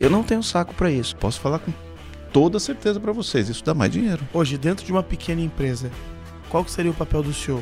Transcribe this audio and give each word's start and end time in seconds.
Eu 0.00 0.08
não 0.08 0.22
tenho 0.22 0.44
saco 0.44 0.72
para 0.76 0.92
isso. 0.92 1.16
Posso 1.16 1.40
falar 1.40 1.58
com 1.58 1.72
toda 2.32 2.60
certeza 2.60 3.00
para 3.00 3.10
vocês, 3.10 3.48
isso 3.48 3.64
dá 3.64 3.74
mais 3.74 3.90
dinheiro. 3.90 4.22
Hoje, 4.32 4.56
dentro 4.56 4.86
de 4.86 4.92
uma 4.92 5.02
pequena 5.02 5.40
empresa, 5.40 5.90
qual 6.48 6.64
que 6.64 6.70
seria 6.70 6.92
o 6.92 6.94
papel 6.94 7.20
do 7.20 7.34
senhor? 7.34 7.60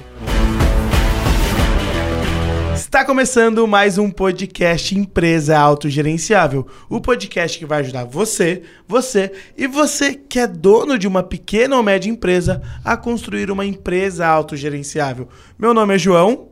Está 2.74 3.06
começando 3.06 3.66
mais 3.66 3.96
um 3.96 4.10
podcast 4.10 4.94
Empresa 4.94 5.58
Autogerenciável. 5.58 6.66
O 6.90 7.00
podcast 7.00 7.58
que 7.58 7.64
vai 7.64 7.80
ajudar 7.80 8.04
você, 8.04 8.64
você 8.86 9.32
e 9.56 9.66
você 9.66 10.14
que 10.14 10.38
é 10.38 10.46
dono 10.46 10.98
de 10.98 11.08
uma 11.08 11.22
pequena 11.22 11.74
ou 11.74 11.82
média 11.82 12.10
empresa 12.10 12.60
a 12.84 12.98
construir 12.98 13.50
uma 13.50 13.64
empresa 13.64 14.26
autogerenciável. 14.26 15.26
Meu 15.58 15.72
nome 15.72 15.94
é 15.94 15.98
João. 15.98 16.48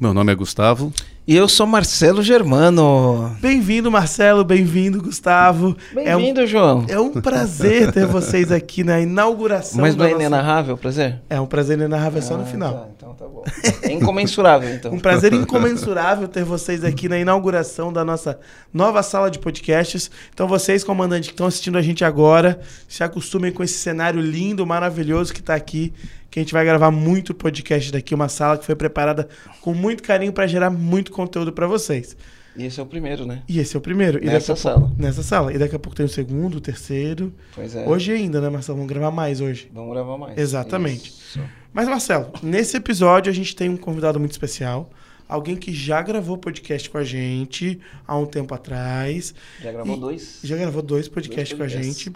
Meu 0.00 0.14
nome 0.14 0.32
é 0.32 0.34
Gustavo. 0.34 0.90
E 1.28 1.34
eu 1.34 1.48
sou 1.48 1.66
Marcelo 1.66 2.22
Germano. 2.22 3.36
Bem-vindo, 3.40 3.90
Marcelo. 3.90 4.44
Bem-vindo, 4.44 5.02
Gustavo. 5.02 5.76
Bem-vindo, 5.92 6.40
é 6.40 6.44
um, 6.44 6.46
João. 6.46 6.86
É 6.88 7.00
um 7.00 7.10
prazer 7.10 7.90
ter 7.90 8.06
vocês 8.06 8.52
aqui 8.52 8.84
na 8.84 9.00
inauguração. 9.00 9.80
Mas 9.80 9.96
não 9.96 10.04
é 10.04 10.10
nossa... 10.10 10.22
inenarrável 10.22 10.76
o 10.76 10.78
prazer? 10.78 11.20
É 11.28 11.40
um 11.40 11.46
prazer 11.46 11.76
inenarrável 11.78 12.20
ah, 12.20 12.22
só 12.22 12.36
no 12.36 12.44
ah, 12.44 12.46
final. 12.46 12.72
Tá, 12.72 12.88
então 12.96 13.14
tá 13.14 13.26
bom. 13.26 13.42
É 13.82 13.92
incomensurável, 13.92 14.72
então. 14.72 14.92
um 14.92 15.00
prazer 15.00 15.32
incomensurável 15.32 16.28
ter 16.28 16.44
vocês 16.44 16.84
aqui 16.84 17.08
na 17.08 17.18
inauguração 17.18 17.92
da 17.92 18.04
nossa 18.04 18.38
nova 18.72 19.02
sala 19.02 19.28
de 19.28 19.40
podcasts. 19.40 20.08
Então, 20.32 20.46
vocês, 20.46 20.84
comandantes 20.84 21.28
que 21.28 21.34
estão 21.34 21.48
assistindo 21.48 21.76
a 21.76 21.82
gente 21.82 22.04
agora, 22.04 22.60
se 22.86 23.02
acostumem 23.02 23.50
com 23.50 23.64
esse 23.64 23.78
cenário 23.78 24.20
lindo, 24.20 24.64
maravilhoso 24.64 25.34
que 25.34 25.40
está 25.40 25.56
aqui 25.56 25.92
que 26.36 26.40
a 26.40 26.42
gente 26.42 26.52
vai 26.52 26.66
gravar 26.66 26.90
muito 26.90 27.32
podcast 27.32 27.90
daqui, 27.90 28.14
uma 28.14 28.28
sala 28.28 28.58
que 28.58 28.66
foi 28.66 28.76
preparada 28.76 29.26
com 29.62 29.72
muito 29.72 30.02
carinho 30.02 30.34
para 30.34 30.46
gerar 30.46 30.68
muito 30.68 31.10
conteúdo 31.10 31.50
para 31.50 31.66
vocês. 31.66 32.14
E 32.54 32.66
esse 32.66 32.78
é 32.78 32.82
o 32.82 32.84
primeiro, 32.84 33.24
né? 33.24 33.42
E 33.48 33.58
esse 33.58 33.74
é 33.74 33.78
o 33.78 33.80
primeiro. 33.80 34.22
E 34.22 34.26
nessa 34.26 34.54
sala. 34.54 34.80
Pouco, 34.80 35.02
nessa 35.02 35.22
sala. 35.22 35.50
E 35.54 35.56
daqui 35.56 35.74
a 35.74 35.78
pouco 35.78 35.96
tem 35.96 36.04
o 36.04 36.08
segundo, 36.10 36.56
o 36.56 36.60
terceiro. 36.60 37.32
Pois 37.54 37.74
é. 37.74 37.88
Hoje 37.88 38.12
ainda, 38.12 38.38
né, 38.38 38.50
Marcelo? 38.50 38.76
Vamos 38.76 38.92
gravar 38.92 39.10
mais 39.10 39.40
hoje. 39.40 39.70
Vamos 39.72 39.94
gravar 39.94 40.18
mais. 40.18 40.36
Exatamente. 40.36 41.08
Isso. 41.08 41.40
Mas, 41.72 41.88
Marcelo, 41.88 42.30
nesse 42.42 42.76
episódio 42.76 43.32
a 43.32 43.34
gente 43.34 43.56
tem 43.56 43.70
um 43.70 43.76
convidado 43.78 44.20
muito 44.20 44.32
especial. 44.32 44.90
Alguém 45.26 45.56
que 45.56 45.72
já 45.72 46.02
gravou 46.02 46.36
podcast 46.36 46.90
com 46.90 46.98
a 46.98 47.04
gente 47.04 47.80
há 48.06 48.14
um 48.14 48.26
tempo 48.26 48.54
atrás. 48.54 49.34
Já 49.62 49.72
gravou 49.72 49.96
dois? 49.96 50.40
Já 50.44 50.54
gravou 50.54 50.82
dois 50.82 51.08
podcasts 51.08 51.56
dois 51.56 51.72
com 51.72 51.78
a 51.78 51.82
gente. 51.82 52.12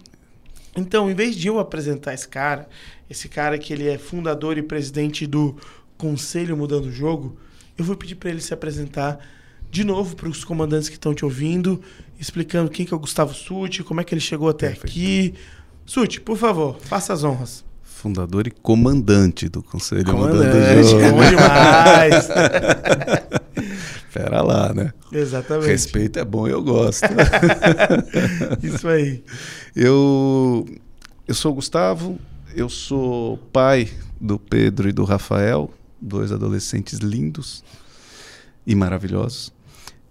Então, 0.77 1.11
em 1.11 1.15
vez 1.15 1.35
de 1.35 1.49
eu 1.49 1.59
apresentar 1.59 2.15
esse 2.15 2.29
cara, 2.29 2.69
esse 3.09 3.29
cara 3.29 3.59
que 3.59 3.73
ele 3.73 3.89
é 3.89 3.99
fundador 3.99 4.57
e 4.57 4.63
presidente 4.63 5.27
do 5.27 5.57
Conselho 5.99 6.57
Mudando 6.57 6.87
o 6.87 6.93
Jogo, 6.93 7.37
eu 7.77 7.85
vou 7.85 7.97
pedir 7.97 8.15
para 8.15 8.31
ele 8.31 8.41
se 8.41 8.55
apresentar 8.55 9.19
de 9.71 9.85
novo 9.85 10.17
para 10.17 10.29
os 10.29 10.45
comandantes 10.45 10.89
que 10.89 10.97
estão 10.97 11.15
te 11.15 11.25
ouvindo, 11.25 11.81
explicando 12.19 12.71
quem 12.71 12.85
que 12.85 12.93
é 12.93 12.97
o 12.97 13.01
Gustavo 13.01 13.35
Suti, 13.35 13.83
como 13.83 14.01
é 14.01 14.05
que 14.05 14.15
ele 14.15 14.21
chegou 14.21 14.49
até 14.49 14.69
Perfeito. 14.69 14.87
aqui. 14.87 15.35
Suti, 15.87 16.21
por 16.21 16.37
favor, 16.37 16.79
faça 16.81 17.13
as 17.13 17.25
honras. 17.25 17.65
Fundador 17.83 18.47
e 18.47 18.51
comandante 18.51 19.49
do 19.49 19.63
Conselho 19.63 20.05
comandante, 20.05 20.47
Mudando 20.47 20.81
o 20.81 20.85
Jogo. 20.85 21.17
Bom 21.17 21.29
demais. 21.29 22.29
Pera 24.13 24.43
lá, 24.43 24.75
né? 24.75 24.93
Exatamente. 25.13 25.69
Respeito 25.69 26.19
é 26.19 26.25
bom, 26.25 26.49
eu 26.49 26.63
gosto. 26.63 27.07
Isso 28.63 28.89
aí. 28.89 29.23
Eu, 29.75 30.67
eu 31.27 31.35
sou 31.35 31.53
o 31.53 31.55
Gustavo, 31.55 32.19
eu 32.55 32.69
sou 32.69 33.37
pai 33.53 33.89
do 34.21 34.39
Pedro 34.39 34.89
e 34.89 34.93
do 34.93 35.05
Rafael, 35.05 35.73
dois 36.01 36.33
adolescentes 36.33 36.99
lindos 36.99 37.63
e 38.67 38.75
maravilhosos. 38.75 39.53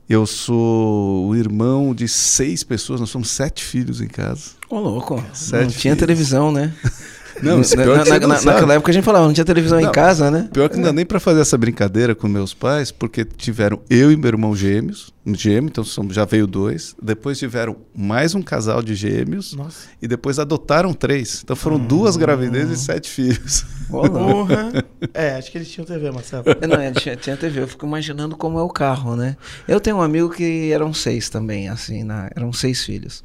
Eu 0.08 0.25
sou 0.25 1.27
o 1.27 1.36
irmão 1.36 1.94
de 1.94 2.08
seis 2.08 2.64
pessoas, 2.64 3.00
nós 3.00 3.11
somos 3.11 3.30
sete 3.30 3.64
filhos 3.64 4.02
em 4.02 4.08
casa. 4.08 4.52
Ô, 4.67 4.80
louco. 4.80 5.23
Sete 5.33 5.64
não 5.66 5.72
tinha 5.72 5.95
televisão, 5.95 6.52
né? 6.52 6.73
Não, 7.41 7.57
na, 7.57 8.05
na, 8.05 8.27
na, 8.27 8.41
naquela 8.41 8.73
época 8.73 8.91
a 8.91 8.93
gente 8.93 9.03
falava, 9.03 9.25
não 9.25 9.33
tinha 9.33 9.45
televisão 9.45 9.79
não, 9.79 9.89
em 9.89 9.91
casa, 9.91 10.29
né? 10.29 10.49
Pior 10.51 10.69
que 10.69 10.75
não 10.75 10.83
dá 10.83 10.93
nem 10.93 11.05
para 11.05 11.19
fazer 11.19 11.41
essa 11.41 11.58
brincadeira 11.58 12.14
com 12.15 12.27
meus 12.27 12.53
pais, 12.53 12.91
porque 12.91 13.23
tiveram 13.25 13.81
eu 13.89 14.11
e 14.11 14.17
meu 14.17 14.27
irmão 14.27 14.55
gêmeos, 14.55 15.14
gêmeo, 15.25 15.69
então 15.69 15.83
já 16.09 16.25
veio 16.25 16.47
dois. 16.47 16.95
Depois 17.02 17.37
tiveram 17.37 17.77
mais 17.95 18.36
um 18.36 18.41
casal 18.41 18.81
de 18.81 18.95
gêmeos. 18.95 19.53
Nossa. 19.53 19.87
E 20.02 20.08
depois 20.08 20.39
adotaram 20.39 20.93
três. 20.93 21.41
Então 21.43 21.55
foram 21.55 21.77
hum. 21.77 21.86
duas 21.86 22.17
gravidezes 22.17 22.81
e 22.81 22.86
sete 22.86 23.09
filhos. 23.09 23.65
Porra. 23.89 24.71
é, 25.14 25.35
acho 25.35 25.52
que 25.52 25.58
eles 25.58 25.69
tinham 25.69 25.85
TV, 25.85 26.11
Marcelo. 26.11 26.43
Não, 26.67 26.81
eles 26.81 27.02
tinham, 27.02 27.15
tinha 27.15 27.37
TV. 27.37 27.61
Eu 27.61 27.67
fico 27.67 27.85
imaginando 27.85 28.35
como 28.35 28.59
é 28.59 28.64
o 28.64 28.69
carro, 28.69 29.15
né? 29.15 29.35
Eu 29.67 29.80
tenho 29.80 29.97
um 29.97 30.02
amigo 30.02 30.30
que 30.30 30.71
eram 30.71 30.93
seis 30.93 31.30
também, 31.30 31.69
assim, 31.69 32.03
na, 32.03 32.30
eram 32.35 32.52
seis 32.53 32.83
filhos. 32.83 33.23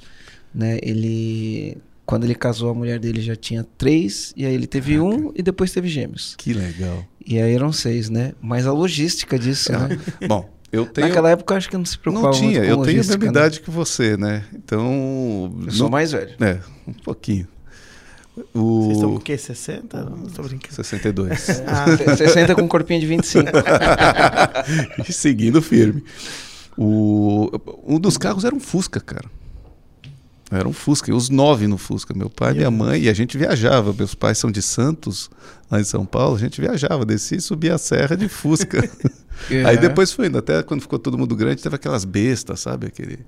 Né? 0.55 0.79
Ele 0.83 1.77
quando 2.07 2.25
ele 2.25 2.35
casou, 2.35 2.71
a 2.71 2.75
mulher 2.75 2.99
dele 2.99 3.21
já 3.21 3.35
tinha 3.35 3.65
três, 3.79 4.33
e 4.37 4.45
aí 4.45 4.55
ele 4.55 4.67
teve 4.67 4.97
Caraca. 4.97 5.17
um 5.17 5.33
e 5.35 5.43
depois 5.43 5.73
teve 5.73 5.89
gêmeos. 5.89 6.35
Que 6.37 6.53
legal. 6.53 7.05
E 7.27 7.41
aí 7.41 7.55
eram 7.55 7.73
seis, 7.73 8.11
né? 8.11 8.33
Mas 8.41 8.67
a 8.67 8.73
logística 8.73 9.39
disso, 9.39 9.73
é. 9.73 9.79
né? 9.79 9.99
Bom, 10.29 10.51
eu 10.71 10.85
tenho. 10.85 11.09
Naquela 11.09 11.31
época 11.31 11.55
eu 11.55 11.59
acho 11.59 11.71
que 11.71 11.77
não 11.77 11.85
se 11.85 11.99
preocupava 11.99 12.35
Não 12.35 12.41
tinha, 12.41 12.59
eu 12.59 12.83
tenho 12.83 13.01
a 13.01 13.05
mesma 13.05 13.17
né? 13.17 13.27
idade 13.27 13.61
que 13.61 13.71
você, 13.71 14.17
né? 14.17 14.45
Então. 14.53 15.57
Eu 15.65 15.73
sou 15.73 15.89
mais 15.89 16.13
velho. 16.13 16.35
É, 16.41 16.61
um 16.87 16.93
pouquinho. 16.93 17.49
O... 18.53 18.83
Vocês 18.83 18.97
estão 18.97 19.11
com 19.11 19.17
o 19.17 19.21
quê? 19.21 19.39
60? 19.39 20.05
Não 20.05 20.27
estou 20.27 20.45
brincando. 20.45 20.75
62. 20.75 21.63
ah, 21.67 21.87
60 22.17 22.55
com 22.55 22.63
um 22.63 22.69
corpinho 22.69 23.01
de 23.01 23.07
25. 23.07 23.51
e 25.09 25.13
seguindo 25.13 25.63
firme. 25.63 26.05
O... 26.77 27.51
Um 27.87 27.99
dos 27.99 28.19
carros 28.19 28.45
era 28.45 28.55
um 28.55 28.61
Fusca, 28.61 29.01
cara. 29.01 29.31
Era 30.51 30.69
um 30.69 30.73
Fusca, 30.73 31.15
os 31.15 31.31
nove 31.31 31.67
no 31.67 31.79
Fusca, 31.79 32.13
meu 32.15 32.29
pai, 32.29 32.53
e 32.53 32.57
minha 32.57 32.71
mãe, 32.71 33.03
e 33.03 33.09
a 33.09 33.15
gente 33.15 33.37
viajava. 33.39 33.93
Meus 33.93 34.15
pais 34.15 34.39
são 34.39 34.51
de 34.51 34.61
Santos, 34.61 35.31
lá 35.71 35.81
em 35.81 35.85
São 35.85 36.05
Paulo, 36.05 36.37
a 36.37 36.39
gente 36.39 36.61
viajava, 36.61 37.05
descia 37.05 37.39
e 37.39 37.41
subia 37.41 37.75
a 37.75 37.79
serra 37.79 38.17
de 38.17 38.29
Fusca. 38.29 38.89
É. 39.51 39.65
Aí 39.65 39.77
depois 39.77 40.13
foi 40.13 40.29
indo, 40.29 40.39
até 40.39 40.63
quando 40.63 40.81
ficou 40.81 40.97
todo 40.97 41.19
mundo 41.19 41.35
grande, 41.35 41.61
teve 41.61 41.75
aquelas 41.75 42.05
bestas, 42.05 42.61
sabe? 42.61 42.87
Aquele, 42.87 43.19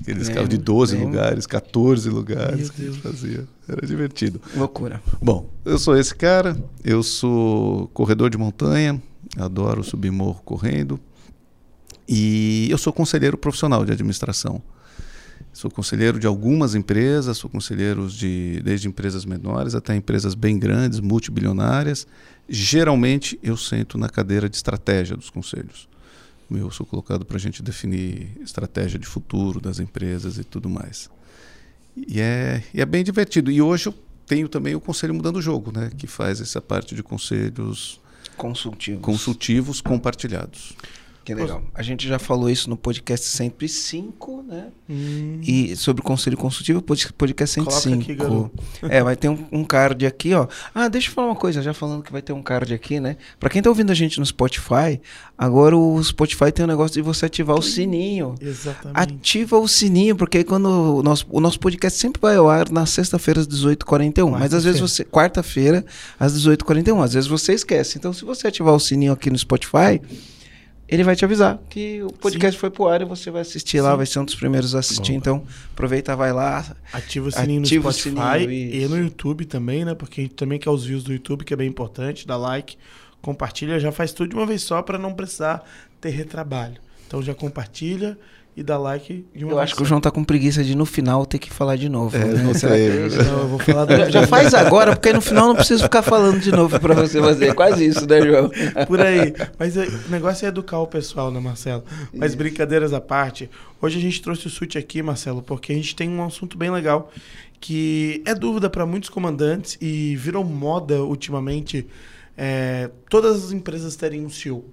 aqueles 0.00 0.28
carros 0.28 0.48
de 0.48 0.58
12 0.58 0.96
lugares, 0.96 1.46
14 1.46 2.10
lugares 2.10 2.70
que 2.70 2.82
a 2.82 2.84
gente 2.86 3.00
fazia. 3.00 3.46
Era 3.68 3.86
divertido. 3.86 4.40
Loucura. 4.56 5.00
Bom, 5.22 5.48
eu 5.64 5.78
sou 5.78 5.96
esse 5.96 6.12
cara, 6.12 6.56
eu 6.84 7.04
sou 7.04 7.86
corredor 7.94 8.30
de 8.30 8.36
montanha, 8.36 9.00
adoro 9.38 9.84
subir 9.84 10.10
morro 10.10 10.42
correndo. 10.44 10.98
E 12.06 12.66
eu 12.68 12.76
sou 12.76 12.92
conselheiro 12.92 13.38
profissional 13.38 13.84
de 13.84 13.92
administração. 13.92 14.60
Sou 15.52 15.70
conselheiro 15.70 16.18
de 16.18 16.26
algumas 16.26 16.74
empresas, 16.74 17.38
sou 17.38 17.48
conselheiro 17.48 18.08
de 18.08 18.60
desde 18.64 18.88
empresas 18.88 19.24
menores 19.24 19.74
até 19.74 19.94
empresas 19.94 20.34
bem 20.34 20.58
grandes, 20.58 21.00
multibilionárias. 21.00 22.06
Geralmente 22.48 23.38
eu 23.42 23.56
sento 23.56 23.96
na 23.96 24.08
cadeira 24.08 24.48
de 24.48 24.56
estratégia 24.56 25.16
dos 25.16 25.30
conselhos. 25.30 25.88
Eu 26.50 26.70
sou 26.70 26.84
colocado 26.84 27.24
para 27.24 27.36
a 27.36 27.40
gente 27.40 27.62
definir 27.62 28.28
estratégia 28.42 28.98
de 28.98 29.06
futuro 29.06 29.60
das 29.60 29.78
empresas 29.78 30.38
e 30.38 30.44
tudo 30.44 30.68
mais. 30.68 31.08
E 31.96 32.20
é, 32.20 32.62
e 32.72 32.80
é 32.80 32.86
bem 32.86 33.04
divertido. 33.04 33.50
E 33.50 33.62
hoje 33.62 33.86
eu 33.86 33.94
tenho 34.26 34.48
também 34.48 34.74
o 34.74 34.80
Conselho 34.80 35.14
Mudando 35.14 35.36
o 35.36 35.42
Jogo, 35.42 35.72
né, 35.72 35.90
que 35.96 36.06
faz 36.06 36.40
essa 36.40 36.60
parte 36.60 36.94
de 36.94 37.02
conselhos 37.02 38.00
consultivos, 38.36 39.02
consultivos 39.02 39.80
compartilhados. 39.80 40.74
Que 41.24 41.34
legal. 41.34 41.62
A 41.74 41.82
gente 41.82 42.06
já 42.06 42.18
falou 42.18 42.50
isso 42.50 42.68
no 42.68 42.76
podcast 42.76 43.26
105, 43.26 44.44
né? 44.46 44.66
Hum. 44.90 45.40
E 45.42 45.74
sobre 45.74 46.02
o 46.02 46.04
conselho 46.04 46.36
consultivo, 46.36 46.82
podcast 46.82 47.54
105. 47.54 48.02
Aqui, 48.02 48.94
é, 48.94 49.02
vai 49.02 49.16
ter 49.16 49.30
um, 49.30 49.42
um, 49.50 49.64
card 49.64 50.04
aqui, 50.04 50.34
ó. 50.34 50.46
Ah, 50.74 50.86
deixa 50.86 51.08
eu 51.08 51.14
falar 51.14 51.28
uma 51.28 51.36
coisa, 51.36 51.62
já 51.62 51.72
falando 51.72 52.02
que 52.02 52.12
vai 52.12 52.20
ter 52.20 52.34
um 52.34 52.42
card 52.42 52.74
aqui, 52.74 53.00
né? 53.00 53.16
Pra 53.40 53.48
quem 53.48 53.62
tá 53.62 53.70
ouvindo 53.70 53.90
a 53.90 53.94
gente 53.94 54.20
no 54.20 54.26
Spotify, 54.26 55.00
agora 55.38 55.74
o 55.74 56.02
Spotify 56.04 56.52
tem 56.52 56.66
um 56.66 56.68
negócio 56.68 56.92
de 56.92 57.00
você 57.00 57.24
ativar 57.24 57.56
o 57.56 57.62
sininho. 57.62 58.34
Exatamente. 58.38 59.00
Ativa 59.00 59.58
o 59.58 59.66
sininho, 59.66 60.16
porque 60.16 60.38
aí 60.38 60.44
quando 60.44 60.66
o 60.98 61.02
nosso, 61.02 61.26
o 61.30 61.40
nosso 61.40 61.58
podcast 61.58 61.98
sempre 61.98 62.20
vai 62.20 62.36
ao 62.36 62.50
ar 62.50 62.68
na 62.68 62.84
sexta-feira 62.84 63.40
às 63.40 63.48
18h41. 63.48 64.30
Mas 64.30 64.52
às 64.52 64.64
vezes 64.64 64.78
você. 64.78 65.04
Quarta-feira 65.06 65.86
às 66.20 66.34
18h41. 66.34 67.02
Às 67.02 67.14
vezes 67.14 67.30
você 67.30 67.54
esquece. 67.54 67.96
Então, 67.96 68.12
se 68.12 68.26
você 68.26 68.48
ativar 68.48 68.74
o 68.74 68.80
sininho 68.80 69.12
aqui 69.12 69.30
no 69.30 69.38
Spotify 69.38 70.02
ele 70.88 71.02
vai 71.02 71.16
te 71.16 71.24
avisar 71.24 71.58
que 71.70 72.02
o 72.02 72.12
podcast 72.12 72.52
Sim. 72.56 72.60
foi 72.60 72.70
pro 72.70 72.88
ar 72.88 73.00
e 73.00 73.04
você 73.04 73.30
vai 73.30 73.42
assistir 73.42 73.78
Sim. 73.78 73.82
lá, 73.82 73.96
vai 73.96 74.06
ser 74.06 74.18
um 74.18 74.24
dos 74.24 74.34
primeiros 74.34 74.74
a 74.74 74.80
assistir. 74.80 75.14
Então, 75.14 75.44
aproveita, 75.72 76.14
vai 76.14 76.32
lá. 76.32 76.64
Ativa 76.92 77.28
o 77.28 77.32
sininho 77.32 77.62
ativa 77.62 77.88
no 77.88 77.92
Spotify 77.92 78.40
sininho, 78.40 78.74
e 78.74 78.88
no 78.88 78.98
YouTube 78.98 79.46
também, 79.46 79.84
né? 79.84 79.94
Porque 79.94 80.20
a 80.20 80.24
gente 80.24 80.34
também 80.34 80.58
quer 80.58 80.70
os 80.70 80.84
views 80.84 81.02
do 81.02 81.12
YouTube, 81.12 81.44
que 81.44 81.54
é 81.54 81.56
bem 81.56 81.68
importante. 81.68 82.26
Dá 82.26 82.36
like, 82.36 82.76
compartilha, 83.22 83.80
já 83.80 83.90
faz 83.90 84.12
tudo 84.12 84.28
de 84.30 84.36
uma 84.36 84.46
vez 84.46 84.62
só 84.62 84.82
para 84.82 84.98
não 84.98 85.14
precisar 85.14 85.64
ter 86.00 86.10
retrabalho. 86.10 86.76
Então 87.06 87.22
já 87.22 87.34
compartilha 87.34 88.18
e 88.56 88.62
dar 88.62 88.78
like 88.78 89.26
de 89.34 89.44
uma 89.44 89.54
Eu 89.54 89.58
acho 89.58 89.74
que 89.74 89.82
o 89.82 89.84
João 89.84 90.00
tá 90.00 90.10
com 90.10 90.22
preguiça 90.22 90.62
de 90.62 90.76
no 90.76 90.86
final 90.86 91.26
ter 91.26 91.38
que 91.38 91.50
falar 91.50 91.76
de 91.76 91.88
novo. 91.88 92.16
É, 92.16 92.24
né? 92.24 92.42
não 92.42 92.54
Será 92.54 92.74
sei. 92.74 92.90
que 92.90 92.96
é 92.96 93.06
isso? 93.06 93.24
Não, 93.24 93.38
eu 93.40 93.48
vou 93.48 93.58
falar 93.58 93.84
da... 93.84 94.10
Já 94.10 94.26
faz 94.26 94.54
agora, 94.54 94.92
porque 94.94 95.08
aí 95.08 95.14
no 95.14 95.20
final 95.20 95.48
não 95.48 95.56
preciso 95.56 95.82
ficar 95.82 96.02
falando 96.02 96.40
de 96.40 96.52
novo 96.52 96.78
pra 96.78 96.94
você 96.94 97.20
fazer. 97.20 97.54
Quase 97.54 97.84
isso, 97.84 98.06
né, 98.06 98.22
João? 98.22 98.50
Por 98.86 99.00
aí. 99.00 99.34
Mas 99.58 99.76
é, 99.76 99.86
o 99.86 100.10
negócio 100.10 100.46
é 100.46 100.48
educar 100.48 100.78
o 100.78 100.86
pessoal, 100.86 101.30
né, 101.30 101.40
Marcelo? 101.40 101.84
Mas 102.12 102.34
brincadeiras 102.34 102.92
à 102.92 103.00
parte, 103.00 103.50
hoje 103.80 103.98
a 103.98 104.00
gente 104.00 104.22
trouxe 104.22 104.46
o 104.46 104.50
SUT 104.50 104.78
aqui, 104.78 105.02
Marcelo, 105.02 105.42
porque 105.42 105.72
a 105.72 105.76
gente 105.76 105.96
tem 105.96 106.08
um 106.08 106.24
assunto 106.24 106.56
bem 106.56 106.70
legal 106.70 107.10
que 107.60 108.22
é 108.26 108.34
dúvida 108.34 108.68
para 108.68 108.84
muitos 108.84 109.08
comandantes 109.08 109.78
e 109.80 110.14
virou 110.16 110.44
moda 110.44 111.02
ultimamente 111.02 111.86
é, 112.36 112.90
todas 113.08 113.44
as 113.44 113.52
empresas 113.52 113.96
terem 113.96 114.24
um 114.24 114.28
CEO. 114.28 114.64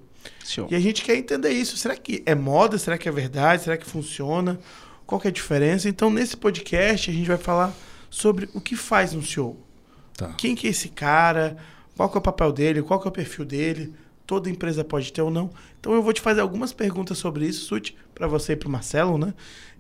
Show. 0.46 0.68
E 0.70 0.76
a 0.76 0.80
gente 0.80 1.04
quer 1.04 1.16
entender 1.16 1.52
isso. 1.52 1.78
Será 1.78 1.96
que 1.96 2.22
é 2.26 2.36
moda? 2.36 2.78
Será 2.78 2.98
que 2.98 3.08
é 3.08 3.12
verdade? 3.12 3.64
Será 3.64 3.78
que 3.78 3.86
funciona? 3.86 4.60
Qual 5.06 5.20
que 5.20 5.28
é 5.28 5.30
a 5.30 5.34
diferença? 5.34 5.88
Então, 5.90 6.10
nesse 6.10 6.36
podcast, 6.38 7.10
a 7.10 7.14
gente 7.14 7.28
vai 7.28 7.38
falar 7.38 7.74
sobre 8.10 8.50
o 8.54 8.62
que 8.62 8.76
faz 8.76 9.14
um 9.14 9.22
CEO. 9.22 9.58
Tá. 10.18 10.34
Quem 10.38 10.56
que 10.56 10.68
é 10.68 10.70
esse 10.70 10.90
cara? 10.90 11.58
Qual 11.96 12.10
que 12.10 12.18
é 12.18 12.20
o 12.20 12.22
papel 12.22 12.52
dele? 12.52 12.82
Qual 12.82 13.00
que 13.00 13.08
é 13.08 13.10
o 13.10 13.12
perfil 13.12 13.46
dele? 13.46 13.94
Toda 14.26 14.50
empresa 14.50 14.84
pode 14.84 15.12
ter 15.12 15.22
ou 15.22 15.30
não. 15.32 15.50
Então 15.80 15.94
eu 15.94 16.02
vou 16.02 16.14
te 16.14 16.22
fazer 16.22 16.42
algumas 16.42 16.72
perguntas 16.72 17.18
sobre 17.18 17.46
isso, 17.46 17.66
Suti, 17.66 17.96
para 18.16 18.28
você 18.28 18.54
e 18.54 18.56
para 18.56 18.68
o 18.68 18.72
Marcelo, 18.72 19.18
né? 19.18 19.34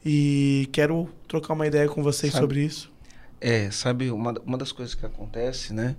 E 0.05 0.67
quero 0.71 1.07
trocar 1.27 1.53
uma 1.53 1.65
ideia 1.67 1.87
com 1.87 2.01
vocês 2.03 2.33
Sabe- 2.33 2.41
sobre 2.43 2.63
isso. 2.65 2.91
É, 3.39 3.71
sabe, 3.71 4.11
uma, 4.11 4.33
uma 4.45 4.57
das 4.57 4.71
coisas 4.71 4.93
que 4.93 5.03
acontece, 5.05 5.73
né? 5.73 5.95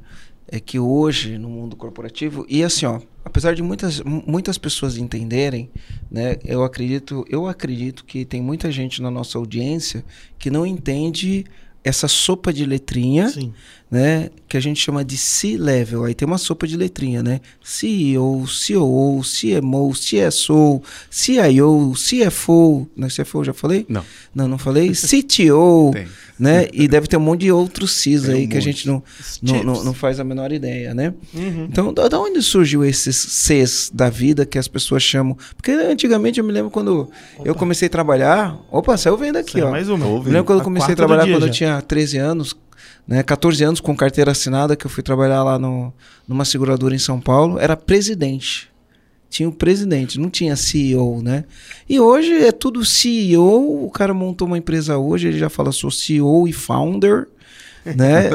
É 0.49 0.61
que 0.61 0.79
hoje, 0.79 1.39
no 1.39 1.49
mundo 1.49 1.77
corporativo, 1.77 2.45
e 2.49 2.63
assim, 2.63 2.85
ó, 2.85 3.01
apesar 3.25 3.55
de 3.55 3.63
muitas, 3.63 4.01
mu- 4.01 4.23
muitas 4.27 4.59
pessoas 4.59 4.97
entenderem, 4.99 5.71
né? 6.11 6.37
Eu 6.45 6.63
acredito, 6.63 7.25
eu 7.29 7.47
acredito 7.47 8.05
que 8.05 8.25
tem 8.25 8.43
muita 8.43 8.71
gente 8.71 9.01
na 9.01 9.11
nossa 9.11 9.39
audiência 9.39 10.05
que 10.39 10.51
não 10.51 10.67
entende 10.67 11.45
essa 11.85 12.07
sopa 12.07 12.53
de 12.53 12.65
letrinha, 12.67 13.29
Sim. 13.29 13.53
Né? 13.93 14.31
Que 14.49 14.57
a 14.57 14.61
gente 14.61 14.81
chama 14.81 15.05
de 15.05 15.19
C-level. 15.19 16.05
Aí 16.05 16.15
tem 16.15 16.27
uma 16.27 16.39
sopa 16.39 16.67
de 16.67 16.79
letrinha, 16.79 17.23
né? 17.23 17.43
CEO, 17.63 18.45
COO, 18.47 19.21
CMO, 19.21 19.93
CSO, 19.93 20.83
CIO, 21.11 21.93
CFO. 21.93 22.89
Não 22.97 23.07
é 23.07 23.11
CFO, 23.11 23.41
eu 23.41 23.45
já 23.45 23.53
falei? 23.53 23.85
Não, 23.91 24.03
Não, 24.35 24.49
não 24.49 24.57
falei? 24.57 24.93
CTO, 24.97 25.91
tem. 25.93 26.07
né? 26.39 26.69
E 26.73 26.89
deve 26.89 27.07
ter 27.07 27.19
um 27.19 27.21
monte 27.21 27.41
de 27.43 27.53
outros 27.53 27.93
Cs 27.93 28.23
Tem 28.23 28.31
um 28.35 28.39
aí 28.39 28.47
que 28.47 28.57
a 28.57 28.63
gente 28.63 28.87
não, 28.87 29.03
não, 29.43 29.63
não, 29.63 29.85
não 29.85 29.93
faz 29.95 30.19
a 30.19 30.25
menor 30.25 30.51
ideia, 30.53 30.95
né? 30.95 31.13
Uhum. 31.35 31.67
Então, 31.71 31.93
da 31.93 32.09
da 32.09 32.19
onde 32.19 32.41
surgiu 32.41 32.83
esses 32.87 33.15
Cs 33.17 33.91
da 33.93 34.09
vida 34.09 34.47
que 34.47 34.57
as 34.59 34.69
pessoas 34.69 35.03
chamam? 35.03 35.37
Porque 35.55 35.71
antigamente 35.71 36.41
eu 36.41 36.47
me 36.47 36.53
lembro 36.53 36.71
quando 36.71 37.11
eu 37.45 37.55
comecei 37.55 37.89
a 37.89 37.91
trabalhar. 37.91 38.59
Opa, 38.71 38.97
saiu 38.97 39.19
vendo 39.19 39.37
aqui, 39.37 39.53
Saiu 39.53 39.67
ó. 39.67 39.71
mais 39.71 39.91
uma. 39.91 40.07
Ouve. 40.07 40.29
Me 40.29 40.33
lembro 40.33 40.47
quando 40.47 40.61
eu 40.61 40.65
comecei 40.65 40.95
a 40.95 40.97
trabalhar 40.97 41.27
quando 41.27 41.43
eu 41.43 41.49
já. 41.49 41.53
tinha 41.53 41.83
13 41.83 42.17
anos, 42.17 42.57
né, 43.07 43.23
14 43.23 43.63
anos 43.65 43.81
com 43.81 43.97
carteira 43.97 44.31
assinada, 44.31 44.77
que 44.77 44.87
eu 44.87 44.91
fui 44.91 45.03
trabalhar 45.03 45.43
lá 45.43 45.59
no, 45.59 45.93
numa 46.27 46.45
seguradora 46.45 46.95
em 46.95 46.99
São 46.99 47.21
Paulo, 47.21 47.59
era 47.59 47.77
presidente. 47.77 48.71
Tinha 49.29 49.49
o 49.49 49.53
presidente, 49.53 50.21
não 50.21 50.29
tinha 50.29 50.55
CEO, 50.55 51.23
né? 51.23 51.45
E 51.89 51.99
hoje 51.99 52.33
é 52.45 52.53
tudo 52.53 52.85
CEO, 52.85 53.85
o 53.85 53.91
cara 53.91 54.13
montou 54.13 54.47
uma 54.47 54.59
empresa 54.59 54.99
hoje, 54.99 55.29
ele 55.29 55.39
já 55.39 55.49
fala 55.49 55.73
sou 55.73 55.91
CEO 55.91 56.47
e 56.47 56.53
founder, 56.53 57.27
né? 57.97 58.31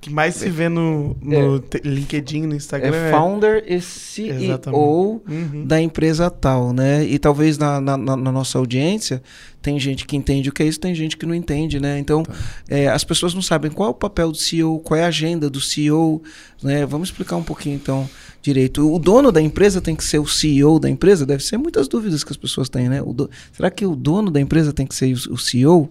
que 0.00 0.10
mais 0.10 0.34
se 0.34 0.48
vê 0.50 0.68
no, 0.68 1.16
no 1.22 1.58
te- 1.60 1.80
LinkedIn, 1.84 2.42
no 2.46 2.54
Instagram. 2.56 2.94
é 2.96 3.10
founder 3.10 3.64
e 3.66 3.80
CEO 3.80 4.36
Exatamente. 4.42 4.82
Uhum. 5.28 5.64
da 5.66 5.80
empresa 5.80 6.30
tal, 6.30 6.72
né? 6.72 7.04
E 7.04 7.18
talvez 7.18 7.58
na, 7.58 7.80
na, 7.80 7.96
na- 7.96 8.16
nossa 8.16 8.58
audiência 8.58 9.22
tem 9.60 9.78
gente 9.78 10.04
que 10.06 10.16
entende 10.16 10.48
o 10.48 10.52
que 10.52 10.62
é 10.62 10.66
isso, 10.66 10.80
tem 10.80 10.92
gente 10.94 11.16
que 11.16 11.24
não 11.24 11.34
entende, 11.34 11.78
né? 11.78 11.98
Então 11.98 12.24
é, 12.68 12.88
as 12.88 13.04
pessoas 13.04 13.32
não 13.34 13.42
sabem 13.42 13.70
qual 13.70 13.88
é 13.88 13.92
o 13.92 13.94
papel 13.94 14.32
do 14.32 14.36
CEO, 14.38 14.80
qual 14.80 14.98
é 14.98 15.04
a 15.04 15.08
agenda 15.08 15.48
do 15.48 15.60
CEO, 15.60 16.20
né? 16.62 16.84
Vamos 16.84 17.08
explicar 17.08 17.36
um 17.36 17.42
pouquinho 17.44 17.76
então 17.76 18.08
direito. 18.42 18.92
O 18.92 18.98
dono 18.98 19.30
da 19.30 19.40
empresa 19.40 19.80
tem 19.80 19.94
que 19.94 20.02
ser 20.02 20.18
o 20.18 20.26
CEO 20.26 20.80
da 20.80 20.90
empresa? 20.90 21.24
Deve 21.24 21.44
ser 21.44 21.56
muitas 21.58 21.86
dúvidas 21.86 22.24
que 22.24 22.32
as 22.32 22.36
pessoas 22.36 22.68
têm, 22.68 22.88
né? 22.88 23.00
O 23.00 23.12
do- 23.12 23.30
Será 23.52 23.70
que 23.70 23.86
o 23.86 23.94
dono 23.94 24.30
da 24.32 24.40
empresa 24.40 24.72
tem 24.72 24.84
que 24.84 24.94
ser 24.96 25.12
o 25.30 25.38
CEO? 25.38 25.88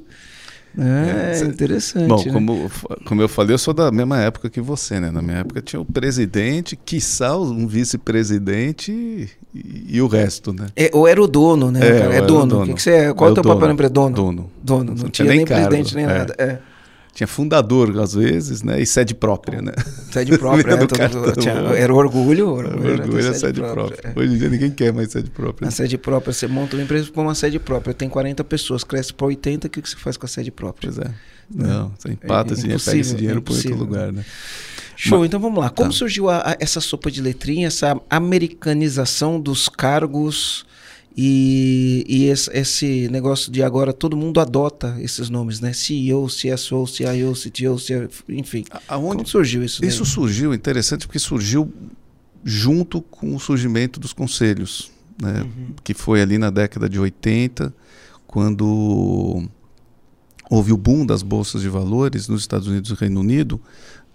É, 0.78 1.40
É, 1.42 1.46
interessante. 1.46 2.08
Bom, 2.08 2.24
né? 2.24 2.32
como, 2.32 2.72
como 3.06 3.22
eu 3.22 3.28
falei, 3.28 3.54
eu 3.54 3.58
sou 3.58 3.74
da 3.74 3.92
mesma 3.92 4.20
época 4.20 4.50
que 4.50 4.62
você, 4.62 5.00
né? 5.00 5.12
Na 5.12 5.22
minha 5.22 5.38
época 5.38 5.62
tinha 5.62 5.80
o 5.80 5.86
presidente, 5.86 6.76
quiçá 6.76 7.38
um 7.38 7.68
vice-presidente 7.68 8.92
e, 9.54 9.86
e 9.90 10.02
o 10.02 10.08
resto, 10.08 10.54
né? 10.54 10.68
É, 10.76 10.90
ou 10.94 11.08
era 11.08 11.22
o 11.22 11.28
dono, 11.28 11.72
né? 11.72 11.80
É, 11.82 12.18
é 12.18 12.22
dono. 12.22 12.44
O 12.44 12.48
dono. 12.48 12.66
que, 12.68 12.74
que 12.76 12.82
você 12.82 12.92
é? 12.92 13.14
Qual 13.14 13.30
é 13.30 13.32
o 13.32 13.36
teu 13.36 13.44
dono. 13.44 13.56
papel 13.56 13.74
empresa? 13.74 13.94
Dono. 13.94 14.16
Dono. 14.16 14.52
Dono. 14.64 14.84
Não, 14.84 15.04
Não 15.04 15.10
tinha 15.10 15.26
tinha 15.28 15.36
nem, 15.36 15.46
cargo, 15.46 15.68
presidente 15.68 15.96
nem 15.96 16.06
é. 16.06 16.08
nada. 16.08 16.36
É. 16.38 16.58
Tinha 17.13 17.28
fundador, 17.28 18.00
às 18.00 18.13
vezes, 18.13 18.63
né? 18.63 18.81
E 18.81 18.86
sede 18.86 19.13
própria, 19.13 19.62
né? 19.62 19.74
Sede 20.12 20.38
própria. 20.38 20.75
Né? 20.78 20.86
Todo- 20.88 21.34
tinha- 21.34 21.54
era 21.54 21.94
orgulho. 21.94 22.48
Orgulho, 22.50 22.88
era 22.88 22.98
ter 22.98 23.04
Orgulho 23.04 23.28
é 23.28 23.34
sede 23.34 23.60
própria. 23.60 24.13
é. 24.16 24.19
Hoje 24.19 24.34
em 24.34 24.38
dia 24.38 24.50
ninguém 24.50 24.72
quer 24.72 24.94
mais 24.94 25.12
sede 25.12 25.30
própria. 25.30 25.68
A 25.68 25.72
sede 25.72 25.98
própria, 25.98 26.31
você 26.34 26.48
monta 26.48 26.75
uma 26.78 26.84
empresa 26.84 27.12
com 27.12 27.22
uma 27.24 27.36
sede 27.36 27.60
própria, 27.60 27.94
tem 27.94 28.08
40 28.08 28.44
pessoas, 28.46 28.84
cresce 28.86 29.13
para 29.13 29.28
80, 29.28 29.68
o 29.68 29.69
que, 29.69 29.81
você 29.81 29.96
faz 29.98 30.16
com 30.16 30.25
a 30.25 30.30
sede 30.30 30.52
própria? 30.52 30.90
Pois 30.92 31.06
é. 31.06 31.12
Não, 31.54 31.92
você 32.00 32.12
empata 32.13 32.52
É 32.52 32.54
esse 32.54 32.62
dinheiro, 32.62 32.80
pega 32.81 32.98
esse 32.98 33.12
impossível, 33.12 33.18
dinheiro 33.18 33.40
é 33.40 33.42
para 33.42 33.54
outro 33.56 33.75
lugar, 33.75 34.12
né? 34.13 34.25
Show, 34.96 35.25
então 35.25 35.40
vamos 35.40 35.60
lá. 35.60 35.69
Como 35.69 35.90
Tá. 35.92 35.96
surgiu 35.98 36.30
a- 36.30 36.52
a- 36.52 36.58
essa 36.62 36.80
sopa 36.80 37.12
de 37.12 37.22
letrinha, 37.22 37.68
essa 37.68 38.00
americanização 38.10 39.40
dos 39.40 39.68
cargos 39.68 40.66
e, 41.16 42.06
e 42.08 42.25
esse, 42.25 42.50
esse 42.54 43.10
negócio 43.10 43.52
de 43.52 43.62
agora 43.62 43.92
todo 43.92 44.16
mundo 44.16 44.40
adota 44.40 44.96
esses 45.00 45.30
nomes, 45.30 45.60
né? 45.60 45.74
CEO, 45.74 46.28
CSO, 46.28 46.88
CIO, 46.88 47.34
CTO, 47.34 47.75
CFO, 47.75 48.24
enfim. 48.30 48.63
Aonde 48.88 49.18
Como 49.18 49.28
surgiu 49.28 49.63
isso? 49.63 49.84
Isso 49.84 50.06
surgiu, 50.06 50.54
interessante, 50.54 51.06
porque 51.06 51.19
surgiu 51.19 51.72
junto 52.44 53.02
com 53.02 53.36
o 53.36 53.40
surgimento 53.40 54.00
dos 54.00 54.13
conselhos, 54.13 54.92
né? 55.22 55.46
que 55.84 55.94
foi 55.94 56.22
ali 56.22 56.38
na 56.38 56.50
década 56.50 56.88
de 56.88 57.00
80, 57.00 57.74
quando 58.25 59.44
houve 60.50 60.72
o 60.72 60.78
boom 60.78 61.06
das 61.06 61.22
bolsas 61.22 61.62
de 61.62 61.69
valores 61.69 62.28
nos 62.28 62.42
Estados 62.42 62.68
Unidos 62.68 62.92
e 62.92 62.94
Reino 62.94 63.19
Unido. 63.19 63.62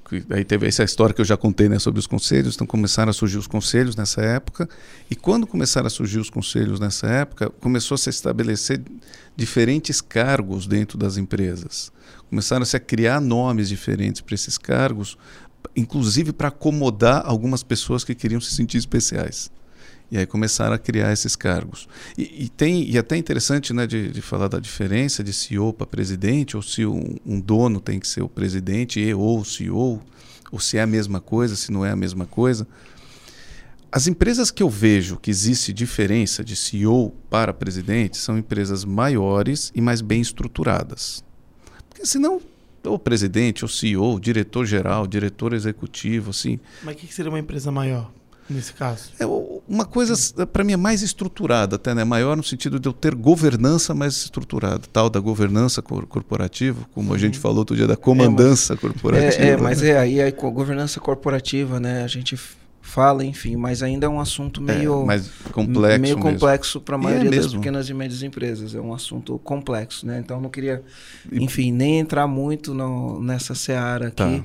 Que 0.09 0.25
Aí 0.31 0.45
teve 0.45 0.67
essa 0.67 0.85
história 0.85 1.15
que 1.15 1.21
eu 1.21 1.25
já 1.25 1.37
contei 1.37 1.69
né, 1.69 1.79
sobre 1.79 1.99
os 1.99 2.07
conselhos, 2.07 2.55
então 2.55 2.67
começaram 2.67 3.11
a 3.11 3.13
surgir 3.13 3.39
os 3.39 3.47
conselhos 3.47 3.97
nessa 3.97 4.23
época, 4.23 4.69
e 5.11 5.17
quando 5.17 5.47
começaram 5.47 5.87
a 5.87 5.91
surgir 5.91 6.19
os 6.19 6.31
conselhos 6.31 6.79
nessa 6.79 7.07
época, 7.07 7.51
começou 7.61 7.95
a 7.97 7.99
se 7.99 8.11
estabelecer 8.11 8.81
diferentes 9.37 10.01
cargos 10.01 10.67
dentro 10.67 10.97
das 10.97 11.17
empresas. 11.17 11.93
Começaram 12.31 12.65
a 12.65 12.81
criar 12.81 13.21
nomes 13.21 13.69
diferentes 13.69 14.21
para 14.21 14.35
esses 14.35 14.57
cargos, 14.57 15.19
inclusive 15.75 16.33
para 16.33 16.49
acomodar 16.49 17.23
algumas 17.25 17.63
pessoas 17.63 18.05
que 18.05 18.15
queriam 18.15 18.41
se 18.41 18.55
sentir 18.55 18.79
especiais. 18.79 19.51
E 20.11 20.17
aí 20.17 20.27
começaram 20.27 20.75
a 20.75 20.79
criar 20.79 21.13
esses 21.13 21.35
cargos. 21.35 21.89
E, 22.17 22.45
e 22.45 22.49
tem 22.49 22.89
e 22.89 22.97
até 22.97 23.17
interessante 23.17 23.73
né, 23.73 23.87
de, 23.87 24.11
de 24.11 24.23
falar 24.23 24.49
da 24.49 24.61
diferença 24.61 25.23
de 25.23 25.33
CEO 25.33 25.73
para 25.73 25.87
presidente, 25.87 26.57
ou 26.57 26.63
se 26.63 26.87
um, 26.87 27.17
um 27.25 27.41
dono 27.41 27.81
tem 27.81 27.99
que 27.99 28.07
ser 28.07 28.23
o 28.23 28.29
presidente 28.29 29.01
e 29.01 29.13
ou 29.13 29.41
o 29.41 29.45
CEO, 29.45 30.01
ou 30.53 30.61
se 30.61 30.79
é 30.79 30.83
a 30.83 30.87
mesma 30.87 31.21
coisa, 31.21 31.57
se 31.57 31.73
não 31.73 31.85
é 31.85 31.91
a 31.91 31.97
mesma 31.97 32.25
coisa. 32.25 32.67
As 33.91 34.07
empresas 34.07 34.51
que 34.51 34.63
eu 34.63 34.69
vejo 34.69 35.17
que 35.17 35.31
existe 35.31 35.73
diferença 35.73 36.45
de 36.45 36.55
CEO 36.55 37.13
para 37.29 37.53
presidente 37.53 38.17
são 38.17 38.39
empresas 38.39 38.85
maiores 38.85 39.73
e 39.75 39.81
mais 39.81 40.01
bem 40.01 40.21
estruturadas. 40.21 41.25
Porque 41.89 42.07
senão, 42.07 42.41
ou 42.85 42.99
presidente, 42.99 43.65
ou 43.65 43.69
CEO, 43.69 44.21
diretor-geral, 44.21 45.07
diretor 45.07 45.53
executivo, 45.53 46.31
assim, 46.31 46.61
Mas 46.83 46.95
o 46.95 46.99
que 46.99 47.13
seria 47.13 47.31
uma 47.31 47.39
empresa 47.39 47.73
maior 47.73 48.13
nesse 48.49 48.73
caso? 48.73 49.11
é 49.19 49.27
uma 49.69 49.85
coisa, 49.85 50.15
para 50.47 50.63
mim, 50.63 50.73
é 50.75 50.77
mais 50.77 51.03
estruturada, 51.03 51.77
até, 51.77 51.95
né? 51.95 52.05
Maior 52.05 52.37
no 52.37 52.43
sentido 52.45 52.79
de 52.79 52.89
eu 52.89 52.93
ter 52.93 53.15
governança 53.15 53.95
mais 53.95 54.17
estruturada, 54.17 54.83
tal 54.93 55.11
da 55.11 55.19
governança 55.21 55.83
cor- 55.83 56.07
corporativa, 56.07 56.87
como 56.95 57.13
a 57.13 57.19
gente 57.19 57.39
falou 57.39 57.59
outro 57.59 57.75
dia, 57.77 57.87
da 57.87 57.97
comandância 57.97 58.77
corporativa. 58.77 59.43
É, 59.43 59.49
é, 59.51 59.57
mas 59.57 59.81
né? 59.83 59.89
é 59.91 59.99
aí 59.99 60.21
a 60.23 60.31
co- 60.33 60.51
governança 60.51 61.01
corporativa, 61.01 61.81
né? 61.81 62.05
A 62.05 62.07
gente 62.07 62.39
fala, 62.81 63.25
enfim, 63.25 63.57
mas 63.57 63.83
ainda 63.83 64.07
é 64.07 64.09
um 64.09 64.21
assunto 64.21 64.61
É, 64.61 64.77
meio 64.77 65.05
mais 65.05 65.29
complexo 65.51 66.01
meio 66.01 66.17
complexo 66.19 66.81
para 66.81 66.95
a 66.95 66.99
E 66.99 67.01
é 67.01 67.05
maioria 67.05 67.31
das 67.33 67.53
pequenas 67.53 67.89
e 67.89 67.95
médias 67.95 68.23
empresas. 68.23 68.77
É 68.77 68.81
um 68.81 68.95
assunto 68.95 69.37
complexo, 69.41 70.07
né? 70.07 70.21
Então 70.25 70.37
eu 70.37 70.41
não 70.43 70.49
queria, 70.51 70.85
enfim, 71.33 71.73
nem 71.73 71.99
entrar 71.99 72.29
muito 72.29 72.73
no- 72.73 73.21
nessa 73.21 73.57
seara 73.57 74.07
aqui. 74.07 74.15
Tá. 74.17 74.45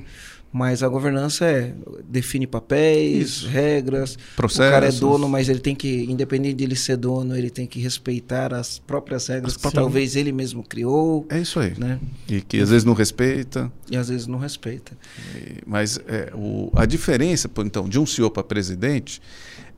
Mas 0.52 0.82
a 0.82 0.88
governança 0.88 1.46
é 1.46 1.72
define 2.06 2.46
papéis, 2.46 3.28
Isso. 3.38 3.48
regras. 3.48 4.18
Processos. 4.36 4.66
O 4.68 4.70
cara 4.70 4.86
é 4.88 4.92
dono, 4.92 5.26
mas 5.28 5.48
ele 5.48 5.60
tem 5.60 5.74
que, 5.74 6.04
independente 6.04 6.56
de 6.56 6.64
ele 6.64 6.76
ser 6.76 6.98
dono, 6.98 7.34
ele 7.34 7.48
tem 7.48 7.66
que 7.66 7.80
respeitar 7.80 8.52
as 8.52 8.78
próprias 8.78 9.26
regras 9.28 9.56
As 9.56 9.62
que 9.62 9.72
talvez 9.72 10.14
ele 10.14 10.30
mesmo 10.30 10.62
criou, 10.62 11.26
É 11.30 11.40
isso 11.40 11.58
aí. 11.58 11.72
né? 11.78 11.98
E 12.28 12.42
que 12.42 12.58
às 12.60 12.68
vezes 12.68 12.84
não 12.84 12.92
respeita. 12.92 13.72
E 13.90 13.96
às 13.96 14.08
vezes 14.10 14.26
não 14.26 14.38
respeita. 14.38 14.92
E- 15.34 15.62
Mas 15.66 15.98
é, 16.06 16.30
o, 16.34 16.70
a 16.74 16.84
diferença, 16.84 17.50
então, 17.60 17.88
de 17.88 17.98
um 17.98 18.04
CEO 18.04 18.30
para 18.30 18.42
presidente 18.42 19.22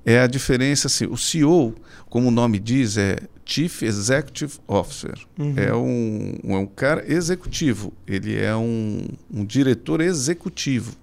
é 0.04 0.20
a 0.20 0.26
diferença 0.26 0.87
assim, 0.87 1.06
o 1.06 1.16
CEO, 1.16 1.75
como 2.08 2.28
o 2.28 2.30
nome 2.30 2.58
diz, 2.58 2.96
é 2.96 3.18
Chief 3.44 3.82
Executive 3.82 4.58
Officer. 4.66 5.18
Uhum. 5.38 5.54
É, 5.56 5.75
um, 5.75 6.38
é 6.44 6.56
um 6.56 6.66
cara 6.66 7.04
executivo. 7.11 7.92
Ele 8.06 8.38
é 8.38 8.54
um, 8.54 9.06
um 9.32 9.44
diretor 9.44 10.00
executivo. 10.00 10.94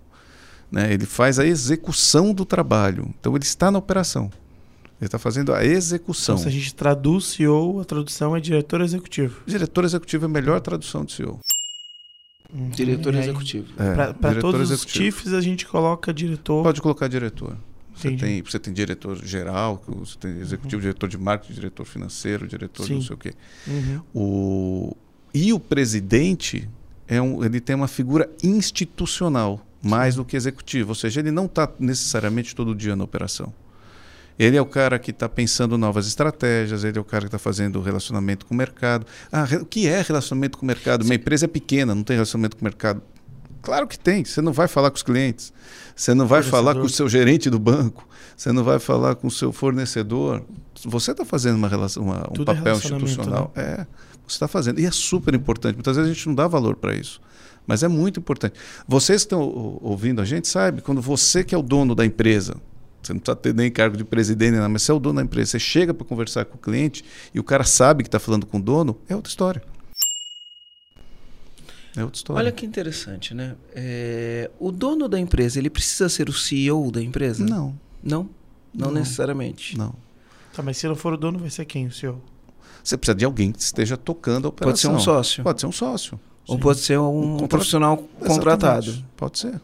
Né? 0.72 0.94
Ele 0.94 1.06
faz 1.06 1.40
a 1.40 1.46
execução 1.46 2.34
do 2.34 2.46
trabalho. 2.46 3.14
Então 3.20 3.36
ele 3.36 3.44
está 3.44 3.72
na 3.72 3.80
operação. 3.80 4.32
Ele 5.00 5.08
está 5.08 5.18
fazendo 5.18 5.54
a 5.54 5.66
execução. 5.66 6.36
Então, 6.36 6.44
se 6.44 6.48
a 6.48 6.52
gente 6.52 6.76
traduz 6.76 7.26
CEO, 7.26 7.82
a 7.82 7.86
tradução 7.86 8.36
é 8.36 8.40
diretor 8.40 8.82
executivo. 8.82 9.42
Diretor 9.48 9.84
executivo 9.84 10.26
é 10.26 10.28
a 10.28 10.30
melhor 10.30 10.62
tradução 10.62 11.04
de 11.04 11.14
CEO. 11.14 11.40
Uhum. 12.54 12.70
Diretor 12.70 13.16
executivo. 13.16 13.68
É, 13.80 14.14
Para 14.14 14.40
todos 14.40 14.70
executivo. 14.70 14.88
os 14.88 14.92
chiefs 14.92 15.34
a 15.34 15.42
gente 15.42 15.66
coloca 15.66 16.14
diretor. 16.14 16.64
Pode 16.64 16.82
colocar 16.82 17.08
diretor. 17.08 17.58
Você 18.02 18.18
tem, 18.18 18.42
você 18.42 18.60
tem 18.60 18.74
diretor 18.74 19.24
geral, 19.24 19.82
você 19.88 20.18
tem 20.18 20.38
executivo, 20.40 20.78
uhum. 20.78 20.82
diretor 20.82 21.08
de 21.08 21.18
marketing, 21.18 21.54
diretor 21.54 21.86
financeiro, 21.86 22.48
diretor 22.48 22.86
Sim. 22.86 22.96
não 22.96 23.02
sei 23.02 23.16
o 23.16 23.18
quê. 23.18 23.34
Uhum. 23.68 24.02
O, 24.14 24.98
e 25.34 25.54
o 25.54 25.60
presidente, 25.60 26.68
é 27.08 27.22
um, 27.22 27.44
ele 27.44 27.60
tem 27.60 27.76
uma 27.76 27.88
figura 27.88 28.30
institucional, 28.44 29.66
mais 29.82 30.16
do 30.16 30.26
que 30.26 30.36
executivo. 30.36 30.90
Ou 30.90 30.96
seja, 30.96 31.20
ele 31.20 31.32
não 31.32 31.46
está 31.46 31.70
necessariamente 31.80 32.56
todo 32.56 32.76
dia 32.76 32.96
na 32.96 33.04
operação. 33.04 33.54
Ele 34.40 34.58
é 34.58 34.62
o 34.62 34.66
cara 34.66 34.98
que 34.98 35.12
está 35.12 35.30
pensando 35.30 35.78
novas 35.78 36.08
estratégias, 36.08 36.84
ele 36.84 36.98
é 36.98 37.02
o 37.02 37.04
cara 37.04 37.24
que 37.24 37.28
está 37.28 37.38
fazendo 37.38 37.80
relacionamento 37.82 38.46
com 38.46 38.54
o 38.54 38.58
mercado. 38.58 39.06
Ah, 39.32 39.46
o 39.62 39.66
que 39.66 39.88
é 39.88 40.02
relacionamento 40.02 40.58
com 40.58 40.66
o 40.66 40.68
mercado? 40.68 41.04
Uma 41.04 41.16
empresa 41.16 41.46
é 41.46 41.48
pequena, 41.48 41.94
não 41.94 42.04
tem 42.04 42.16
relacionamento 42.16 42.58
com 42.58 42.62
o 42.62 42.66
mercado. 42.66 43.02
Claro 43.62 43.88
que 43.88 43.98
tem. 43.98 44.26
Você 44.26 44.42
não 44.42 44.54
vai 44.54 44.68
falar 44.68 44.90
com 44.90 44.98
os 44.98 45.04
clientes, 45.04 45.54
você 45.96 46.14
não 46.14 46.28
vai 46.28 46.42
falar 46.42 46.76
com 46.76 46.82
o 46.82 46.90
seu 46.90 47.08
gerente 47.08 47.50
do 47.50 47.60
banco, 47.60 48.08
você 48.36 48.52
não 48.52 48.64
vai 48.64 48.80
falar 48.80 49.16
com 49.16 49.28
o 49.28 49.32
seu 49.32 49.52
fornecedor. 49.52 50.44
Você 50.84 51.12
está 51.12 51.24
fazendo 51.24 51.56
uma 51.56 51.68
relação, 51.68 52.04
uma, 52.04 52.28
um 52.30 52.42
é 52.42 52.46
papel 52.46 52.74
é 52.74 52.78
institucional. 52.78 53.52
Né? 53.56 53.64
É, 53.64 53.88
você 54.28 54.36
está 54.36 54.48
fazendo. 54.48 54.80
E 54.80 54.86
é 54.86 54.92
super 54.92 55.34
importante. 55.34 55.76
Muitas 55.76 55.96
vezes 55.96 56.12
a 56.12 56.14
gente 56.14 56.28
não 56.28 56.36
dá 56.36 56.48
valor 56.48 56.76
para 56.76 56.96
isso. 56.96 57.22
Mas 57.68 57.84
é 57.84 57.88
muito 57.88 58.20
importante. 58.20 58.56
Vocês 58.88 59.22
que 59.22 59.28
estão 59.28 59.42
ouvindo 59.82 60.22
a 60.22 60.26
gente, 60.26 60.48
sabe, 60.48 60.82
quando 60.82 61.02
você 61.02 61.44
que 61.44 61.54
é 61.54 61.58
o 61.58 61.62
dono 61.62 61.94
da 61.94 62.04
empresa, 62.04 62.56
você 63.02 63.14
não 63.14 63.20
precisa 63.20 63.36
ter 63.36 63.54
nem 63.54 63.72
cargo 63.72 63.96
de 63.96 64.04
presidente, 64.04 64.56
nada, 64.56 64.70
mas 64.70 64.84
você 64.84 64.92
é 64.92 64.96
o 64.96 65.00
dono 65.00 65.18
da 65.18 65.24
empresa, 65.24 65.52
você 65.52 65.60
chega 65.60 65.94
para 65.94 66.06
conversar 66.06 66.46
com 66.46 66.56
o 66.56 66.60
cliente 66.60 67.04
e 67.34 67.40
o 67.40 67.44
cara 67.44 67.64
sabe 67.64 68.04
que 68.04 68.08
está 68.08 68.20
falando 68.20 68.46
com 68.46 68.58
o 68.58 68.62
dono, 68.62 68.98
é 69.08 69.16
outra 69.16 69.30
história. 69.30 69.62
É 71.96 72.04
outra 72.04 72.18
história. 72.18 72.40
Olha 72.40 72.52
que 72.52 72.66
interessante, 72.66 73.34
né? 73.34 73.56
É, 73.74 74.50
o 74.60 74.72
dono 74.72 75.08
da 75.10 75.20
empresa, 75.20 75.60
ele 75.60 75.70
precisa 75.70 76.08
ser 76.08 76.30
o 76.30 76.34
CEO 76.34 76.92
da 76.92 77.02
empresa? 77.02 77.44
Não. 77.44 77.78
Não? 78.02 78.30
Não, 78.74 78.88
não 78.88 78.92
necessariamente. 78.92 79.78
Não. 79.78 79.94
Tá, 80.54 80.64
mas 80.64 80.78
se 80.78 80.88
não 80.88 80.96
for 80.96 81.14
o 81.14 81.18
dono, 81.18 81.40
vai 81.40 81.50
ser 81.50 81.66
quem 81.66 81.88
o 81.88 81.92
CEO? 81.92 82.22
Você 82.84 82.98
precisa 82.98 83.16
de 83.16 83.26
alguém 83.26 83.52
que 83.52 83.60
esteja 83.60 83.98
tocando 83.98 84.46
a 84.46 84.50
operação. 84.50 84.72
Pode 84.72 84.80
ser 84.80 84.88
um 84.88 85.14
sócio. 85.14 85.44
Pode 85.44 85.62
ser 85.62 85.68
um 85.68 85.72
sócio. 85.72 86.20
Ou 86.48 86.56
Sim. 86.56 86.62
pode 86.62 86.80
ser 86.80 87.00
um, 87.00 87.44
um 87.44 87.48
profissional 87.48 87.98
contratado. 87.98 88.86
Exatamente. 88.86 89.06
Pode 89.16 89.40
ser. 89.40 89.62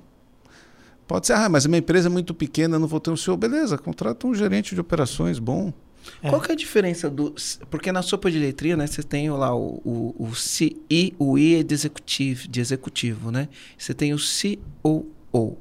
Pode 1.08 1.28
ser, 1.28 1.34
ah, 1.34 1.48
mas 1.48 1.66
a 1.66 1.70
minha 1.70 1.80
empresa 1.80 2.10
é 2.10 2.12
muito 2.12 2.34
pequena, 2.34 2.78
não 2.78 2.88
vou 2.88 3.00
ter 3.00 3.10
um 3.10 3.18
CEO. 3.18 3.38
Beleza, 3.38 3.78
contrata 3.78 4.28
um 4.28 4.36
gerente 4.36 4.76
de 4.76 4.82
operações 4.82 5.40
bom. 5.40 5.74
É. 6.22 6.30
Qual 6.30 6.42
que 6.42 6.52
é 6.52 6.54
a 6.54 6.58
diferença 6.58 7.10
do. 7.10 7.34
Porque 7.70 7.92
na 7.92 8.02
sopa 8.02 8.30
de 8.32 8.40
letria, 8.40 8.76
né, 8.76 8.88
você 8.88 9.04
tem 9.04 9.30
lá 9.30 9.56
o, 9.56 9.82
o, 9.86 10.16
o 10.20 10.36
CI, 10.36 11.14
o 11.18 11.38
I 11.38 11.56
é 11.56 11.64
de 11.64 11.74
executivo, 11.74 12.48
de 12.48 12.60
executivo, 12.60 13.32
né? 13.32 13.50
Você 13.78 13.94
tem 13.94 14.14
o 14.14 14.18
COO, 14.18 15.58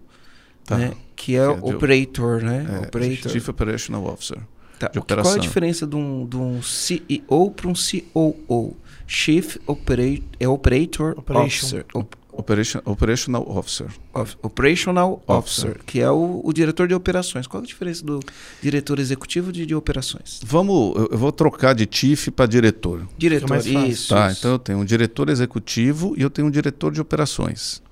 tá. 0.64 0.78
né? 0.78 0.92
Que 1.14 1.36
é, 1.36 1.38
é 1.38 1.48
operator, 1.48 2.42
né? 2.42 2.66
É, 2.70 2.86
operator. 2.86 3.32
Chief 3.32 3.48
Operational 3.48 4.06
Officer. 4.06 4.38
Tá. 4.78 4.88
De 4.88 4.98
operação. 4.98 5.32
Qual 5.32 5.36
é 5.36 5.38
a 5.38 5.42
diferença 5.42 5.86
de 5.86 5.96
um, 5.96 6.26
de 6.26 6.36
um 6.36 6.62
CEO 6.62 7.50
para 7.50 7.68
um 7.68 7.72
COO? 7.72 8.76
Chief 9.06 9.56
Operator, 9.66 10.24
é 10.40 10.48
Operator 10.48 11.14
Operation. 11.16 11.66
Officer. 11.66 11.86
Operation, 12.36 12.80
operational 12.84 13.44
Officer. 13.48 13.88
Of, 14.14 14.36
operational 14.42 15.22
Officer, 15.26 15.70
officer, 15.70 15.84
que 15.84 16.00
é 16.00 16.10
o, 16.10 16.40
o, 16.44 16.52
diretor 16.52 16.86
de 16.86 16.94
operações. 16.94 17.46
Qual 17.46 17.62
a 17.62 17.66
diferença 17.66 18.04
do 18.04 18.20
diretor 18.62 18.98
executivo 18.98 19.52
de, 19.52 19.64
de 19.64 19.74
operações? 19.74 20.40
Vamos, 20.44 20.94
eu 21.10 21.18
vou 21.18 21.32
trocar 21.32 21.74
de 21.74 21.88
chief 21.90 22.28
para 22.28 22.46
diretor. 22.46 23.06
Diretor, 23.16 23.56
isso. 23.66 24.10
Tá, 24.10 24.30
isso. 24.30 24.40
então 24.40 24.52
eu 24.52 24.58
tenho 24.58 24.78
um 24.78 24.84
diretor 24.84 25.28
executivo 25.28 26.14
e 26.16 26.22
eu 26.22 26.30
tenho 26.30 26.48
um 26.48 26.50
diretor 26.50 26.92
de 26.92 27.00
operações. 27.00 27.82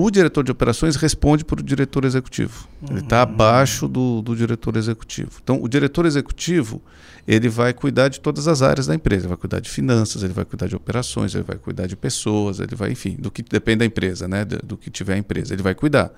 O 0.00 0.12
diretor 0.12 0.44
de 0.44 0.52
operações 0.52 0.94
responde 0.94 1.44
para 1.44 1.58
o 1.58 1.62
diretor 1.62 2.04
executivo. 2.04 2.68
Uhum. 2.82 2.88
Ele 2.90 3.00
está 3.00 3.22
abaixo 3.22 3.88
do, 3.88 4.22
do 4.22 4.36
diretor 4.36 4.76
executivo. 4.76 5.32
Então, 5.42 5.60
o 5.60 5.68
diretor 5.68 6.06
executivo 6.06 6.80
ele 7.26 7.48
vai 7.48 7.74
cuidar 7.74 8.06
de 8.06 8.20
todas 8.20 8.46
as 8.46 8.62
áreas 8.62 8.86
da 8.86 8.94
empresa. 8.94 9.22
Ele 9.22 9.30
vai 9.30 9.36
cuidar 9.36 9.58
de 9.58 9.68
finanças, 9.68 10.22
ele 10.22 10.32
vai 10.32 10.44
cuidar 10.44 10.68
de 10.68 10.76
operações, 10.76 11.34
ele 11.34 11.42
vai 11.42 11.56
cuidar 11.56 11.88
de 11.88 11.96
pessoas, 11.96 12.60
ele 12.60 12.76
vai, 12.76 12.92
enfim, 12.92 13.16
do 13.18 13.28
que 13.28 13.42
depende 13.42 13.78
da 13.78 13.86
empresa, 13.86 14.28
né? 14.28 14.44
Do, 14.44 14.58
do 14.64 14.76
que 14.76 14.88
tiver 14.88 15.14
a 15.14 15.18
empresa, 15.18 15.52
ele 15.52 15.64
vai 15.64 15.74
cuidar. 15.74 16.12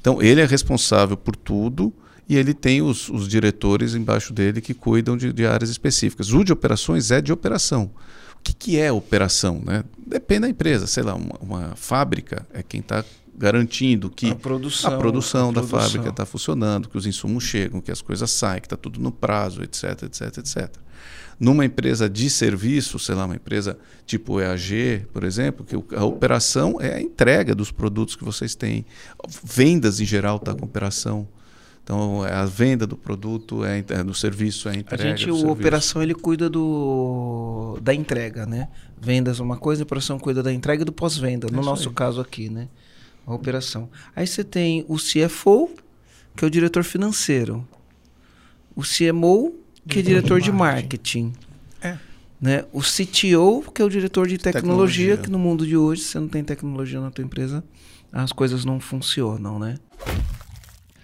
Então, 0.00 0.22
ele 0.22 0.40
é 0.40 0.46
responsável 0.46 1.14
por 1.14 1.36
tudo 1.36 1.92
e 2.26 2.38
ele 2.38 2.54
tem 2.54 2.80
os, 2.80 3.10
os 3.10 3.28
diretores 3.28 3.94
embaixo 3.94 4.32
dele 4.32 4.62
que 4.62 4.72
cuidam 4.72 5.14
de, 5.14 5.30
de, 5.30 5.46
áreas 5.46 5.68
específicas. 5.68 6.32
O 6.32 6.42
de 6.42 6.54
operações 6.54 7.10
é 7.10 7.20
de 7.20 7.34
operação. 7.34 7.90
O 8.40 8.42
que, 8.42 8.52
que 8.52 8.78
é 8.78 8.90
operação? 8.90 9.62
Né? 9.64 9.84
Depende 10.06 10.40
da 10.42 10.48
empresa. 10.48 10.86
Sei 10.86 11.02
lá, 11.02 11.14
uma, 11.14 11.36
uma 11.40 11.76
fábrica 11.76 12.46
é 12.52 12.62
quem 12.62 12.80
está 12.80 13.04
garantindo 13.40 14.10
que 14.10 14.30
a 14.30 14.34
produção, 14.34 14.92
a 14.92 14.98
produção 14.98 15.48
a 15.48 15.52
da 15.52 15.60
produção. 15.62 15.80
fábrica 15.80 16.08
está 16.10 16.26
funcionando, 16.26 16.90
que 16.90 16.98
os 16.98 17.06
insumos 17.06 17.42
chegam, 17.44 17.80
que 17.80 17.90
as 17.90 18.02
coisas 18.02 18.30
saem, 18.30 18.60
que 18.60 18.66
está 18.66 18.76
tudo 18.76 19.00
no 19.00 19.10
prazo, 19.10 19.62
etc, 19.62 20.02
etc, 20.02 20.38
etc. 20.38 20.76
Numa 21.38 21.64
empresa 21.64 22.06
de 22.06 22.28
serviço, 22.28 22.98
sei 22.98 23.14
lá, 23.14 23.24
uma 23.24 23.36
empresa 23.36 23.78
tipo 24.04 24.38
EAG, 24.38 25.06
por 25.10 25.24
exemplo, 25.24 25.64
que 25.64 25.74
a 25.96 26.04
operação 26.04 26.76
é 26.78 26.96
a 26.96 27.00
entrega 27.00 27.54
dos 27.54 27.72
produtos 27.72 28.14
que 28.14 28.22
vocês 28.22 28.54
têm. 28.54 28.84
Vendas 29.42 30.00
em 30.00 30.04
geral 30.04 30.36
está 30.36 30.54
com 30.54 30.66
operação. 30.66 31.26
Então, 31.90 32.24
é 32.24 32.32
a 32.32 32.44
venda 32.44 32.86
do 32.86 32.96
produto, 32.96 33.64
é, 33.64 33.84
é 33.88 34.04
do 34.04 34.14
serviço, 34.14 34.68
é 34.68 34.72
a 34.72 34.74
entrega. 34.76 35.02
A 35.02 35.06
gente, 35.08 35.28
o 35.28 35.50
operação, 35.50 36.00
ele 36.00 36.14
cuida 36.14 36.48
do, 36.48 37.76
da 37.82 37.92
entrega, 37.92 38.46
né? 38.46 38.68
Vendas 38.96 39.40
é 39.40 39.42
uma 39.42 39.56
coisa, 39.56 39.82
a 39.82 39.84
operação 39.84 40.16
cuida 40.16 40.40
da 40.40 40.52
entrega 40.52 40.82
e 40.82 40.84
do 40.84 40.92
pós-venda, 40.92 41.48
no 41.50 41.60
nosso 41.60 41.88
aí. 41.88 41.94
caso 41.96 42.20
aqui, 42.20 42.48
né? 42.48 42.68
a 43.26 43.34
operação. 43.34 43.88
Aí 44.14 44.24
você 44.24 44.44
tem 44.44 44.84
o 44.86 44.98
CFO, 44.98 45.68
que 46.36 46.44
é 46.44 46.46
o 46.46 46.50
diretor 46.50 46.84
financeiro. 46.84 47.66
O 48.76 48.82
CMO, 48.82 49.56
que 49.88 49.98
é 49.98 50.02
diretor 50.02 50.40
de 50.40 50.52
marketing. 50.52 51.32
É. 51.82 51.98
Né? 52.40 52.64
O 52.72 52.82
CTO, 52.82 53.68
que 53.72 53.82
é 53.82 53.84
o 53.84 53.90
diretor 53.90 54.28
de 54.28 54.38
tecnologia, 54.38 55.16
tecnologia, 55.16 55.16
que 55.16 55.28
no 55.28 55.40
mundo 55.40 55.66
de 55.66 55.76
hoje, 55.76 56.02
se 56.02 56.08
você 56.10 56.20
não 56.20 56.28
tem 56.28 56.44
tecnologia 56.44 57.00
na 57.00 57.10
tua 57.10 57.24
empresa, 57.24 57.64
as 58.12 58.30
coisas 58.30 58.64
não 58.64 58.78
funcionam, 58.78 59.58
né? 59.58 59.74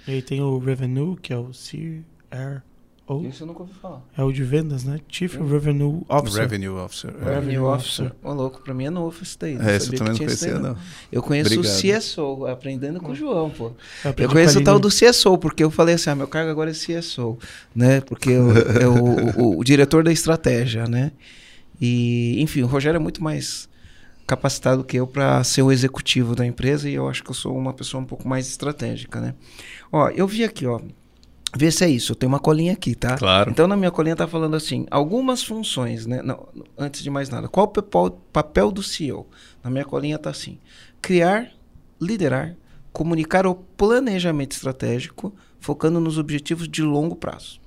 E 0.06 0.12
aí 0.12 0.22
tem 0.22 0.40
o 0.40 0.58
Revenue, 0.58 1.16
que 1.16 1.32
é 1.32 1.36
o 1.36 1.50
CR 1.50 2.62
ou 3.08 3.24
Isso 3.24 3.44
eu 3.44 3.46
nunca 3.46 3.60
ouvi 3.60 3.72
falar. 3.74 4.02
É 4.18 4.22
o 4.24 4.32
de 4.32 4.42
vendas, 4.42 4.82
né? 4.82 4.98
Chief 5.08 5.32
Revenue 5.36 6.02
Officer. 6.08 6.42
Revenue 6.42 6.68
Officer. 6.70 7.14
É. 7.22 7.34
Revenue 7.36 7.58
Officer. 7.58 8.12
Ô, 8.20 8.32
louco, 8.32 8.60
pra 8.60 8.74
mim 8.74 8.86
é 8.86 8.90
novo 8.90 9.16
isso 9.22 9.36
daí. 9.38 9.56
É, 9.60 9.76
isso 9.76 9.94
eu 9.94 9.98
também 9.98 10.12
não 10.12 10.18
conhecia, 10.18 10.54
não. 10.54 10.70
não. 10.70 10.76
Eu 11.12 11.22
conheço 11.22 11.54
Obrigado. 11.54 11.72
o 11.72 11.98
CSO, 11.98 12.46
aprendendo 12.46 13.00
com 13.00 13.12
o 13.12 13.14
João, 13.14 13.48
pô. 13.48 13.70
Eu, 14.04 14.12
eu 14.18 14.28
conheço 14.28 14.58
o 14.58 14.64
tal 14.64 14.80
do 14.80 14.88
CSO, 14.88 15.38
porque 15.38 15.62
eu 15.62 15.70
falei 15.70 15.94
assim, 15.94 16.10
ah, 16.10 16.16
meu 16.16 16.26
cargo 16.26 16.50
agora 16.50 16.70
é 16.70 16.74
CSO, 16.74 17.38
né? 17.72 18.00
Porque 18.00 18.30
eu, 18.30 18.50
é 18.50 18.88
o, 18.88 19.40
o, 19.40 19.58
o, 19.60 19.64
diretor 19.64 20.02
da 20.02 20.10
estratégia, 20.10 20.86
né? 20.86 21.12
E, 21.80 22.42
enfim, 22.42 22.62
o 22.62 22.66
Rogério 22.66 22.96
é 22.96 23.00
muito 23.00 23.22
mais 23.22 23.68
capacitado 24.26 24.82
que 24.84 24.96
eu 24.96 25.06
para 25.06 25.42
ser 25.44 25.62
o 25.62 25.70
executivo 25.70 26.34
da 26.34 26.44
empresa 26.44 26.88
e 26.88 26.94
eu 26.94 27.08
acho 27.08 27.22
que 27.22 27.30
eu 27.30 27.34
sou 27.34 27.56
uma 27.56 27.72
pessoa 27.72 28.02
um 28.02 28.06
pouco 28.06 28.28
mais 28.28 28.48
estratégica, 28.48 29.20
né? 29.20 29.34
Ó, 29.92 30.08
eu 30.10 30.26
vi 30.26 30.44
aqui, 30.44 30.66
ó, 30.66 30.80
Vê 31.56 31.70
se 31.70 31.84
é 31.84 31.88
isso. 31.88 32.12
Eu 32.12 32.16
tenho 32.16 32.28
uma 32.30 32.38
colinha 32.38 32.74
aqui, 32.74 32.94
tá? 32.94 33.16
Claro. 33.16 33.50
Então, 33.50 33.66
na 33.66 33.76
minha 33.76 33.90
colinha 33.90 34.14
tá 34.14 34.26
falando 34.26 34.54
assim, 34.54 34.86
algumas 34.90 35.42
funções, 35.42 36.04
né? 36.04 36.20
Não, 36.22 36.48
antes 36.76 37.02
de 37.02 37.08
mais 37.08 37.30
nada, 37.30 37.48
qual 37.48 37.72
o 37.72 38.10
papel 38.10 38.70
do 38.70 38.82
CEO? 38.82 39.26
Na 39.64 39.70
minha 39.70 39.84
colinha 39.84 40.18
tá 40.18 40.28
assim, 40.28 40.58
criar, 41.00 41.50
liderar, 42.00 42.56
comunicar 42.92 43.46
o 43.46 43.54
planejamento 43.54 44.52
estratégico, 44.52 45.34
focando 45.58 45.98
nos 45.98 46.18
objetivos 46.18 46.68
de 46.68 46.82
longo 46.82 47.16
prazo. 47.16 47.58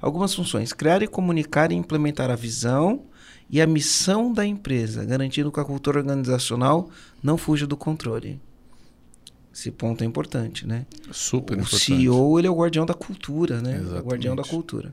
Algumas 0.00 0.34
funções, 0.34 0.74
criar 0.74 1.02
e 1.02 1.06
comunicar 1.06 1.72
e 1.72 1.74
implementar 1.74 2.30
a 2.30 2.36
visão 2.36 3.04
e 3.54 3.60
a 3.62 3.68
missão 3.68 4.32
da 4.32 4.44
empresa, 4.44 5.04
garantindo 5.04 5.52
que 5.52 5.60
a 5.60 5.64
cultura 5.64 6.00
organizacional 6.00 6.90
não 7.22 7.38
fuja 7.38 7.68
do 7.68 7.76
controle. 7.76 8.40
Esse 9.54 9.70
ponto 9.70 10.02
é 10.02 10.04
importante, 10.04 10.66
né? 10.66 10.84
Super 11.12 11.58
o 11.58 11.60
importante. 11.60 11.92
O 11.92 11.96
CEO 11.96 12.36
ele 12.40 12.48
é 12.48 12.50
o 12.50 12.56
guardião 12.56 12.84
da 12.84 12.94
cultura, 12.94 13.62
né? 13.62 13.76
Exatamente. 13.76 14.02
O 14.02 14.08
guardião 14.08 14.34
da 14.34 14.42
cultura. 14.42 14.92